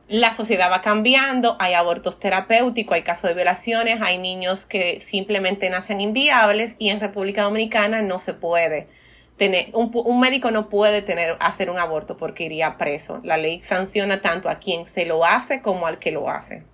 La 0.09 0.35
sociedad 0.35 0.71
va 0.71 0.83
cambiando, 0.83 1.57
hay 1.59 1.75
abortos 1.75 2.21
terapéuticos, 2.21 2.95
hay 2.95 3.03
casos 3.03 3.29
de 3.29 3.35
violaciones, 3.35 4.01
hay 4.03 4.19
niños 4.19 4.67
que 4.67 5.01
simplemente 5.01 5.69
nacen 5.69 6.01
inviables 6.01 6.77
y 6.79 6.91
en 6.91 7.01
República 7.01 7.43
Dominicana 7.43 8.03
no 8.03 8.19
se 8.19 8.35
puede 8.35 8.89
tener, 9.37 9.71
un, 9.73 9.91
un, 9.93 10.21
médico 10.21 10.51
no 10.51 10.69
puede 10.69 11.03
tener, 11.03 11.37
hacer 11.41 11.71
un 11.71 11.79
aborto 11.79 12.17
porque 12.17 12.45
iría 12.45 12.77
preso. 12.79 13.21
La 13.25 13.37
ley 13.37 13.61
sanciona 13.61 14.21
tanto 14.21 14.49
a 14.49 14.59
quien 14.59 14.87
se 14.87 15.07
lo 15.07 15.25
hace 15.25 15.61
como 15.61 15.87
al 15.87 15.99
que 15.99 16.13
lo 16.13 16.31
hace. 16.31 16.65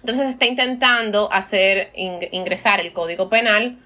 Entonces 0.00 0.28
está 0.28 0.46
intentando 0.46 1.32
hacer 1.32 1.92
ingresar 1.96 2.80
el 2.80 2.92
Código 2.92 3.28
Penal 3.28 3.78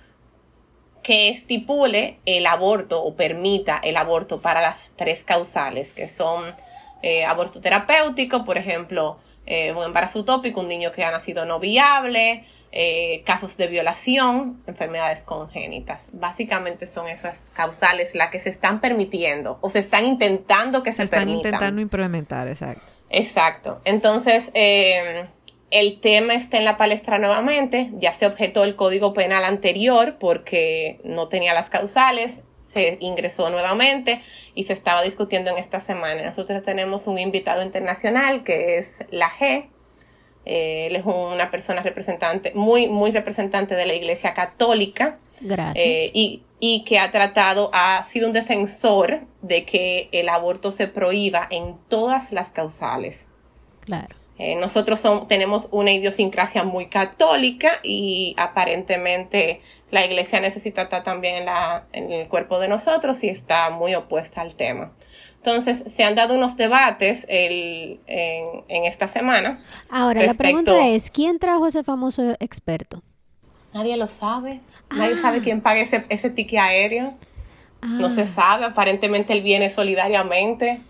que 1.10 1.28
estipule 1.30 2.20
el 2.24 2.46
aborto 2.46 3.02
o 3.02 3.16
permita 3.16 3.80
el 3.82 3.96
aborto 3.96 4.40
para 4.40 4.60
las 4.62 4.92
tres 4.94 5.24
causales, 5.24 5.92
que 5.92 6.06
son 6.06 6.54
eh, 7.02 7.24
aborto 7.24 7.60
terapéutico, 7.60 8.44
por 8.44 8.56
ejemplo, 8.56 9.18
eh, 9.44 9.72
un 9.72 9.82
embarazo 9.82 10.20
utópico, 10.20 10.60
un 10.60 10.68
niño 10.68 10.92
que 10.92 11.02
ha 11.02 11.10
nacido 11.10 11.44
no 11.46 11.58
viable, 11.58 12.44
eh, 12.70 13.24
casos 13.26 13.56
de 13.56 13.66
violación, 13.66 14.62
enfermedades 14.68 15.24
congénitas. 15.24 16.10
Básicamente 16.12 16.86
son 16.86 17.08
esas 17.08 17.40
causales 17.54 18.14
las 18.14 18.30
que 18.30 18.38
se 18.38 18.50
están 18.50 18.80
permitiendo 18.80 19.58
o 19.62 19.68
se 19.68 19.80
están 19.80 20.04
intentando 20.04 20.84
que 20.84 20.92
se, 20.92 20.98
se 20.98 21.04
están 21.06 21.28
intentando 21.28 21.80
implementar, 21.80 22.46
exacto. 22.46 22.84
Exacto. 23.10 23.80
Entonces, 23.84 24.52
eh, 24.54 25.26
el 25.70 26.00
tema 26.00 26.34
está 26.34 26.58
en 26.58 26.64
la 26.64 26.76
palestra 26.76 27.18
nuevamente, 27.18 27.90
ya 27.94 28.12
se 28.12 28.26
objetó 28.26 28.64
el 28.64 28.76
código 28.76 29.14
penal 29.14 29.44
anterior 29.44 30.16
porque 30.18 31.00
no 31.04 31.28
tenía 31.28 31.54
las 31.54 31.70
causales, 31.70 32.42
se 32.64 32.98
ingresó 33.00 33.50
nuevamente 33.50 34.20
y 34.54 34.64
se 34.64 34.72
estaba 34.72 35.02
discutiendo 35.02 35.50
en 35.50 35.58
esta 35.58 35.80
semana. 35.80 36.22
Nosotros 36.22 36.62
tenemos 36.62 37.06
un 37.06 37.18
invitado 37.18 37.62
internacional 37.62 38.42
que 38.42 38.78
es 38.78 38.98
la 39.10 39.30
G. 39.30 39.68
Eh, 40.46 40.86
él 40.86 40.96
es 40.96 41.04
una 41.04 41.50
persona 41.50 41.82
representante, 41.82 42.52
muy, 42.54 42.88
muy 42.88 43.10
representante 43.10 43.74
de 43.74 43.86
la 43.86 43.94
Iglesia 43.94 44.34
Católica. 44.34 45.18
Gracias. 45.40 45.84
Eh, 45.84 46.10
y, 46.14 46.42
y 46.58 46.84
que 46.84 46.98
ha 46.98 47.10
tratado, 47.10 47.70
ha 47.72 48.02
sido 48.04 48.26
un 48.26 48.32
defensor 48.32 49.22
de 49.42 49.64
que 49.64 50.08
el 50.12 50.28
aborto 50.28 50.70
se 50.70 50.86
prohíba 50.88 51.46
en 51.50 51.76
todas 51.88 52.32
las 52.32 52.50
causales. 52.50 53.28
Claro. 53.80 54.19
Eh, 54.40 54.54
nosotros 54.54 54.98
son, 55.00 55.28
tenemos 55.28 55.68
una 55.70 55.92
idiosincrasia 55.92 56.64
muy 56.64 56.86
católica 56.86 57.78
y 57.82 58.34
aparentemente 58.38 59.60
la 59.90 60.02
iglesia 60.06 60.40
necesita 60.40 60.82
estar 60.82 61.04
también 61.04 61.36
en, 61.36 61.44
la, 61.44 61.84
en 61.92 62.10
el 62.10 62.26
cuerpo 62.26 62.58
de 62.58 62.66
nosotros 62.66 63.22
y 63.22 63.28
está 63.28 63.68
muy 63.68 63.94
opuesta 63.94 64.40
al 64.40 64.54
tema. 64.54 64.92
Entonces, 65.36 65.84
se 65.92 66.04
han 66.04 66.14
dado 66.14 66.36
unos 66.36 66.56
debates 66.56 67.26
el, 67.28 68.00
en, 68.06 68.64
en, 68.68 68.86
esta 68.86 69.08
semana. 69.08 69.62
Ahora, 69.90 70.24
la 70.24 70.32
pregunta 70.32 70.88
es, 70.88 71.10
¿quién 71.10 71.38
trajo 71.38 71.66
ese 71.66 71.84
famoso 71.84 72.34
experto? 72.40 73.02
Nadie 73.74 73.98
lo 73.98 74.08
sabe. 74.08 74.60
Nadie 74.90 75.16
ah. 75.16 75.20
sabe 75.20 75.42
quién 75.42 75.60
paga 75.60 75.80
ese, 75.80 76.06
ese 76.08 76.30
tique 76.30 76.58
aéreo. 76.58 77.12
Ah. 77.82 77.88
No 77.88 78.08
se 78.08 78.26
sabe. 78.26 78.64
Aparentemente 78.64 79.34
él 79.34 79.42
viene 79.42 79.68
solidariamente 79.68 80.80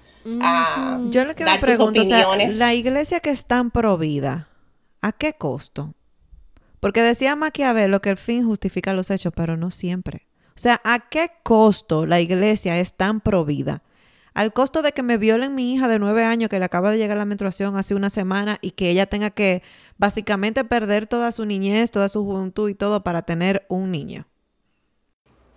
a 0.40 1.00
Yo 1.10 1.24
lo 1.24 1.34
que 1.34 1.44
dar 1.44 1.56
me 1.56 1.60
pregunto. 1.60 2.02
O 2.02 2.04
sea, 2.04 2.26
la 2.48 2.74
iglesia 2.74 3.20
que 3.20 3.30
es 3.30 3.46
tan 3.46 3.70
provida, 3.70 4.48
¿a 5.00 5.12
qué 5.12 5.32
costo? 5.34 5.94
Porque 6.80 7.02
decía 7.02 7.36
Maquiavelo 7.36 8.00
que 8.00 8.10
el 8.10 8.16
fin 8.16 8.46
justifica 8.46 8.94
los 8.94 9.10
hechos, 9.10 9.32
pero 9.34 9.56
no 9.56 9.70
siempre. 9.70 10.26
O 10.48 10.60
sea, 10.60 10.80
¿a 10.84 11.08
qué 11.08 11.30
costo 11.42 12.06
la 12.06 12.20
iglesia 12.20 12.78
es 12.78 12.94
tan 12.94 13.20
provida? 13.20 13.82
Al 14.32 14.52
costo 14.52 14.82
de 14.82 14.92
que 14.92 15.02
me 15.02 15.18
violen 15.18 15.54
mi 15.54 15.74
hija 15.74 15.88
de 15.88 15.98
nueve 15.98 16.24
años 16.24 16.48
que 16.48 16.58
le 16.58 16.64
acaba 16.64 16.90
de 16.90 16.98
llegar 16.98 17.18
la 17.18 17.24
menstruación 17.24 17.76
hace 17.76 17.94
una 17.94 18.10
semana 18.10 18.58
y 18.62 18.72
que 18.72 18.90
ella 18.90 19.06
tenga 19.06 19.30
que 19.30 19.62
básicamente 19.98 20.64
perder 20.64 21.06
toda 21.06 21.32
su 21.32 21.44
niñez, 21.44 21.90
toda 21.90 22.08
su 22.08 22.24
juventud 22.24 22.68
y 22.68 22.74
todo 22.74 23.02
para 23.02 23.22
tener 23.22 23.66
un 23.68 23.90
niño. 23.90 24.26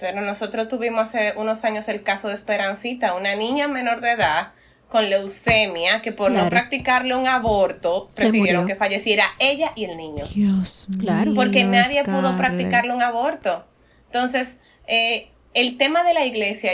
Pero 0.03 0.19
nosotros 0.19 0.67
tuvimos 0.67 1.15
hace 1.15 1.31
unos 1.37 1.63
años 1.63 1.87
el 1.87 2.03
caso 2.03 2.27
de 2.27 2.33
Esperancita, 2.33 3.15
una 3.15 3.35
niña 3.35 3.69
menor 3.69 4.01
de 4.01 4.11
edad 4.11 4.51
con 4.89 5.09
leucemia 5.09 6.01
que 6.01 6.11
por 6.11 6.29
claro. 6.29 6.43
no 6.43 6.49
practicarle 6.49 7.15
un 7.15 7.25
aborto 7.25 8.11
prefirieron 8.13 8.67
que 8.67 8.75
falleciera 8.75 9.23
ella 9.39 9.71
y 9.77 9.85
el 9.85 9.95
niño. 9.95 10.25
Dios 10.35 10.87
claro. 10.99 11.33
Porque 11.33 11.63
nadie 11.63 12.03
pudo 12.03 12.35
practicarle 12.35 12.93
un 12.93 13.01
aborto. 13.01 13.63
Entonces, 14.07 14.57
eh, 14.87 15.31
el 15.53 15.77
tema 15.77 16.03
de 16.03 16.13
la 16.13 16.25
iglesia, 16.25 16.71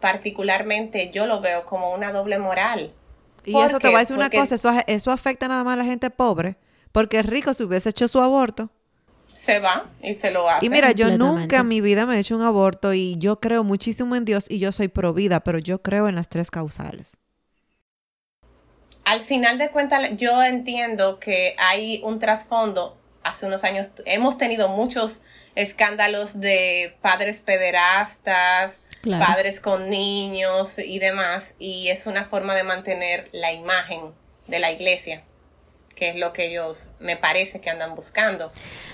particularmente, 0.00 1.10
yo 1.12 1.26
lo 1.26 1.42
veo 1.42 1.66
como 1.66 1.92
una 1.92 2.10
doble 2.10 2.38
moral. 2.38 2.94
Y 3.44 3.54
eso 3.54 3.80
te 3.80 3.88
voy 3.88 3.96
a 3.96 3.98
decir 3.98 4.16
una 4.16 4.30
cosa, 4.30 4.54
eso, 4.54 4.72
eso 4.86 5.10
afecta 5.10 5.46
nada 5.46 5.62
más 5.62 5.74
a 5.74 5.76
la 5.76 5.84
gente 5.84 6.08
pobre, 6.08 6.56
porque 6.90 7.18
el 7.18 7.24
rico 7.24 7.52
si 7.52 7.64
hubiese 7.64 7.90
hecho 7.90 8.08
su 8.08 8.18
aborto, 8.18 8.70
se 9.32 9.58
va 9.58 9.86
y 10.02 10.14
se 10.14 10.30
lo 10.30 10.48
hace. 10.48 10.66
Y 10.66 10.68
mira, 10.68 10.92
yo 10.92 11.16
nunca 11.16 11.58
en 11.58 11.68
mi 11.68 11.80
vida 11.80 12.06
me 12.06 12.16
he 12.16 12.20
hecho 12.20 12.36
un 12.36 12.42
aborto 12.42 12.92
y 12.94 13.16
yo 13.18 13.40
creo 13.40 13.64
muchísimo 13.64 14.16
en 14.16 14.24
Dios 14.24 14.46
y 14.48 14.58
yo 14.58 14.72
soy 14.72 14.88
pro 14.88 15.12
vida, 15.12 15.40
pero 15.40 15.58
yo 15.58 15.82
creo 15.82 16.08
en 16.08 16.14
las 16.14 16.28
tres 16.28 16.50
causales. 16.50 17.08
Al 19.04 19.20
final 19.20 19.58
de 19.58 19.70
cuentas, 19.70 20.16
yo 20.16 20.42
entiendo 20.42 21.18
que 21.18 21.54
hay 21.58 22.00
un 22.04 22.18
trasfondo. 22.18 22.96
Hace 23.24 23.46
unos 23.46 23.64
años 23.64 23.90
hemos 24.04 24.38
tenido 24.38 24.68
muchos 24.68 25.22
escándalos 25.54 26.40
de 26.40 26.96
padres 27.02 27.40
pederastas, 27.40 28.80
claro. 29.00 29.24
padres 29.24 29.60
con 29.60 29.90
niños 29.90 30.78
y 30.78 30.98
demás, 30.98 31.54
y 31.58 31.88
es 31.88 32.06
una 32.06 32.24
forma 32.24 32.54
de 32.54 32.62
mantener 32.62 33.28
la 33.32 33.52
imagen 33.52 34.12
de 34.46 34.58
la 34.58 34.72
iglesia 34.72 35.22
que 35.94 36.10
es 36.10 36.16
lo 36.16 36.32
que 36.32 36.50
ellos 36.50 36.90
me 37.00 37.16
parece 37.16 37.60
que 37.60 37.70
andan 37.70 37.94
buscando. 37.94 38.52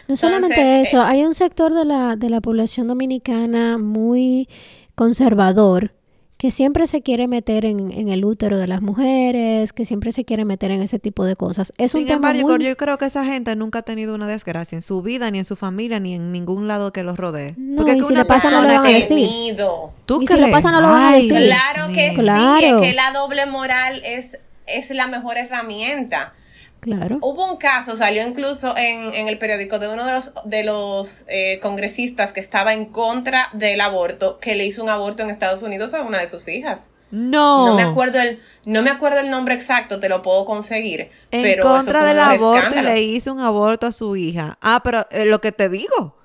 No 0.08 0.16
solamente 0.16 0.58
Entonces, 0.58 0.88
eso, 0.88 1.02
eh, 1.02 1.06
hay 1.06 1.24
un 1.24 1.34
sector 1.34 1.74
de 1.74 1.84
la, 1.84 2.16
de 2.16 2.30
la 2.30 2.40
población 2.40 2.88
dominicana 2.88 3.78
muy 3.78 4.48
conservador 4.94 5.92
que 6.38 6.52
siempre 6.52 6.86
se 6.86 7.02
quiere 7.02 7.26
meter 7.26 7.64
en, 7.64 7.90
en, 7.90 8.08
el 8.08 8.24
útero 8.24 8.58
de 8.58 8.68
las 8.68 8.80
mujeres, 8.80 9.72
que 9.72 9.84
siempre 9.84 10.12
se 10.12 10.24
quiere 10.24 10.44
meter 10.44 10.70
en 10.70 10.82
ese 10.82 11.00
tipo 11.00 11.24
de 11.24 11.34
cosas. 11.34 11.72
Es 11.78 11.90
Sin 11.92 12.02
un 12.02 12.06
tema 12.06 12.30
embargo, 12.30 12.56
muy... 12.56 12.64
yo 12.64 12.76
creo 12.76 12.96
que 12.96 13.06
esa 13.06 13.24
gente 13.24 13.56
nunca 13.56 13.80
ha 13.80 13.82
tenido 13.82 14.14
una 14.14 14.28
desgracia 14.28 14.76
en 14.76 14.82
su 14.82 15.02
vida, 15.02 15.32
ni 15.32 15.38
en 15.38 15.44
su 15.44 15.56
familia, 15.56 15.98
ni 15.98 16.14
en 16.14 16.30
ningún 16.30 16.68
lado 16.68 16.92
que 16.92 17.02
los 17.02 17.16
rodee. 17.16 17.54
No, 17.56 17.78
Porque 17.78 17.92
y 17.92 17.96
que 17.96 18.02
si 18.04 18.12
una 18.12 18.22
le 18.22 18.26
pasa 18.26 18.52
no 18.52 18.62
le 18.62 18.68
van 18.68 18.86
a 18.86 18.88
decir. 18.88 19.08
tenido. 19.08 19.92
¿Tú 20.06 20.22
Y 20.22 20.28
si 20.28 20.32
crees? 20.34 20.46
le 20.46 20.52
pasa, 20.52 20.70
no 20.70 20.80
lo 20.80 20.88
van 20.90 21.12
a 21.12 21.16
decir. 21.16 21.34
Claro 21.34 21.92
que. 21.92 22.14
Claro. 22.14 22.58
sí, 22.60 22.64
es 22.66 22.80
que 22.82 22.92
la 22.94 23.10
doble 23.10 23.46
moral 23.46 24.00
es, 24.04 24.38
es 24.68 24.90
la 24.90 25.08
mejor 25.08 25.38
herramienta. 25.38 26.34
Claro. 26.80 27.18
Hubo 27.22 27.50
un 27.50 27.56
caso, 27.56 27.96
salió 27.96 28.26
incluso 28.26 28.76
en, 28.76 29.12
en 29.14 29.28
el 29.28 29.38
periódico 29.38 29.78
de 29.78 29.88
uno 29.88 30.06
de 30.06 30.12
los, 30.12 30.32
de 30.44 30.64
los 30.64 31.24
eh, 31.28 31.58
congresistas 31.60 32.32
que 32.32 32.40
estaba 32.40 32.72
en 32.72 32.86
contra 32.86 33.48
del 33.52 33.80
aborto, 33.80 34.38
que 34.38 34.54
le 34.54 34.64
hizo 34.64 34.82
un 34.82 34.88
aborto 34.88 35.22
en 35.22 35.30
Estados 35.30 35.62
Unidos 35.62 35.94
a 35.94 36.02
una 36.02 36.18
de 36.18 36.28
sus 36.28 36.46
hijas. 36.48 36.90
No. 37.10 37.68
No 37.68 37.74
me 37.74 37.82
acuerdo 37.82 38.20
el, 38.20 38.40
no 38.64 38.82
me 38.82 38.90
acuerdo 38.90 39.20
el 39.20 39.30
nombre 39.30 39.54
exacto, 39.54 39.98
te 39.98 40.08
lo 40.08 40.22
puedo 40.22 40.44
conseguir. 40.44 41.10
En 41.30 41.42
pero 41.42 41.64
contra 41.64 42.04
del 42.04 42.18
aborto 42.18 42.78
y 42.78 42.82
le 42.82 43.00
hizo 43.00 43.32
un 43.32 43.40
aborto 43.40 43.86
a 43.86 43.92
su 43.92 44.14
hija. 44.16 44.58
Ah, 44.60 44.82
pero 44.84 45.06
eh, 45.10 45.24
lo 45.24 45.40
que 45.40 45.52
te 45.52 45.68
digo. 45.68 46.17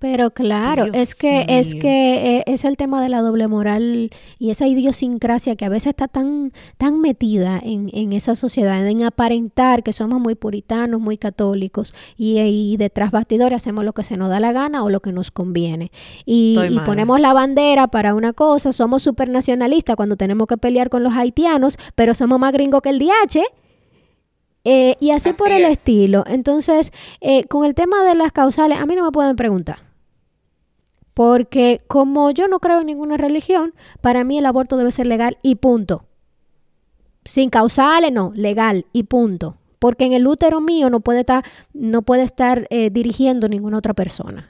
Pero 0.00 0.30
claro, 0.30 0.84
Dios 0.84 0.96
es 0.96 1.14
que 1.14 1.44
es 1.46 1.74
que 1.74 2.38
eh, 2.38 2.44
es 2.46 2.64
el 2.64 2.78
tema 2.78 3.02
de 3.02 3.10
la 3.10 3.20
doble 3.20 3.48
moral 3.48 4.10
y 4.38 4.48
esa 4.48 4.66
idiosincrasia 4.66 5.56
que 5.56 5.66
a 5.66 5.68
veces 5.68 5.88
está 5.90 6.08
tan 6.08 6.54
tan 6.78 7.02
metida 7.02 7.60
en, 7.62 7.90
en 7.92 8.14
esa 8.14 8.34
sociedad, 8.34 8.86
en 8.88 9.02
aparentar 9.02 9.82
que 9.82 9.92
somos 9.92 10.18
muy 10.18 10.36
puritanos, 10.36 11.02
muy 11.02 11.18
católicos 11.18 11.92
y, 12.16 12.40
y 12.40 12.78
detrás 12.78 13.10
bastidores 13.10 13.58
hacemos 13.58 13.84
lo 13.84 13.92
que 13.92 14.02
se 14.02 14.16
nos 14.16 14.30
da 14.30 14.40
la 14.40 14.52
gana 14.52 14.82
o 14.84 14.88
lo 14.88 15.00
que 15.00 15.12
nos 15.12 15.30
conviene. 15.30 15.92
Y, 16.24 16.58
y 16.70 16.78
ponemos 16.86 17.20
la 17.20 17.34
bandera 17.34 17.88
para 17.88 18.14
una 18.14 18.32
cosa, 18.32 18.72
somos 18.72 19.02
supernacionalistas 19.02 19.96
cuando 19.96 20.16
tenemos 20.16 20.46
que 20.46 20.56
pelear 20.56 20.88
con 20.88 21.02
los 21.02 21.12
haitianos, 21.12 21.76
pero 21.94 22.14
somos 22.14 22.40
más 22.40 22.54
gringos 22.54 22.80
que 22.80 22.88
el 22.88 22.98
DH. 23.00 23.42
Eh, 24.64 24.96
y 24.98 25.10
así, 25.10 25.28
Así 25.30 25.38
por 25.38 25.50
el 25.50 25.64
es. 25.64 25.72
estilo. 25.72 26.24
Entonces, 26.26 26.90
eh, 27.20 27.44
con 27.44 27.66
el 27.66 27.74
tema 27.74 28.02
de 28.04 28.14
las 28.14 28.32
causales, 28.32 28.78
a 28.78 28.86
mí 28.86 28.94
no 28.94 29.04
me 29.04 29.10
pueden 29.10 29.36
preguntar. 29.36 29.89
Porque 31.14 31.82
como 31.88 32.30
yo 32.30 32.48
no 32.48 32.60
creo 32.60 32.80
en 32.80 32.86
ninguna 32.86 33.16
religión, 33.16 33.74
para 34.00 34.24
mí 34.24 34.38
el 34.38 34.46
aborto 34.46 34.76
debe 34.76 34.92
ser 34.92 35.06
legal 35.06 35.38
y 35.42 35.56
punto. 35.56 36.04
Sin 37.24 37.50
causales, 37.50 38.12
no, 38.12 38.32
legal 38.34 38.86
y 38.92 39.04
punto. 39.04 39.56
Porque 39.78 40.04
en 40.04 40.12
el 40.12 40.26
útero 40.26 40.60
mío 40.60 40.90
no 40.90 41.00
puede 41.00 41.20
estar, 41.20 41.44
no 41.72 42.02
puede 42.02 42.22
estar 42.22 42.66
eh, 42.70 42.90
dirigiendo 42.90 43.48
ninguna 43.48 43.78
otra 43.78 43.94
persona. 43.94 44.48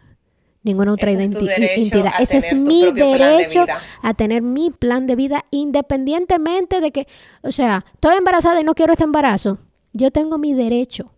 Ninguna 0.63 0.93
otra 0.93 1.11
Ese 1.11 1.25
es 1.25 1.93
a 1.95 2.19
Ese 2.19 2.39
es 2.39 2.55
mi 2.55 2.93
de 2.93 3.05
derecho 3.05 3.65
a 4.03 4.15
tener 4.15 4.43
mi 4.43 4.71
plan 4.71 5.07
de 5.07 5.17
vida 5.17 5.47
independientemente 5.51 6.81
de 6.81 6.91
que, 6.91 7.07
o 7.43 7.51
sea, 7.51 7.87
estoy 7.95 8.17
embarazada 8.17 8.61
y 8.61 8.65
no 8.65 8.75
quiero 8.75 8.93
este 8.93 9.05
embarazo. 9.05 9.59
yo 9.93 10.11
tengo 10.11 10.37
mi 10.37 10.53
derecho. 10.53 11.13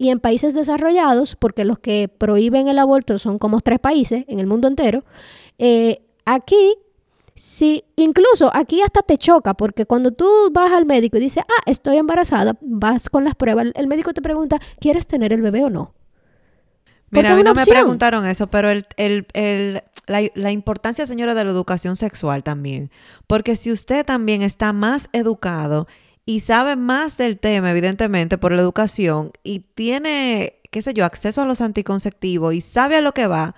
Y 0.00 0.08
en 0.08 0.18
países 0.18 0.54
desarrollados, 0.54 1.36
porque 1.36 1.66
los 1.66 1.78
que 1.78 2.08
prohíben 2.08 2.68
el 2.68 2.78
aborto 2.78 3.18
son 3.18 3.38
como 3.38 3.60
tres 3.60 3.80
países 3.80 4.24
en 4.28 4.40
el 4.40 4.46
mundo 4.46 4.66
entero, 4.66 5.04
eh, 5.58 6.00
aquí 6.24 6.74
Sí, 7.40 7.84
incluso 7.96 8.50
aquí 8.54 8.82
hasta 8.82 9.00
te 9.00 9.16
choca, 9.16 9.54
porque 9.54 9.86
cuando 9.86 10.10
tú 10.10 10.28
vas 10.52 10.72
al 10.72 10.84
médico 10.84 11.16
y 11.16 11.20
dices, 11.20 11.42
ah, 11.48 11.62
estoy 11.64 11.96
embarazada, 11.96 12.54
vas 12.60 13.08
con 13.08 13.24
las 13.24 13.34
pruebas, 13.34 13.68
el 13.76 13.86
médico 13.86 14.12
te 14.12 14.20
pregunta, 14.20 14.58
¿quieres 14.78 15.06
tener 15.06 15.32
el 15.32 15.40
bebé 15.40 15.64
o 15.64 15.70
no? 15.70 15.94
Mira, 17.08 17.32
a 17.32 17.36
mí 17.36 17.42
no 17.42 17.54
me 17.54 17.64
preguntaron 17.64 18.26
eso, 18.26 18.48
pero 18.48 18.68
el, 18.68 18.86
el, 18.98 19.26
el, 19.32 19.82
la, 20.06 20.20
la, 20.34 20.52
importancia, 20.52 21.06
señora, 21.06 21.34
de 21.34 21.44
la 21.44 21.50
educación 21.50 21.96
sexual 21.96 22.42
también. 22.42 22.90
Porque 23.26 23.56
si 23.56 23.72
usted 23.72 24.04
también 24.04 24.42
está 24.42 24.74
más 24.74 25.08
educado 25.14 25.86
y 26.30 26.38
sabe 26.38 26.76
más 26.76 27.16
del 27.16 27.40
tema, 27.40 27.72
evidentemente, 27.72 28.38
por 28.38 28.52
la 28.52 28.62
educación, 28.62 29.32
y 29.42 29.64
tiene, 29.74 30.60
qué 30.70 30.80
sé 30.80 30.94
yo, 30.94 31.04
acceso 31.04 31.42
a 31.42 31.44
los 31.44 31.60
anticonceptivos 31.60 32.54
y 32.54 32.60
sabe 32.60 32.94
a 32.94 33.00
lo 33.00 33.10
que 33.10 33.26
va, 33.26 33.56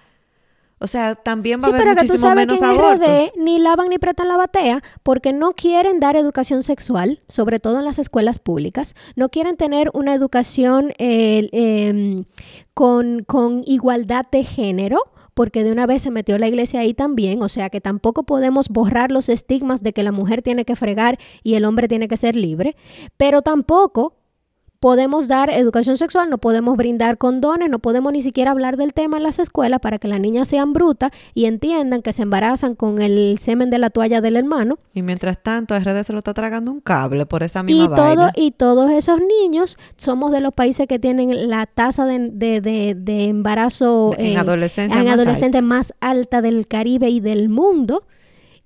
o 0.79 0.87
sea, 0.87 1.15
también 1.15 1.61
va 1.61 1.67
a 1.67 1.69
haber 1.69 1.87
muchísimo 1.89 2.35
menos 2.35 2.59
que 2.59 2.65
en 2.65 2.71
abortos. 2.71 3.07
RD 3.07 3.33
ni 3.37 3.59
lavan 3.59 3.91
ni 3.91 3.99
pretan 3.99 4.27
la 4.27 4.39
batea 4.39 4.83
porque 5.03 5.35
no 5.35 5.53
quieren 5.53 6.01
dar 6.01 6.17
educación 6.17 6.63
sexual, 6.63 7.21
sobre 7.29 7.61
todo 7.61 7.79
en 7.79 7.85
las 7.85 7.99
escuelas 7.99 8.39
públicas. 8.39 8.95
No 9.17 9.29
quieren 9.29 9.59
tener 9.59 9.91
una 9.93 10.15
educación 10.15 10.95
eh, 10.97 11.51
em, 11.53 12.25
con, 12.73 13.23
con 13.23 13.63
igualdad 13.67 14.25
de 14.33 14.45
género 14.45 15.13
porque 15.35 15.65
de 15.65 15.73
una 15.73 15.87
vez 15.87 16.03
se 16.03 16.11
metió 16.11 16.39
la 16.39 16.49
iglesia 16.49 16.81
ahí 16.81 16.95
también, 16.95 17.43
o 17.43 17.49
sea 17.49 17.71
que 17.71 17.81
tampoco 17.81 18.25
podemos 18.25 18.69
borrar 18.69 19.11
los 19.11 19.29
estigmas 19.29 19.83
de 19.83 19.93
que 19.93 20.03
la 20.03 20.13
mujer 20.13 20.43
tiene 20.43 20.65
que 20.65 20.77
fregar 20.77 21.19
y 21.43 21.55
el 21.55 21.65
hombre 21.65 21.89
tiene 21.89 22.09
que 22.09 22.17
ser 22.17 22.37
libre, 22.37 22.77
pero 23.17 23.43
tampoco 23.43 24.15
podemos 24.83 25.29
dar 25.29 25.49
educación 25.49 25.97
sexual, 25.97 26.29
no 26.29 26.39
podemos 26.39 26.77
brindar 26.77 27.17
condones, 27.17 27.71
no 27.71 27.79
podemos 27.79 28.13
ni 28.13 28.21
siquiera 28.21 28.51
hablar 28.51 28.77
del 28.77 28.93
tema 28.93 29.17
en 29.17 29.23
las 29.23 29.39
escuelas 29.39 29.79
para 29.79 30.01
que 30.01 30.09
las 30.09 30.19
niñas 30.19 30.49
sean 30.49 30.73
brutas 30.73 31.13
y 31.35 31.45
entiendan 31.45 32.03
que 32.03 32.13
se 32.13 32.23
embarazan 32.23 32.75
con 32.75 33.01
el 33.01 33.39
semen 33.39 33.71
de 33.71 33.79
la 33.79 33.91
toalla 33.91 34.21
del 34.21 34.35
hermano. 34.35 34.81
Y 34.93 35.03
mientras 35.03 35.41
tanto, 35.41 35.79
RD 35.79 36.03
se 36.03 36.13
lo 36.13 36.19
está 36.19 36.35
tragando 36.35 36.73
un 36.73 36.81
cable 36.81 37.27
por 37.27 37.45
esa 37.45 37.63
misma 37.63 37.85
y 37.85 37.89
todo 37.89 38.31
Y 38.35 38.51
todos 38.51 38.91
esos 38.91 39.21
niños 39.21 39.79
somos 39.97 40.33
de 40.33 40.41
los 40.41 40.53
países 40.53 40.89
que 40.89 40.99
tienen 40.99 41.49
la 41.49 41.67
tasa 41.67 42.05
de, 42.05 42.19
de, 42.33 43.25
embarazo 43.25 44.17
en, 44.19 44.37
adolescencia 44.37 45.01
en 45.01 45.07
adolescentes 45.07 45.63
más 45.63 45.95
alta 46.01 46.43
del 46.43 46.67
Caribe 46.67 47.09
y 47.09 47.21
del 47.21 47.49
mundo 47.49 48.03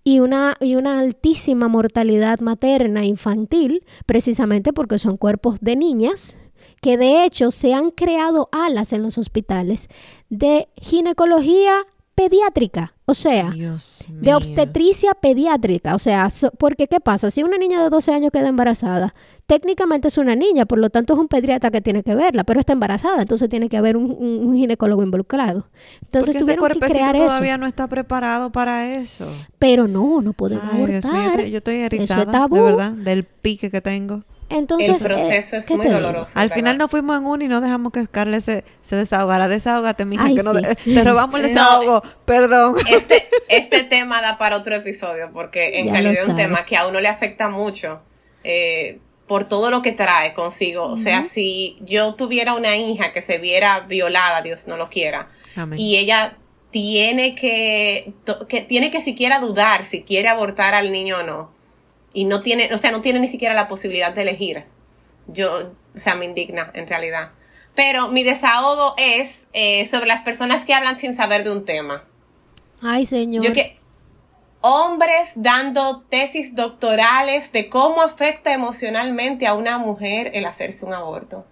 y 0.06 0.20
una, 0.20 0.54
y 0.60 0.76
una 0.76 1.00
altísima 1.00 1.66
mortalidad 1.66 2.38
materna 2.38 3.04
infantil, 3.04 3.84
precisamente 4.06 4.72
porque 4.72 5.00
son 5.00 5.16
cuerpos 5.16 5.58
de 5.60 5.74
niñas 5.74 6.36
que 6.80 6.96
de 6.96 7.24
hecho 7.24 7.50
se 7.50 7.74
han 7.74 7.90
creado 7.90 8.48
alas 8.52 8.92
en 8.92 9.02
los 9.02 9.18
hospitales 9.18 9.88
de 10.28 10.68
ginecología 10.76 11.86
pediátrica, 12.16 12.94
o 13.04 13.12
sea, 13.12 13.52
de 14.08 14.34
obstetricia 14.34 15.12
pediátrica, 15.12 15.94
o 15.94 15.98
sea, 15.98 16.28
porque 16.58 16.88
¿qué 16.88 16.98
pasa? 16.98 17.30
Si 17.30 17.42
una 17.42 17.58
niña 17.58 17.82
de 17.82 17.90
12 17.90 18.10
años 18.10 18.32
queda 18.32 18.48
embarazada, 18.48 19.14
técnicamente 19.46 20.08
es 20.08 20.16
una 20.16 20.34
niña, 20.34 20.64
por 20.64 20.78
lo 20.78 20.88
tanto 20.88 21.12
es 21.12 21.18
un 21.18 21.28
pediatra 21.28 21.70
que 21.70 21.82
tiene 21.82 22.02
que 22.02 22.14
verla, 22.14 22.44
pero 22.44 22.58
está 22.58 22.72
embarazada, 22.72 23.20
entonces 23.20 23.50
tiene 23.50 23.68
que 23.68 23.76
haber 23.76 23.98
un, 23.98 24.56
ginecólogo 24.56 25.02
involucrado. 25.02 25.68
Entonces 26.04 26.36
porque 26.36 26.52
ese 26.52 26.58
cuerpecito 26.58 27.12
todavía 27.12 27.58
no 27.58 27.66
está 27.66 27.86
preparado 27.86 28.50
para 28.50 28.94
eso. 28.94 29.28
Pero 29.58 29.86
no, 29.86 30.22
no 30.22 30.32
podemos 30.32 30.64
Ay, 30.72 31.50
yo, 31.50 31.58
estoy, 31.58 31.76
erizada, 31.76 32.48
de 32.48 32.60
verdad, 32.62 32.92
del 32.92 33.24
pique 33.24 33.70
que 33.70 33.82
tengo. 33.82 34.24
Entonces, 34.48 34.88
el 34.88 34.98
proceso 34.98 35.56
eh, 35.56 35.58
es 35.58 35.70
muy 35.70 35.86
doloroso. 35.88 36.32
Al 36.34 36.50
final 36.50 36.78
nos 36.78 36.90
fuimos 36.90 37.16
en 37.18 37.26
uno 37.26 37.44
y 37.44 37.48
no 37.48 37.60
dejamos 37.60 37.92
que 37.92 38.04
Scarlett 38.04 38.42
se, 38.42 38.64
se 38.82 38.96
desahogara. 38.96 39.48
Desahógate, 39.48 40.04
mija, 40.04 40.26
que 40.26 40.42
no 40.42 40.54
te 40.54 41.04
robamos 41.04 41.40
el 41.40 41.48
desahogo. 41.48 42.02
Perdón. 42.24 42.76
Este, 42.88 43.28
este 43.48 43.82
tema 43.82 44.20
da 44.22 44.38
para 44.38 44.56
otro 44.56 44.74
episodio 44.74 45.30
porque 45.32 45.80
en 45.80 45.90
realidad 45.90 46.14
es 46.14 46.28
un 46.28 46.36
tema 46.36 46.64
que 46.64 46.76
a 46.76 46.86
uno 46.86 47.00
le 47.00 47.08
afecta 47.08 47.48
mucho 47.48 48.00
eh, 48.44 49.00
por 49.26 49.44
todo 49.44 49.70
lo 49.70 49.82
que 49.82 49.92
trae 49.92 50.32
consigo. 50.32 50.84
O 50.84 50.96
sea, 50.96 51.24
si 51.24 51.78
yo 51.80 52.14
tuviera 52.14 52.54
una 52.54 52.76
hija 52.76 53.12
que 53.12 53.22
se 53.22 53.38
viera 53.38 53.80
violada, 53.80 54.42
Dios 54.42 54.68
no 54.68 54.76
lo 54.76 54.88
quiera, 54.88 55.28
y 55.76 55.96
ella 55.96 56.36
tiene 56.70 57.34
que, 57.34 58.12
que 58.48 58.60
tiene 58.60 58.90
que 58.90 59.00
siquiera 59.00 59.40
dudar 59.40 59.84
si 59.84 60.02
quiere 60.02 60.28
abortar 60.28 60.74
al 60.74 60.92
niño 60.92 61.18
o 61.18 61.22
no 61.22 61.55
y 62.16 62.24
no 62.24 62.40
tiene, 62.40 62.72
o 62.72 62.78
sea, 62.78 62.92
no 62.92 63.02
tiene 63.02 63.20
ni 63.20 63.28
siquiera 63.28 63.52
la 63.52 63.68
posibilidad 63.68 64.14
de 64.14 64.22
elegir. 64.22 64.64
Yo, 65.26 65.54
o 65.94 65.98
sea, 65.98 66.14
me 66.14 66.24
indigna 66.24 66.70
en 66.72 66.88
realidad. 66.88 67.32
Pero 67.74 68.08
mi 68.08 68.22
desahogo 68.22 68.94
es 68.96 69.48
eh, 69.52 69.84
sobre 69.84 70.06
las 70.06 70.22
personas 70.22 70.64
que 70.64 70.72
hablan 70.72 70.98
sin 70.98 71.12
saber 71.12 71.44
de 71.44 71.50
un 71.50 71.66
tema. 71.66 72.04
Ay, 72.80 73.04
señor. 73.04 73.44
Yo 73.44 73.52
que 73.52 73.78
hombres 74.62 75.42
dando 75.42 76.04
tesis 76.08 76.54
doctorales 76.54 77.52
de 77.52 77.68
cómo 77.68 78.00
afecta 78.00 78.54
emocionalmente 78.54 79.46
a 79.46 79.52
una 79.52 79.76
mujer 79.76 80.30
el 80.32 80.46
hacerse 80.46 80.86
un 80.86 80.94
aborto. 80.94 81.44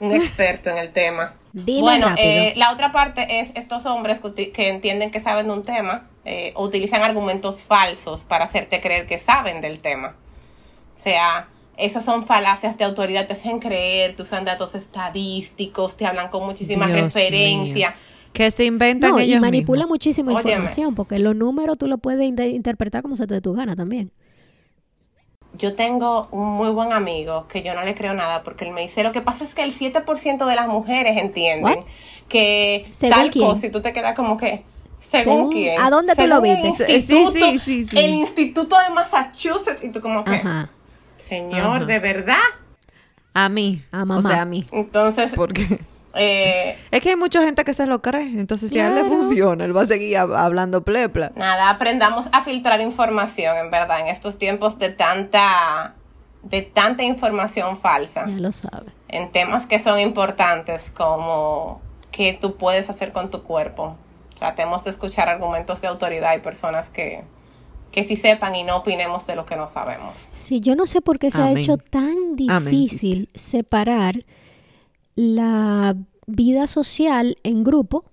Un 0.00 0.10
experto 0.16 0.70
en 0.70 0.78
el 0.78 0.92
tema. 0.92 1.36
bueno, 1.52 2.12
eh, 2.18 2.52
la 2.56 2.72
otra 2.72 2.90
parte 2.90 3.38
es 3.38 3.52
estos 3.54 3.86
hombres 3.86 4.20
que 4.34 4.68
entienden 4.70 5.12
que 5.12 5.20
saben 5.20 5.46
de 5.46 5.52
un 5.52 5.64
tema 5.64 6.10
eh, 6.32 6.54
utilizan 6.56 7.02
argumentos 7.02 7.64
falsos 7.64 8.22
para 8.22 8.44
hacerte 8.44 8.80
creer 8.80 9.04
que 9.08 9.18
saben 9.18 9.60
del 9.60 9.80
tema. 9.80 10.14
O 10.94 10.96
sea, 10.96 11.48
esos 11.76 12.04
son 12.04 12.22
falacias 12.22 12.78
de 12.78 12.84
autoridad, 12.84 13.26
te 13.26 13.32
hacen 13.32 13.58
creer, 13.58 14.14
te 14.14 14.22
usan 14.22 14.44
datos 14.44 14.76
estadísticos, 14.76 15.96
te 15.96 16.06
hablan 16.06 16.28
con 16.28 16.46
muchísima 16.46 16.86
referencia. 16.86 17.96
Que 18.32 18.52
se 18.52 18.64
inventan 18.64 19.10
no, 19.10 19.20
y 19.20 19.40
manipula 19.40 19.88
muchísima 19.88 20.32
información, 20.32 20.94
porque 20.94 21.18
los 21.18 21.34
números 21.34 21.78
tú 21.78 21.88
lo 21.88 21.98
puedes 21.98 22.22
interpretar 22.22 23.02
como 23.02 23.16
se 23.16 23.26
te 23.26 23.34
dé 23.34 23.40
tu 23.40 23.52
gana 23.52 23.74
también. 23.74 24.12
Yo 25.58 25.74
tengo 25.74 26.28
un 26.30 26.52
muy 26.52 26.68
buen 26.70 26.92
amigo 26.92 27.48
que 27.48 27.64
yo 27.64 27.74
no 27.74 27.82
le 27.82 27.96
creo 27.96 28.14
nada 28.14 28.44
porque 28.44 28.64
él 28.66 28.70
me 28.70 28.82
dice, 28.82 29.02
lo 29.02 29.10
que 29.10 29.20
pasa 29.20 29.42
es 29.42 29.52
que 29.52 29.64
el 29.64 29.72
7% 29.72 30.46
de 30.46 30.54
las 30.54 30.68
mujeres 30.68 31.16
entienden 31.16 31.82
que 32.28 32.88
tal 33.00 33.32
cosa 33.32 33.66
y 33.66 33.70
tú 33.70 33.82
te 33.82 33.92
quedas 33.92 34.14
como 34.14 34.36
que, 34.36 34.64
¿Según, 35.00 35.50
quién? 35.50 35.80
¿A 35.80 35.90
dónde 35.90 36.14
tú 36.14 36.26
lo 36.26 36.40
viste? 36.40 36.84
El 36.86 36.96
instituto, 36.96 37.58
sí, 37.58 37.86
sí, 37.86 37.98
El 37.98 38.10
Instituto 38.10 38.76
de 38.78 38.94
Massachusetts. 38.94 39.82
Y 39.82 39.88
tú 39.88 40.00
como 40.00 40.24
que, 40.24 40.40
señor, 41.26 41.86
¿de 41.86 41.98
verdad? 41.98 42.38
A 43.34 43.48
mí. 43.48 43.82
A 43.90 44.04
mamá. 44.04 44.18
O 44.18 44.22
sea, 44.22 44.42
a 44.42 44.44
mí. 44.44 44.68
Entonces... 44.70 45.32
Porque... 45.34 45.80
Eh, 46.14 46.76
es 46.90 47.00
que 47.00 47.10
hay 47.10 47.16
mucha 47.16 47.40
gente 47.42 47.64
que 47.64 47.72
se 47.72 47.86
lo 47.86 48.02
cree. 48.02 48.40
Entonces, 48.40 48.70
si 48.70 48.80
a 48.80 48.88
él 48.88 48.96
le 48.96 49.04
funciona, 49.04 49.64
él 49.64 49.76
va 49.76 49.82
a 49.82 49.86
seguir 49.86 50.16
hablando 50.18 50.82
plepla. 50.82 51.30
Nada, 51.36 51.70
aprendamos 51.70 52.28
a 52.32 52.42
filtrar 52.42 52.80
información, 52.80 53.56
en 53.56 53.70
verdad, 53.70 54.00
en 54.00 54.08
estos 54.08 54.36
tiempos 54.36 54.78
de 54.78 54.90
tanta 54.90 55.94
de 56.42 56.62
tanta 56.62 57.02
información 57.04 57.78
falsa. 57.78 58.24
Ya 58.26 58.38
lo 58.38 58.50
sabe. 58.50 58.86
En 59.08 59.30
temas 59.30 59.66
que 59.66 59.78
son 59.78 60.00
importantes 60.00 60.90
como 60.90 61.80
qué 62.10 62.36
tú 62.40 62.56
puedes 62.56 62.90
hacer 62.90 63.12
con 63.12 63.30
tu 63.30 63.42
cuerpo, 63.42 63.96
Tratemos 64.40 64.82
de 64.84 64.90
escuchar 64.90 65.28
argumentos 65.28 65.82
de 65.82 65.88
autoridad 65.88 66.34
y 66.34 66.40
personas 66.40 66.88
que, 66.88 67.24
que 67.92 68.04
sí 68.04 68.16
sepan 68.16 68.54
y 68.54 68.64
no 68.64 68.78
opinemos 68.78 69.26
de 69.26 69.36
lo 69.36 69.44
que 69.44 69.54
no 69.54 69.68
sabemos. 69.68 70.30
Sí, 70.32 70.60
yo 70.60 70.74
no 70.74 70.86
sé 70.86 71.02
por 71.02 71.18
qué 71.18 71.30
se 71.30 71.42
ha 71.42 71.52
hecho 71.52 71.76
tan 71.76 72.36
difícil 72.36 73.28
separar 73.34 74.24
la 75.14 75.94
vida 76.26 76.66
social 76.66 77.36
en 77.42 77.64
grupo 77.64 78.06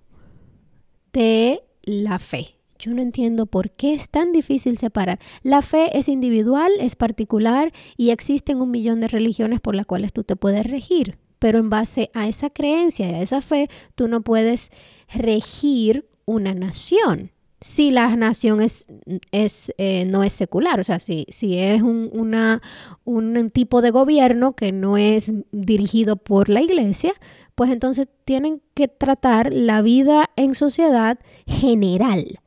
de 1.13 1.63
la 1.84 2.19
fe. 2.19 2.55
Yo 2.78 2.93
no 2.93 3.01
entiendo 3.01 3.45
por 3.45 3.71
qué 3.71 3.93
es 3.93 4.09
tan 4.09 4.34
difícil 4.34 4.78
separar. 4.78 5.19
La 5.43 5.61
fe 5.61 5.97
es 5.97 6.09
individual, 6.09 6.73
es 6.82 6.97
particular 6.97 7.71
y 7.95 8.09
existen 8.09 8.61
un 8.61 8.69
millón 8.69 8.99
de 8.99 9.07
religiones 9.07 9.61
por 9.61 9.75
las 9.75 9.86
cuales 9.86 10.11
tú 10.11 10.25
te 10.25 10.36
puedes 10.36 10.69
regir. 10.69 11.17
Pero 11.39 11.57
en 11.59 11.69
base 11.69 12.11
a 12.13 12.28
esa 12.28 12.49
creencia 12.49 13.09
y 13.09 13.13
a 13.13 13.21
esa 13.21 13.39
fe, 13.39 13.69
tú 13.95 14.09
no 14.09 14.21
puedes 14.21 14.71
regir 15.07 16.07
una 16.28 16.53
nación. 16.53 17.32
Si 17.59 17.89
la 17.89 18.15
nación 18.15 18.61
es, 18.61 18.86
es 19.32 19.73
eh, 19.80 20.05
no 20.05 20.23
es 20.23 20.34
secular, 20.34 20.80
o 20.80 20.84
sea, 20.84 20.99
si, 20.99 21.25
si 21.30 21.57
es 21.57 21.82
un, 21.82 22.11
una, 22.13 22.61
un 23.03 23.49
tipo 23.49 23.82
de 23.82 23.89
gobierno 23.89 24.55
que 24.55 24.71
no 24.71 24.97
es 24.97 25.34
dirigido 25.51 26.17
por 26.17 26.49
la 26.49 26.61
iglesia, 26.61 27.13
pues 27.55 27.71
entonces 27.71 28.07
tienen 28.25 28.61
que 28.75 28.88
tratar 28.88 29.51
la 29.51 29.82
vida 29.82 30.30
en 30.36 30.53
sociedad 30.53 31.17
general, 31.47 32.39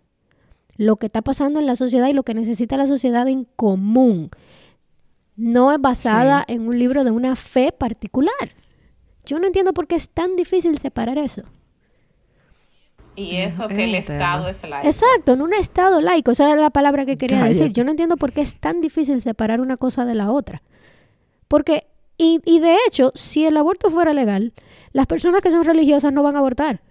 lo 0.76 0.94
que 0.94 1.06
está 1.06 1.22
pasando 1.22 1.58
en 1.58 1.66
la 1.66 1.74
sociedad 1.74 2.06
y 2.06 2.12
lo 2.12 2.22
que 2.22 2.34
necesita 2.34 2.76
la 2.76 2.86
sociedad 2.86 3.26
en 3.26 3.48
común. 3.56 4.30
No 5.34 5.72
es 5.72 5.80
basada 5.80 6.44
en 6.46 6.68
un 6.68 6.78
libro 6.78 7.02
de 7.02 7.10
una 7.10 7.34
fe 7.34 7.72
particular. 7.72 8.54
Yo 9.24 9.40
no 9.40 9.46
entiendo 9.46 9.72
por 9.72 9.88
qué 9.88 9.96
es 9.96 10.10
tan 10.10 10.36
difícil 10.36 10.78
separar 10.78 11.18
eso. 11.18 11.42
Y 13.20 13.36
eso 13.36 13.68
que 13.68 13.84
el 13.84 13.94
Estado 13.94 14.48
es 14.48 14.68
laico. 14.68 14.86
Exacto, 14.86 15.32
en 15.34 15.42
un 15.42 15.54
Estado 15.54 16.00
laico, 16.00 16.30
esa 16.30 16.50
era 16.50 16.60
la 16.60 16.70
palabra 16.70 17.04
que 17.06 17.16
quería 17.16 17.44
decir. 17.44 17.72
Yo 17.72 17.84
no 17.84 17.90
entiendo 17.90 18.16
por 18.16 18.32
qué 18.32 18.40
es 18.40 18.56
tan 18.56 18.80
difícil 18.80 19.20
separar 19.20 19.60
una 19.60 19.76
cosa 19.76 20.04
de 20.04 20.14
la 20.14 20.30
otra. 20.30 20.62
Porque 21.48 21.86
Y, 22.18 22.40
y 22.44 22.60
de 22.60 22.76
hecho, 22.86 23.12
si 23.14 23.46
el 23.46 23.56
aborto 23.56 23.90
fuera 23.90 24.12
legal, 24.12 24.52
las 24.92 25.06
personas 25.06 25.40
que 25.40 25.50
son 25.50 25.64
religiosas 25.64 26.12
no 26.12 26.22
van 26.22 26.36
a 26.36 26.40
abortar 26.40 26.82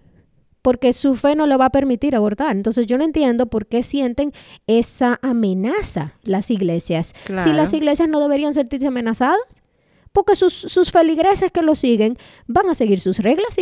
porque 0.61 0.93
su 0.93 1.15
fe 1.15 1.35
no 1.35 1.45
le 1.45 1.57
va 1.57 1.65
a 1.65 1.69
permitir 1.69 2.15
abortar. 2.15 2.51
Entonces 2.55 2.85
yo 2.85 2.97
no 2.97 3.03
entiendo 3.03 3.45
por 3.45 3.65
qué 3.65 3.83
sienten 3.83 4.33
esa 4.67 5.19
amenaza 5.21 6.13
las 6.23 6.51
iglesias. 6.51 7.13
Si 7.43 7.53
las 7.53 7.73
iglesias 7.73 8.09
no 8.09 8.19
deberían 8.19 8.53
sentirse 8.53 8.87
amenazadas, 8.87 9.63
porque 10.11 10.35
sus, 10.35 10.53
sus 10.53 10.91
feligreses 10.91 11.51
que 11.51 11.61
lo 11.61 11.75
siguen 11.75 12.17
van 12.47 12.69
a 12.69 12.75
seguir 12.75 12.99
sus 12.99 13.19
reglas 13.19 13.57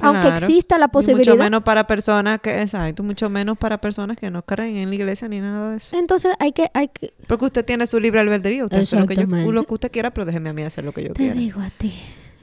aunque 0.00 0.28
exista 0.28 0.76
la 0.78 0.86
Y 0.86 0.88
posibilidad. 0.88 1.32
Mucho 1.32 1.42
menos 1.44 1.62
para 1.62 1.86
personas 1.86 2.40
que, 2.40 2.60
exacto, 2.60 3.02
mucho 3.02 3.30
menos 3.30 3.56
para 3.56 3.80
personas 3.80 4.16
que 4.16 4.30
no 4.30 4.42
creen 4.42 4.76
en 4.76 4.88
la 4.88 4.94
iglesia 4.94 5.28
ni 5.28 5.40
nada 5.40 5.70
de 5.70 5.76
eso. 5.78 5.96
Entonces 5.96 6.34
hay 6.38 6.52
que, 6.52 6.70
hay 6.74 6.88
que, 6.88 7.12
Porque 7.26 7.44
usted 7.46 7.64
tiene 7.64 7.86
su 7.86 7.98
libre 8.00 8.20
albedrío, 8.20 8.64
usted 8.64 8.80
hace 8.80 8.96
lo 8.98 9.06
que, 9.06 9.16
yo, 9.16 9.26
lo 9.26 9.64
que 9.64 9.74
usted 9.74 9.90
quiera, 9.90 10.12
pero 10.12 10.24
déjeme 10.26 10.50
a 10.50 10.52
mí 10.52 10.62
hacer 10.62 10.84
lo 10.84 10.92
que 10.92 11.02
yo 11.02 11.08
te 11.08 11.14
quiera. 11.14 11.34
digo 11.34 11.60
a 11.60 11.70
ti, 11.70 11.92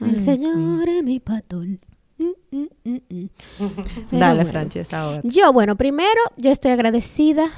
Ay, 0.00 0.10
el 0.10 0.20
Señor 0.20 0.88
es 0.88 1.02
mi 1.04 1.20
patón. 1.20 1.80
Mm, 2.18 2.30
mm, 2.50 2.66
mm, 3.08 3.26
Dale, 4.12 4.34
bueno. 4.44 4.50
Frances, 4.50 4.92
ahora. 4.94 5.20
Yo, 5.24 5.52
bueno, 5.52 5.76
primero, 5.76 6.20
yo 6.36 6.50
estoy 6.50 6.70
agradecida 6.70 7.50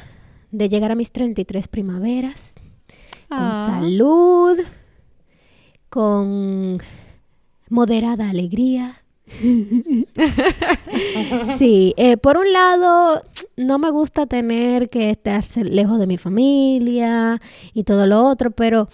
de 0.50 0.68
llegar 0.68 0.90
a 0.90 0.94
mis 0.94 1.12
33 1.12 1.68
primaveras. 1.68 2.52
Con 3.28 3.38
Ah. 3.40 3.80
salud, 3.80 4.58
con 5.88 6.78
moderada 7.70 8.30
alegría. 8.30 9.02
sí, 11.56 11.94
eh, 11.96 12.16
por 12.16 12.36
un 12.36 12.52
lado, 12.52 13.22
no 13.56 13.78
me 13.78 13.90
gusta 13.90 14.26
tener 14.26 14.90
que 14.90 15.10
estar 15.10 15.42
lejos 15.64 15.98
de 15.98 16.06
mi 16.06 16.18
familia 16.18 17.40
y 17.72 17.84
todo 17.84 18.06
lo 18.06 18.24
otro, 18.24 18.50
pero 18.50 18.88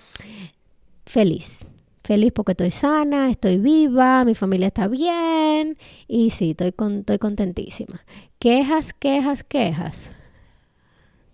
feliz. 1.06 1.64
Feliz 2.02 2.32
porque 2.32 2.52
estoy 2.52 2.70
sana, 2.70 3.30
estoy 3.30 3.58
viva, 3.58 4.24
mi 4.24 4.34
familia 4.34 4.68
está 4.68 4.88
bien 4.88 5.76
y 6.08 6.30
sí, 6.30 6.52
estoy, 6.52 6.72
con, 6.72 7.00
estoy 7.00 7.18
contentísima. 7.18 8.00
Quejas, 8.38 8.94
quejas, 8.94 9.44
quejas. 9.44 10.10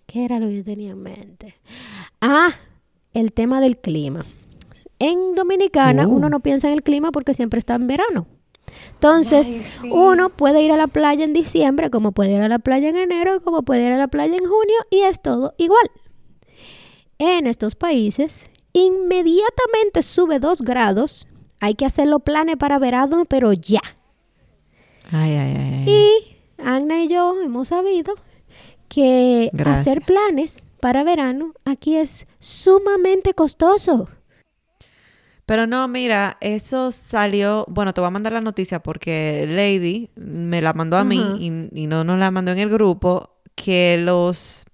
¿Qué 0.05 0.25
era 0.25 0.39
lo 0.39 0.47
que 0.47 0.57
yo 0.57 0.63
tenía 0.63 0.91
en 0.91 1.01
mente? 1.01 1.55
Ah, 2.21 2.49
el 3.13 3.33
tema 3.33 3.61
del 3.61 3.77
clima. 3.77 4.25
En 4.99 5.35
Dominicana 5.35 6.07
Oh. 6.07 6.11
uno 6.11 6.29
no 6.29 6.41
piensa 6.41 6.67
en 6.67 6.73
el 6.73 6.83
clima 6.83 7.11
porque 7.11 7.33
siempre 7.33 7.59
está 7.59 7.75
en 7.75 7.87
verano. 7.87 8.27
Entonces, 8.93 9.47
Ay, 9.47 9.61
sí. 9.81 9.89
uno 9.91 10.29
puede 10.29 10.61
ir 10.61 10.71
a 10.71 10.77
la 10.77 10.87
playa 10.87 11.23
en 11.23 11.33
diciembre, 11.33 11.89
como 11.89 12.11
puede 12.11 12.31
ir 12.33 12.41
a 12.41 12.49
la 12.49 12.59
playa 12.59 12.89
en 12.89 12.95
enero, 12.95 13.41
como 13.41 13.63
puede 13.63 13.85
ir 13.85 13.91
a 13.91 13.97
la 13.97 14.07
playa 14.07 14.35
en 14.35 14.45
junio, 14.45 14.75
y 14.89 15.01
es 15.01 15.21
todo 15.21 15.53
igual. 15.57 15.89
En 17.19 17.47
estos 17.47 17.75
países, 17.75 18.49
inmediatamente 18.73 20.03
sube 20.03 20.39
dos 20.39 20.61
grados. 20.61 21.27
Hay 21.59 21.73
que 21.75 21.85
hacer 21.85 22.07
los 22.07 22.21
planes 22.21 22.57
para 22.57 22.77
verano, 22.79 23.25
pero 23.25 23.53
ya. 23.53 23.81
Ay, 25.11 25.31
ay, 25.35 25.55
ay. 25.57 25.83
ay. 25.85 25.89
Y 25.89 26.37
Agna 26.63 27.03
y 27.03 27.07
yo 27.07 27.39
hemos 27.41 27.69
sabido 27.69 28.13
que 28.89 29.49
Gracias. 29.53 29.79
hacer 29.87 30.01
planes 30.05 30.65
para 30.79 31.03
verano 31.03 31.53
aquí 31.65 31.95
es 31.95 32.27
sumamente 32.39 33.33
costoso. 33.33 34.09
Pero 35.47 35.65
no, 35.65 35.87
mira, 35.87 36.37
eso 36.41 36.91
salió, 36.91 37.63
bueno, 37.69 37.93
te 37.93 38.01
voy 38.01 38.09
a 38.09 38.11
mandar 38.11 38.33
la 38.33 38.41
noticia 38.41 38.83
porque 38.83 39.45
Lady 39.47 40.09
me 40.15 40.61
la 40.61 40.73
mandó 40.73 40.97
a 40.97 41.05
mí 41.05 41.21
y, 41.39 41.83
y 41.83 41.87
no 41.87 42.03
nos 42.03 42.19
la 42.19 42.31
mandó 42.31 42.51
en 42.51 42.59
el 42.59 42.69
grupo, 42.69 43.37
que 43.55 43.97
los, 43.97 44.65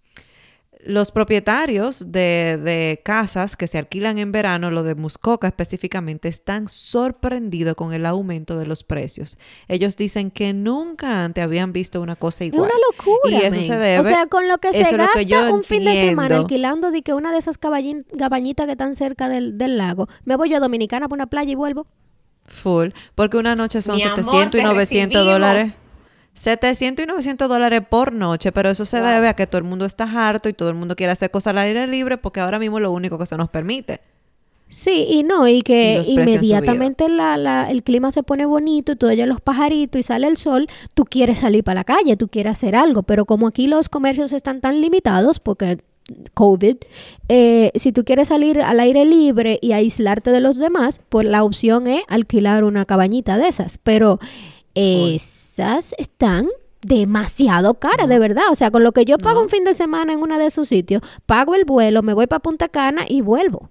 los 0.86 1.12
propietarios 1.12 2.12
de, 2.12 2.58
de 2.58 3.02
casas 3.04 3.56
que 3.56 3.68
se 3.68 3.78
alquilan 3.78 4.18
en 4.18 4.32
verano, 4.32 4.70
lo 4.72 4.84
de 4.84 4.96
Muscoca 4.96 5.48
específicamente, 5.48 6.28
están 6.28 6.68
sorprendidos 6.68 7.76
con 7.76 7.94
el 7.94 8.06
aumento 8.06 8.58
de 8.58 8.66
los 8.66 8.84
precios. 8.84 9.38
Ellos 9.68 9.96
dicen 9.98 10.32
que 10.32 10.54
nunca 10.54 11.24
antes 11.24 11.44
habían 11.44 11.74
visto 11.74 12.02
una 12.02 12.16
cosa 12.16 12.44
Es 12.44 12.54
igual. 12.54 12.70
una 12.70 12.80
locura. 12.92 13.30
Y 13.32 13.36
eso 13.46 13.62
se 13.62 13.78
debe- 13.78 14.00
O 14.00 14.04
sea, 14.04 14.28
con 14.28 14.48
lo 14.48 14.58
que 14.58 14.72
se 14.74 14.82
es 14.82 14.92
gasta 14.98 15.20
que 15.20 15.26
yo 15.26 15.54
un 15.54 15.64
fin 15.64 15.84
de 15.86 15.94
semana 16.10 16.38
alquilando 16.38 16.92
de 16.92 17.02
que 17.02 17.14
una 17.14 17.32
de 17.32 17.38
esas 17.38 17.58
cabañitas 17.58 18.66
que 18.66 18.72
están 18.72 18.96
cerca 18.96 19.30
del, 19.30 19.58
del 19.58 19.78
lago, 19.78 20.08
me 20.26 20.36
voy 20.36 20.50
yo 20.50 20.58
a 20.58 20.60
Dominicana 20.60 21.08
por 21.08 21.18
una 21.18 21.28
playa 21.28 21.52
y 21.52 21.56
vuelvo. 21.56 21.88
Full. 22.46 22.90
Porque 23.16 23.38
una 23.38 23.56
noche 23.56 23.82
son 23.82 23.96
Mi 23.96 24.04
amor, 24.04 24.18
700 24.18 24.48
y 24.48 24.62
te 24.62 24.64
900 24.64 24.76
recibimos. 24.76 25.26
dólares. 25.34 25.78
700 26.34 27.04
y 27.04 27.08
900 27.08 27.48
dólares 27.48 27.82
por 27.90 28.12
noche, 28.14 28.52
pero 28.52 28.70
eso 28.70 28.86
se 28.86 29.00
Wow. 29.00 29.08
debe 29.08 29.28
a 29.28 29.34
que 29.36 29.46
todo 29.48 29.60
el 29.60 29.66
mundo 29.66 29.86
está 29.86 30.04
harto 30.06 30.50
y 30.50 30.54
todo 30.54 30.70
el 30.70 30.76
mundo 30.76 30.96
quiere 30.96 31.12
hacer 31.14 31.30
cosas 31.32 31.52
al 31.52 31.60
aire 31.60 31.86
libre 31.88 32.18
porque 32.18 32.40
ahora 32.40 32.58
mismo 32.60 32.78
es 32.78 32.82
lo 32.84 32.92
único 32.92 33.18
que 33.18 33.26
se 33.26 33.38
nos 33.38 33.50
permite. 33.50 34.02
Sí, 34.70 35.06
y 35.08 35.22
no, 35.22 35.48
y 35.48 35.62
que 35.62 36.02
inmediatamente 36.08 37.08
la, 37.08 37.38
la- 37.38 37.70
el 37.70 37.84
clima 37.84 38.12
se 38.12 38.24
pone 38.24 38.48
bonito 38.48 38.94
y 38.94 38.96
tú 38.96 39.06
oyes 39.08 39.28
los 39.28 39.40
pajaritos 39.40 40.00
y 40.00 40.04
sale 40.04 40.26
el 40.26 40.38
sol, 40.38 40.68
tú 40.96 41.06
quieres 41.06 41.42
salir 41.42 41.64
para 41.64 41.82
la 41.82 41.84
calle, 41.84 42.18
tú 42.18 42.28
quieres 42.28 42.54
hacer 42.54 42.76
algo, 42.76 43.04
pero 43.04 43.26
como 43.26 43.46
aquí 43.46 43.68
los 43.68 43.88
comercios 43.88 44.34
están 44.34 44.62
tan 44.62 44.82
limitados 44.82 45.40
porque 45.40 45.78
COVID, 46.34 46.78
eh, 47.30 47.72
si 47.76 47.92
tú 47.92 48.04
quieres 48.04 48.30
salir 48.30 48.62
al 48.62 48.80
aire 48.80 49.06
libre 49.06 49.60
y 49.62 49.74
aislarte 49.74 50.32
de 50.32 50.42
los 50.42 50.58
demás, 50.58 51.02
pues 51.08 51.28
la 51.28 51.44
opción 51.44 51.86
es 51.86 52.02
alquilar 52.08 52.64
una 52.64 52.86
cabañita 52.86 53.38
de 53.38 53.48
esas, 53.50 53.78
pero 53.78 54.20
esas 55.54 55.94
están 56.00 56.48
demasiado 56.82 57.76
caras, 57.76 58.10
de 58.10 58.20
verdad. 58.20 58.46
O 58.52 58.56
sea, 58.56 58.72
con 58.72 58.84
lo 58.84 58.92
que 58.92 59.06
yo 59.06 59.18
pago 59.18 59.42
un 59.42 59.50
fin 59.50 59.64
de 59.64 59.74
semana 59.74 60.14
en 60.14 60.20
uno 60.20 60.38
de 60.38 60.48
esos 60.48 60.68
sitios, 60.68 61.02
pago 61.26 61.56
el 61.56 61.66
vuelo, 61.66 62.02
me 62.02 62.14
voy 62.14 62.28
para 62.28 62.42
Punta 62.42 62.70
Cana 62.70 63.06
y 63.08 63.22
vuelvo. 63.22 63.70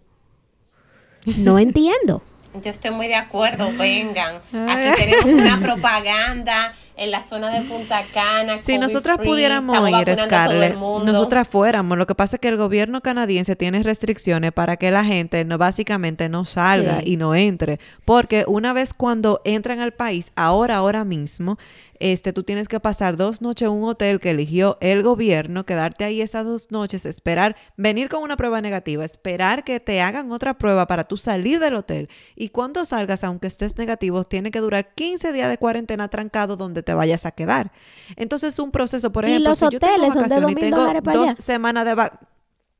No 1.36 1.58
entiendo. 1.58 2.22
Yo 2.62 2.70
estoy 2.70 2.90
muy 2.90 3.08
de 3.08 3.14
acuerdo, 3.14 3.72
vengan. 3.78 4.36
Aquí 4.52 5.02
tenemos 5.02 5.24
una 5.24 5.58
propaganda 5.58 6.74
en 7.02 7.10
la 7.10 7.22
zona 7.22 7.50
de 7.50 7.62
Punta 7.62 8.04
Cana. 8.14 8.58
Si 8.58 8.78
nosotras 8.78 9.16
free, 9.16 9.26
pudiéramos 9.28 9.76
ir, 9.90 10.16
Scarlett, 10.16 10.76
nosotras 10.76 11.48
fuéramos. 11.48 11.98
Lo 11.98 12.06
que 12.06 12.14
pasa 12.14 12.36
es 12.36 12.40
que 12.40 12.48
el 12.48 12.56
gobierno 12.56 13.00
canadiense 13.00 13.56
tiene 13.56 13.82
restricciones 13.82 14.52
para 14.52 14.76
que 14.76 14.90
la 14.92 15.04
gente 15.04 15.44
no, 15.44 15.58
básicamente 15.58 16.28
no 16.28 16.44
salga 16.44 17.00
Sí. 17.00 17.12
y 17.12 17.16
no 17.16 17.34
entre. 17.34 17.80
Porque 18.04 18.44
una 18.46 18.72
vez 18.72 18.94
cuando 18.94 19.40
entran 19.44 19.80
al 19.80 19.92
país, 19.92 20.32
ahora, 20.36 20.76
ahora 20.76 21.04
mismo, 21.04 21.58
este, 22.02 22.32
tú 22.32 22.42
tienes 22.42 22.66
que 22.68 22.80
pasar 22.80 23.16
dos 23.16 23.42
noches 23.42 23.66
en 23.68 23.74
un 23.74 23.84
hotel 23.84 24.18
que 24.20 24.30
eligió 24.30 24.76
el 24.80 25.02
gobierno, 25.02 25.64
quedarte 25.64 26.04
ahí 26.04 26.20
esas 26.20 26.44
dos 26.44 26.70
noches, 26.72 27.06
esperar, 27.06 27.56
venir 27.76 28.08
con 28.08 28.22
una 28.22 28.36
prueba 28.36 28.60
negativa, 28.60 29.04
esperar 29.04 29.62
que 29.64 29.78
te 29.80 30.00
hagan 30.00 30.32
otra 30.32 30.54
prueba 30.58 30.86
para 30.86 31.04
tú 31.04 31.16
salir 31.16 31.60
del 31.60 31.74
hotel. 31.74 32.08
Y 32.34 32.48
cuando 32.48 32.84
salgas, 32.84 33.24
aunque 33.24 33.46
estés 33.46 33.76
negativo, 33.78 34.24
tiene 34.24 34.50
que 34.50 34.60
durar 34.60 34.94
15 34.94 35.32
días 35.32 35.48
de 35.50 35.58
cuarentena 35.58 36.08
trancado 36.08 36.56
donde 36.56 36.82
te 36.82 36.94
vayas 36.94 37.24
a 37.26 37.30
quedar. 37.32 37.72
Entonces, 38.16 38.58
un 38.58 38.72
proceso, 38.72 39.12
por 39.12 39.24
Y 39.24 39.38
ejemplo, 39.38 39.54
los 39.54 39.58
si 39.58 39.68
yo 39.68 39.80
tengo 39.80 40.06
vacaciones 40.06 40.52
y 40.52 40.56
2.000 40.56 40.56
tengo 40.56 41.00
dos 41.04 41.34
allá. 41.34 41.38
semanas 41.38 41.84
de 41.84 41.94
vacaciones, 41.94 42.28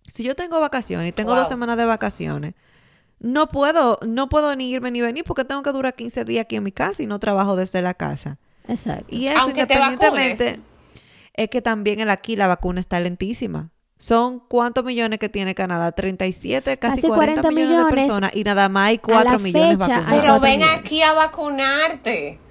si 0.09 0.25
yo 0.25 0.35
tengo 0.37 0.61
vacaciones 0.61 1.09
y 1.11 1.13
tengo 1.13 1.35
Wow. 1.35 1.37
dos 1.37 1.49
semanas 1.49 1.77
de 1.77 1.85
vacaciones, 1.87 2.55
no 3.21 3.49
puedo, 3.49 3.99
no 4.07 4.29
puedo 4.29 4.55
ni 4.57 4.71
irme 4.73 4.91
ni 4.91 5.01
venir 5.01 5.25
porque 5.25 5.45
tengo 5.45 5.63
que 5.63 5.73
durar 5.73 5.95
15 5.95 6.25
días 6.25 6.45
aquí 6.45 6.57
en 6.57 6.65
mi 6.65 6.73
casa 6.73 7.03
y 7.03 7.07
no 7.07 7.19
trabajo 7.21 7.57
desde 7.57 7.83
la 7.83 7.95
casa. 7.95 8.39
Exacto. 8.69 9.07
Y 9.09 9.29
eso 9.29 9.39
Aunque 9.41 9.67
te 9.67 9.75
independientemente 9.75 10.61
es 11.35 11.49
que 11.49 11.63
también 11.63 12.01
el 12.01 12.11
aquí 12.11 12.37
la 12.37 12.47
vacuna 12.47 12.81
está 12.81 13.01
lentísima. 13.01 13.71
Son 13.97 14.41
cuántos 14.41 14.85
millones 14.85 15.21
que 15.21 15.29
tiene 15.29 15.55
Canadá? 15.55 15.93
37, 15.93 16.77
casi, 16.79 17.03
Casi 17.03 17.07
40, 17.07 17.41
40 17.43 17.51
millones, 17.51 17.69
de 17.69 17.85
millones. 17.85 17.95
personas 18.07 18.31
y 18.35 18.43
nada 18.43 18.69
más 18.69 18.89
hay 18.89 18.97
A 18.97 19.01
4 19.01 19.33
la 19.33 19.39
millones 19.39 19.79
fecha, 19.79 19.89
vacunados. 20.01 20.21
Pero 20.21 20.41
ven 20.41 20.59
millones. 20.59 20.79
aquí 20.79 21.03
a 21.03 21.13
vacunarte. 21.13 22.42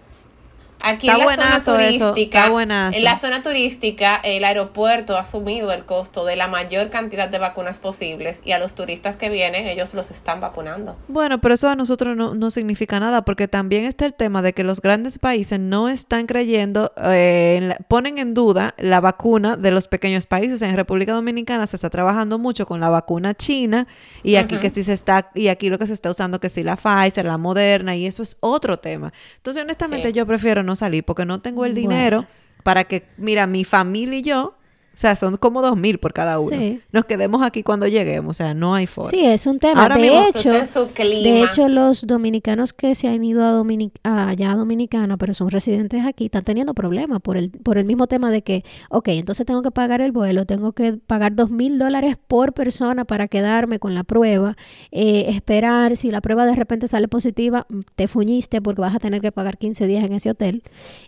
Aquí 0.84 1.08
Está 1.10 1.22
en 1.22 1.28
la 1.28 1.36
zona 1.60 1.88
eso, 1.88 2.12
turística, 2.12 2.46
en 2.94 3.04
la 3.04 3.16
zona 3.16 3.44
turística, 3.44 4.16
el 4.24 4.44
aeropuerto 4.44 5.16
ha 5.16 5.22
asumido 5.22 5.72
el 5.72 5.86
costo 5.86 6.26
de 6.26 6.36
la 6.36 6.48
mayor 6.48 6.90
cantidad 6.90 7.30
de 7.30 7.38
vacunas 7.40 7.78
posibles 7.80 8.42
y 8.46 8.52
a 8.54 8.60
los 8.60 8.74
turistas 8.74 9.16
que 9.18 9.30
vienen 9.30 9.68
ellos 9.68 9.94
los 9.94 10.12
están 10.12 10.42
vacunando. 10.42 10.98
Bueno, 11.08 11.40
pero 11.40 11.54
eso 11.56 11.70
a 11.70 11.76
nosotros 11.76 12.16
no, 12.18 12.34
no 12.34 12.52
significa 12.52 13.00
nada, 13.00 13.24
porque 13.24 13.48
también 13.48 13.86
está 13.86 14.06
el 14.06 14.14
tema 14.14 14.42
de 14.42 14.54
que 14.54 14.64
los 14.64 14.82
grandes 14.82 15.20
países 15.20 15.60
no 15.60 15.90
están 15.90 16.26
creyendo, 16.26 16.92
eh, 17.04 17.56
en 17.58 17.70
la- 17.70 17.78
ponen 17.88 18.18
en 18.18 18.34
duda 18.34 18.74
la 18.78 19.00
vacuna 19.02 19.58
de 19.58 19.72
los 19.72 19.88
pequeños 19.88 20.26
países. 20.26 20.62
En 20.62 20.76
República 20.76 21.14
Dominicana 21.14 21.68
se 21.68 21.76
está 21.76 21.90
trabajando 21.90 22.40
mucho 22.40 22.66
con 22.66 22.80
la 22.80 22.90
vacuna 22.90 23.34
china 23.34 23.88
y 24.24 24.36
aquí 24.38 24.58
que 24.58 24.70
sí 24.70 24.84
se 24.84 24.94
está, 24.94 25.30
y 25.36 25.48
aquí 25.50 25.70
lo 25.70 25.78
que 25.78 25.88
se 25.88 25.94
está 25.94 26.10
usando 26.10 26.40
que 26.40 26.50
sí 26.50 26.64
la 26.64 26.76
Pfizer, 26.76 27.26
la 27.26 27.38
Moderna, 27.38 27.96
y 27.96 28.08
eso 28.08 28.24
es 28.24 28.38
otro 28.40 28.78
tema. 28.78 29.14
Entonces, 29.38 29.64
honestamente, 29.64 30.08
Sí. 30.10 30.14
yo 30.14 30.26
prefiero 30.26 30.64
no 30.64 30.71
salir 30.76 31.04
porque 31.04 31.26
no 31.26 31.42
tengo 31.42 31.66
el 31.66 31.74
Bueno. 31.74 31.90
dinero 31.90 32.26
para 32.64 32.84
que, 32.86 33.08
mira, 33.18 33.48
mi 33.48 33.64
familia 33.66 34.20
y 34.20 34.22
yo 34.22 34.58
O 34.94 34.98
sea, 35.02 35.16
son 35.16 35.38
como 35.38 35.62
dos 35.62 35.78
mil 35.78 35.98
por 36.00 36.12
cada 36.14 36.38
uno. 36.40 36.56
Sí. 36.56 36.82
Nos 36.92 37.06
quedemos 37.06 37.42
aquí 37.44 37.64
cuando 37.64 37.88
lleguemos. 37.88 38.30
O 38.32 38.34
sea, 38.34 38.54
no 38.54 38.76
hay 38.76 38.88
forma. 38.88 39.10
Sí, 39.10 39.26
es 39.26 39.48
un 39.48 39.58
tema. 39.58 39.82
Ahora 39.82 39.96
de 39.96 40.02
mismo 40.02 40.22
hecho, 40.28 40.52
de 40.52 41.44
hecho, 41.44 41.70
los 41.70 42.06
dominicanos 42.06 42.74
que 42.74 42.94
se 42.94 43.08
han 43.08 43.24
ido 43.24 43.44
a 43.46 43.52
Domini- 43.54 43.92
a 44.04 44.28
allá 44.28 44.52
a 44.52 44.56
Dominicana, 44.56 45.18
pero 45.18 45.34
son 45.34 45.50
residentes 45.50 46.06
aquí, 46.06 46.26
están 46.26 46.44
teniendo 46.44 46.74
problemas 46.74 47.22
por 47.22 47.38
el, 47.38 47.52
por 47.52 47.78
el 47.78 47.86
mismo 47.86 48.08
tema 48.08 48.32
de 48.32 48.42
que, 48.42 48.64
ok, 48.90 49.08
entonces 49.10 49.46
tengo 49.46 49.62
que 49.62 49.72
pagar 49.72 50.02
el 50.02 50.12
vuelo, 50.12 50.46
tengo 50.46 50.74
que 50.74 50.94
pagar 50.94 51.36
dos 51.36 51.50
mil 51.50 51.80
dólares 51.80 52.18
por 52.28 52.54
persona 52.54 53.06
para 53.06 53.28
quedarme 53.30 53.80
con 53.80 53.96
la 53.96 54.04
prueba, 54.04 54.58
eh, 54.92 55.26
esperar, 55.30 55.96
si 55.98 56.12
la 56.12 56.20
prueba 56.22 56.46
de 56.46 56.56
repente 56.56 56.88
sale 56.90 57.08
positiva, 57.08 57.66
te 57.96 58.08
fuñiste 58.08 58.62
porque 58.62 58.82
vas 58.82 58.94
a 58.96 59.00
tener 59.00 59.22
que 59.22 59.32
pagar 59.32 59.58
15 59.58 59.88
días 59.88 60.04
en 60.04 60.14
ese 60.14 60.30
hotel. 60.32 60.64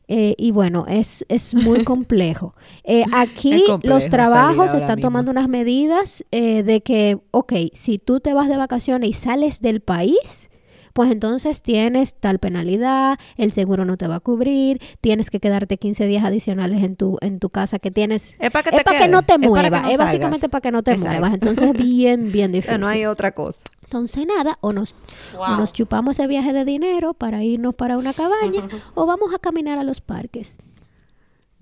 Eh, 0.08 0.36
y 0.38 0.52
bueno, 0.52 0.86
es, 0.88 1.26
es 1.28 1.54
muy 1.54 1.84
complejo. 1.84 2.56
Eh, 2.86 3.04
aquí 3.12 3.64
complejo 3.74 3.96
los 3.96 4.10
trabajos 4.10 4.74
están 4.74 5.00
tomando 5.00 5.32
unas 5.32 5.48
medidas 5.50 6.24
eh, 6.32 6.64
de 6.64 6.82
que, 6.82 7.20
ok, 7.32 7.54
si 7.74 8.00
tú 8.00 8.20
te 8.20 8.34
vas 8.34 8.48
de 8.50 8.58
vacaciones 8.58 9.10
y 9.10 9.14
sales 9.14 9.62
del 9.62 9.82
país, 9.82 10.50
pues 10.94 11.12
entonces 11.12 11.64
tienes 11.64 12.14
tal 12.16 12.38
penalidad, 12.38 13.18
el 13.38 13.52
seguro 13.52 13.84
no 13.84 13.98
te 13.98 14.08
va 14.08 14.16
a 14.18 14.20
cubrir, 14.20 14.80
tienes 15.02 15.32
que 15.32 15.40
quedarte 15.40 15.78
15 15.78 16.06
días 16.06 16.24
adicionales 16.24 16.84
en 16.84 16.96
tu, 16.96 17.18
en 17.22 17.40
tu 17.40 17.50
casa 17.50 17.80
que 17.80 17.90
tienes... 17.90 18.36
Es 18.38 18.52
para 18.52 18.70
que, 18.70 18.76
Es 18.78 18.84
para 18.84 19.00
que 19.00 19.08
no 19.08 19.24
te 19.24 19.34
es 19.34 19.40
para 19.40 19.50
muevas, 19.50 19.82
no 19.82 19.88
es 19.90 19.98
salgas. 19.98 20.06
básicamente 20.12 20.50
para 20.50 20.62
que 20.62 20.72
no 20.72 20.84
te 20.84 20.92
Exacto. 20.92 21.10
muevas. 21.10 21.34
Entonces, 21.34 21.74
bien, 21.74 22.32
bien 22.32 22.52
O 22.52 22.54
difícil. 22.54 22.70
sea, 22.70 22.78
no 22.78 22.88
hay 22.88 23.06
otra 23.08 23.32
cosa. 23.32 23.64
Entonces, 23.86 24.26
nada, 24.28 24.60
o 24.62 24.72
nos, 24.72 24.94
o 25.36 25.56
nos 25.58 25.74
chupamos 25.74 26.20
ese 26.20 26.28
viaje 26.28 26.54
de 26.54 26.64
dinero 26.64 27.16
para 27.16 27.44
irnos 27.44 27.74
para 27.74 27.98
una 27.98 28.14
cabaña, 28.14 28.62
o 28.94 29.08
vamos 29.08 29.34
a 29.34 29.40
caminar 29.40 29.80
a 29.80 29.84
los 29.84 30.00
parques. 30.00 30.58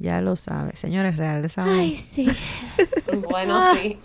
Ya 0.02 0.20
lo 0.22 0.36
sabes. 0.36 0.80
Señores 0.80 1.16
reales, 1.18 1.54
¿saben? 1.54 1.74
Ay, 1.80 1.98
sí. 1.98 2.28
Bueno, 3.30 3.56
Ah. 3.58 3.74
sí. 3.80 4.00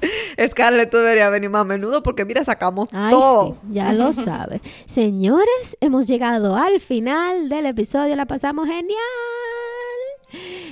Scarlett, 0.49 0.91
tú 0.91 0.99
deberías 0.99 1.31
venir 1.31 1.49
más 1.49 1.63
a 1.63 1.65
menudo 1.65 2.03
porque 2.03 2.25
mira, 2.25 2.45
sacamos 2.45 2.89
Ay, 2.93 3.13
todo. 3.13 3.57
sí, 3.63 3.73
ya 3.73 3.93
lo 3.93 4.13
sabe. 4.13 4.61
Señores, 4.85 5.77
hemos 5.81 6.07
llegado 6.07 6.57
al 6.57 6.81
final 6.81 7.49
del 7.49 7.67
episodio. 7.67 8.15
La 8.17 8.27
pasamos 8.27 8.67
genial. 8.67 8.99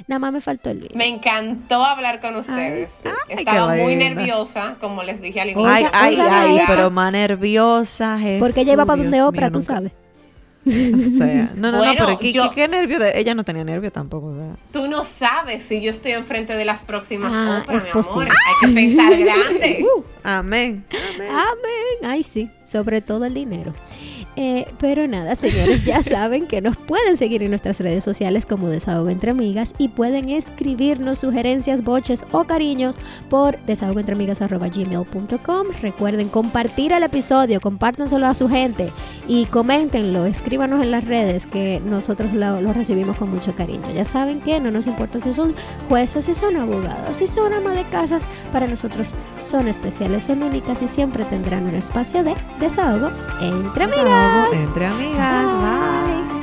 Nada 0.09 0.19
más 0.19 0.33
me 0.33 0.41
faltó 0.41 0.71
el 0.71 0.81
video. 0.81 0.97
Me 0.97 1.07
encantó 1.09 1.83
hablar 1.85 2.21
con 2.21 2.37
ustedes. 2.37 2.99
Ay, 3.05 3.37
Estaba 3.39 3.75
muy 3.77 3.97
linda. 3.97 4.15
nerviosa, 4.17 4.77
como 4.81 5.03
les 5.05 5.23
dije 5.23 5.41
al 5.41 5.51
inicio. 5.51 5.71
Ay, 5.71 5.87
ay, 5.93 6.19
ay, 6.21 6.61
pero 6.67 6.91
más 6.91 7.13
nerviosa. 7.13 8.19
Porque 8.41 8.63
ella 8.63 8.75
iba 8.75 8.85
para 8.85 8.97
Jesús, 8.99 9.05
donde 9.13 9.17
Dios 9.19 9.29
Oprah, 9.29 9.49
mío, 9.49 9.53
tú 9.53 9.59
nunca- 9.61 9.75
sabes. 9.75 9.93
O 10.67 11.19
sea, 11.19 11.53
no, 11.57 11.71
no, 11.73 11.79
Bueno, 11.79 11.93
no, 12.01 12.07
pero 12.07 12.19
¿qué, 12.19 12.33
yo- 12.33 12.49
qué, 12.51 12.55
qué 12.63 12.69
nervio? 12.69 12.99
De... 12.99 13.19
Ella 13.19 13.35
no 13.35 13.45
tenía 13.45 13.65
nervio 13.65 13.93
tampoco. 13.93 14.29
o 14.29 14.35
sea. 14.35 14.57
Tú 14.73 14.89
no 14.89 15.05
sabes 15.05 15.63
si 15.63 15.81
yo 15.83 15.91
estoy 15.91 16.13
enfrente 16.13 16.55
de 16.57 16.65
las 16.65 16.81
próximas 16.83 17.33
Ah, 17.35 17.61
óperas, 17.63 17.85
mi 17.85 17.91
amor. 17.91 18.29
Hay 18.29 18.69
que 18.69 18.75
pensar 18.75 19.17
grande. 19.19 19.85
Uh, 19.85 20.03
amén. 20.23 20.85
amén. 21.15 21.29
Amén. 21.31 22.11
Ay, 22.11 22.23
sí. 22.23 22.51
Sobre 22.65 23.01
todo 23.03 23.25
el 23.27 23.35
dinero. 23.35 23.75
Eh, 24.37 24.67
pero 24.79 25.07
nada, 25.07 25.37
señores, 25.37 25.85
ya 25.85 26.03
saben 26.03 26.47
que 26.47 26.61
nos 26.61 26.77
pueden 26.77 27.17
seguir 27.17 27.45
en 27.45 27.51
nuestras 27.51 27.79
redes 27.79 28.03
sociales 28.03 28.47
como 28.47 28.69
Desahogo 28.69 29.11
Entre 29.11 29.31
Amigas 29.31 29.75
y 29.79 29.89
pueden 29.89 30.29
escribirnos 30.29 31.21
sugerencias, 31.21 31.85
boches 31.85 32.25
o 32.33 32.43
cariños 32.45 32.97
por 33.31 33.59
desahogoentreamigas.gmail.com. 33.61 35.67
Recuerden 35.81 36.29
compartir 36.29 36.93
el 36.93 37.05
episodio, 37.05 37.61
compártanselo 37.61 38.27
a 38.27 38.35
su 38.35 38.49
gente 38.49 38.91
y 39.29 39.47
coméntenlo, 39.47 40.27
escríbanos 40.27 40.83
en 40.83 40.91
las 40.91 41.05
redes 41.05 41.47
que 41.47 41.81
nosotros 41.85 42.35
lo, 42.35 42.61
lo 42.61 42.73
recibimos 42.73 43.19
con 43.19 43.31
mucho 43.31 43.55
cariño. 43.55 43.93
Ya 43.95 44.05
saben 44.05 44.41
que 44.41 44.59
no 44.61 44.71
nos 44.71 44.87
importa 44.87 45.21
si 45.21 45.33
son 45.33 45.55
jueces, 45.89 46.25
si 46.25 46.35
son 46.35 46.57
abogados, 46.57 47.17
si 47.17 47.29
son 47.29 47.53
ama 47.53 47.73
de 47.73 47.85
casas, 47.85 48.25
para 48.53 48.67
nosotros 48.67 49.13
son 49.39 49.69
especiales, 49.69 50.25
son 50.25 50.43
únicas 50.43 50.83
y 50.83 50.89
siempre 50.89 51.25
tendrán 51.25 51.69
un 51.69 51.77
espacio 51.77 52.25
de 52.25 52.35
desahogo 52.59 53.11
entre 53.41 53.85
amigas 53.85 54.24
entre 54.53 54.87
amigas. 54.87 55.45
Bye. 55.45 56.25
Bye. 56.25 56.34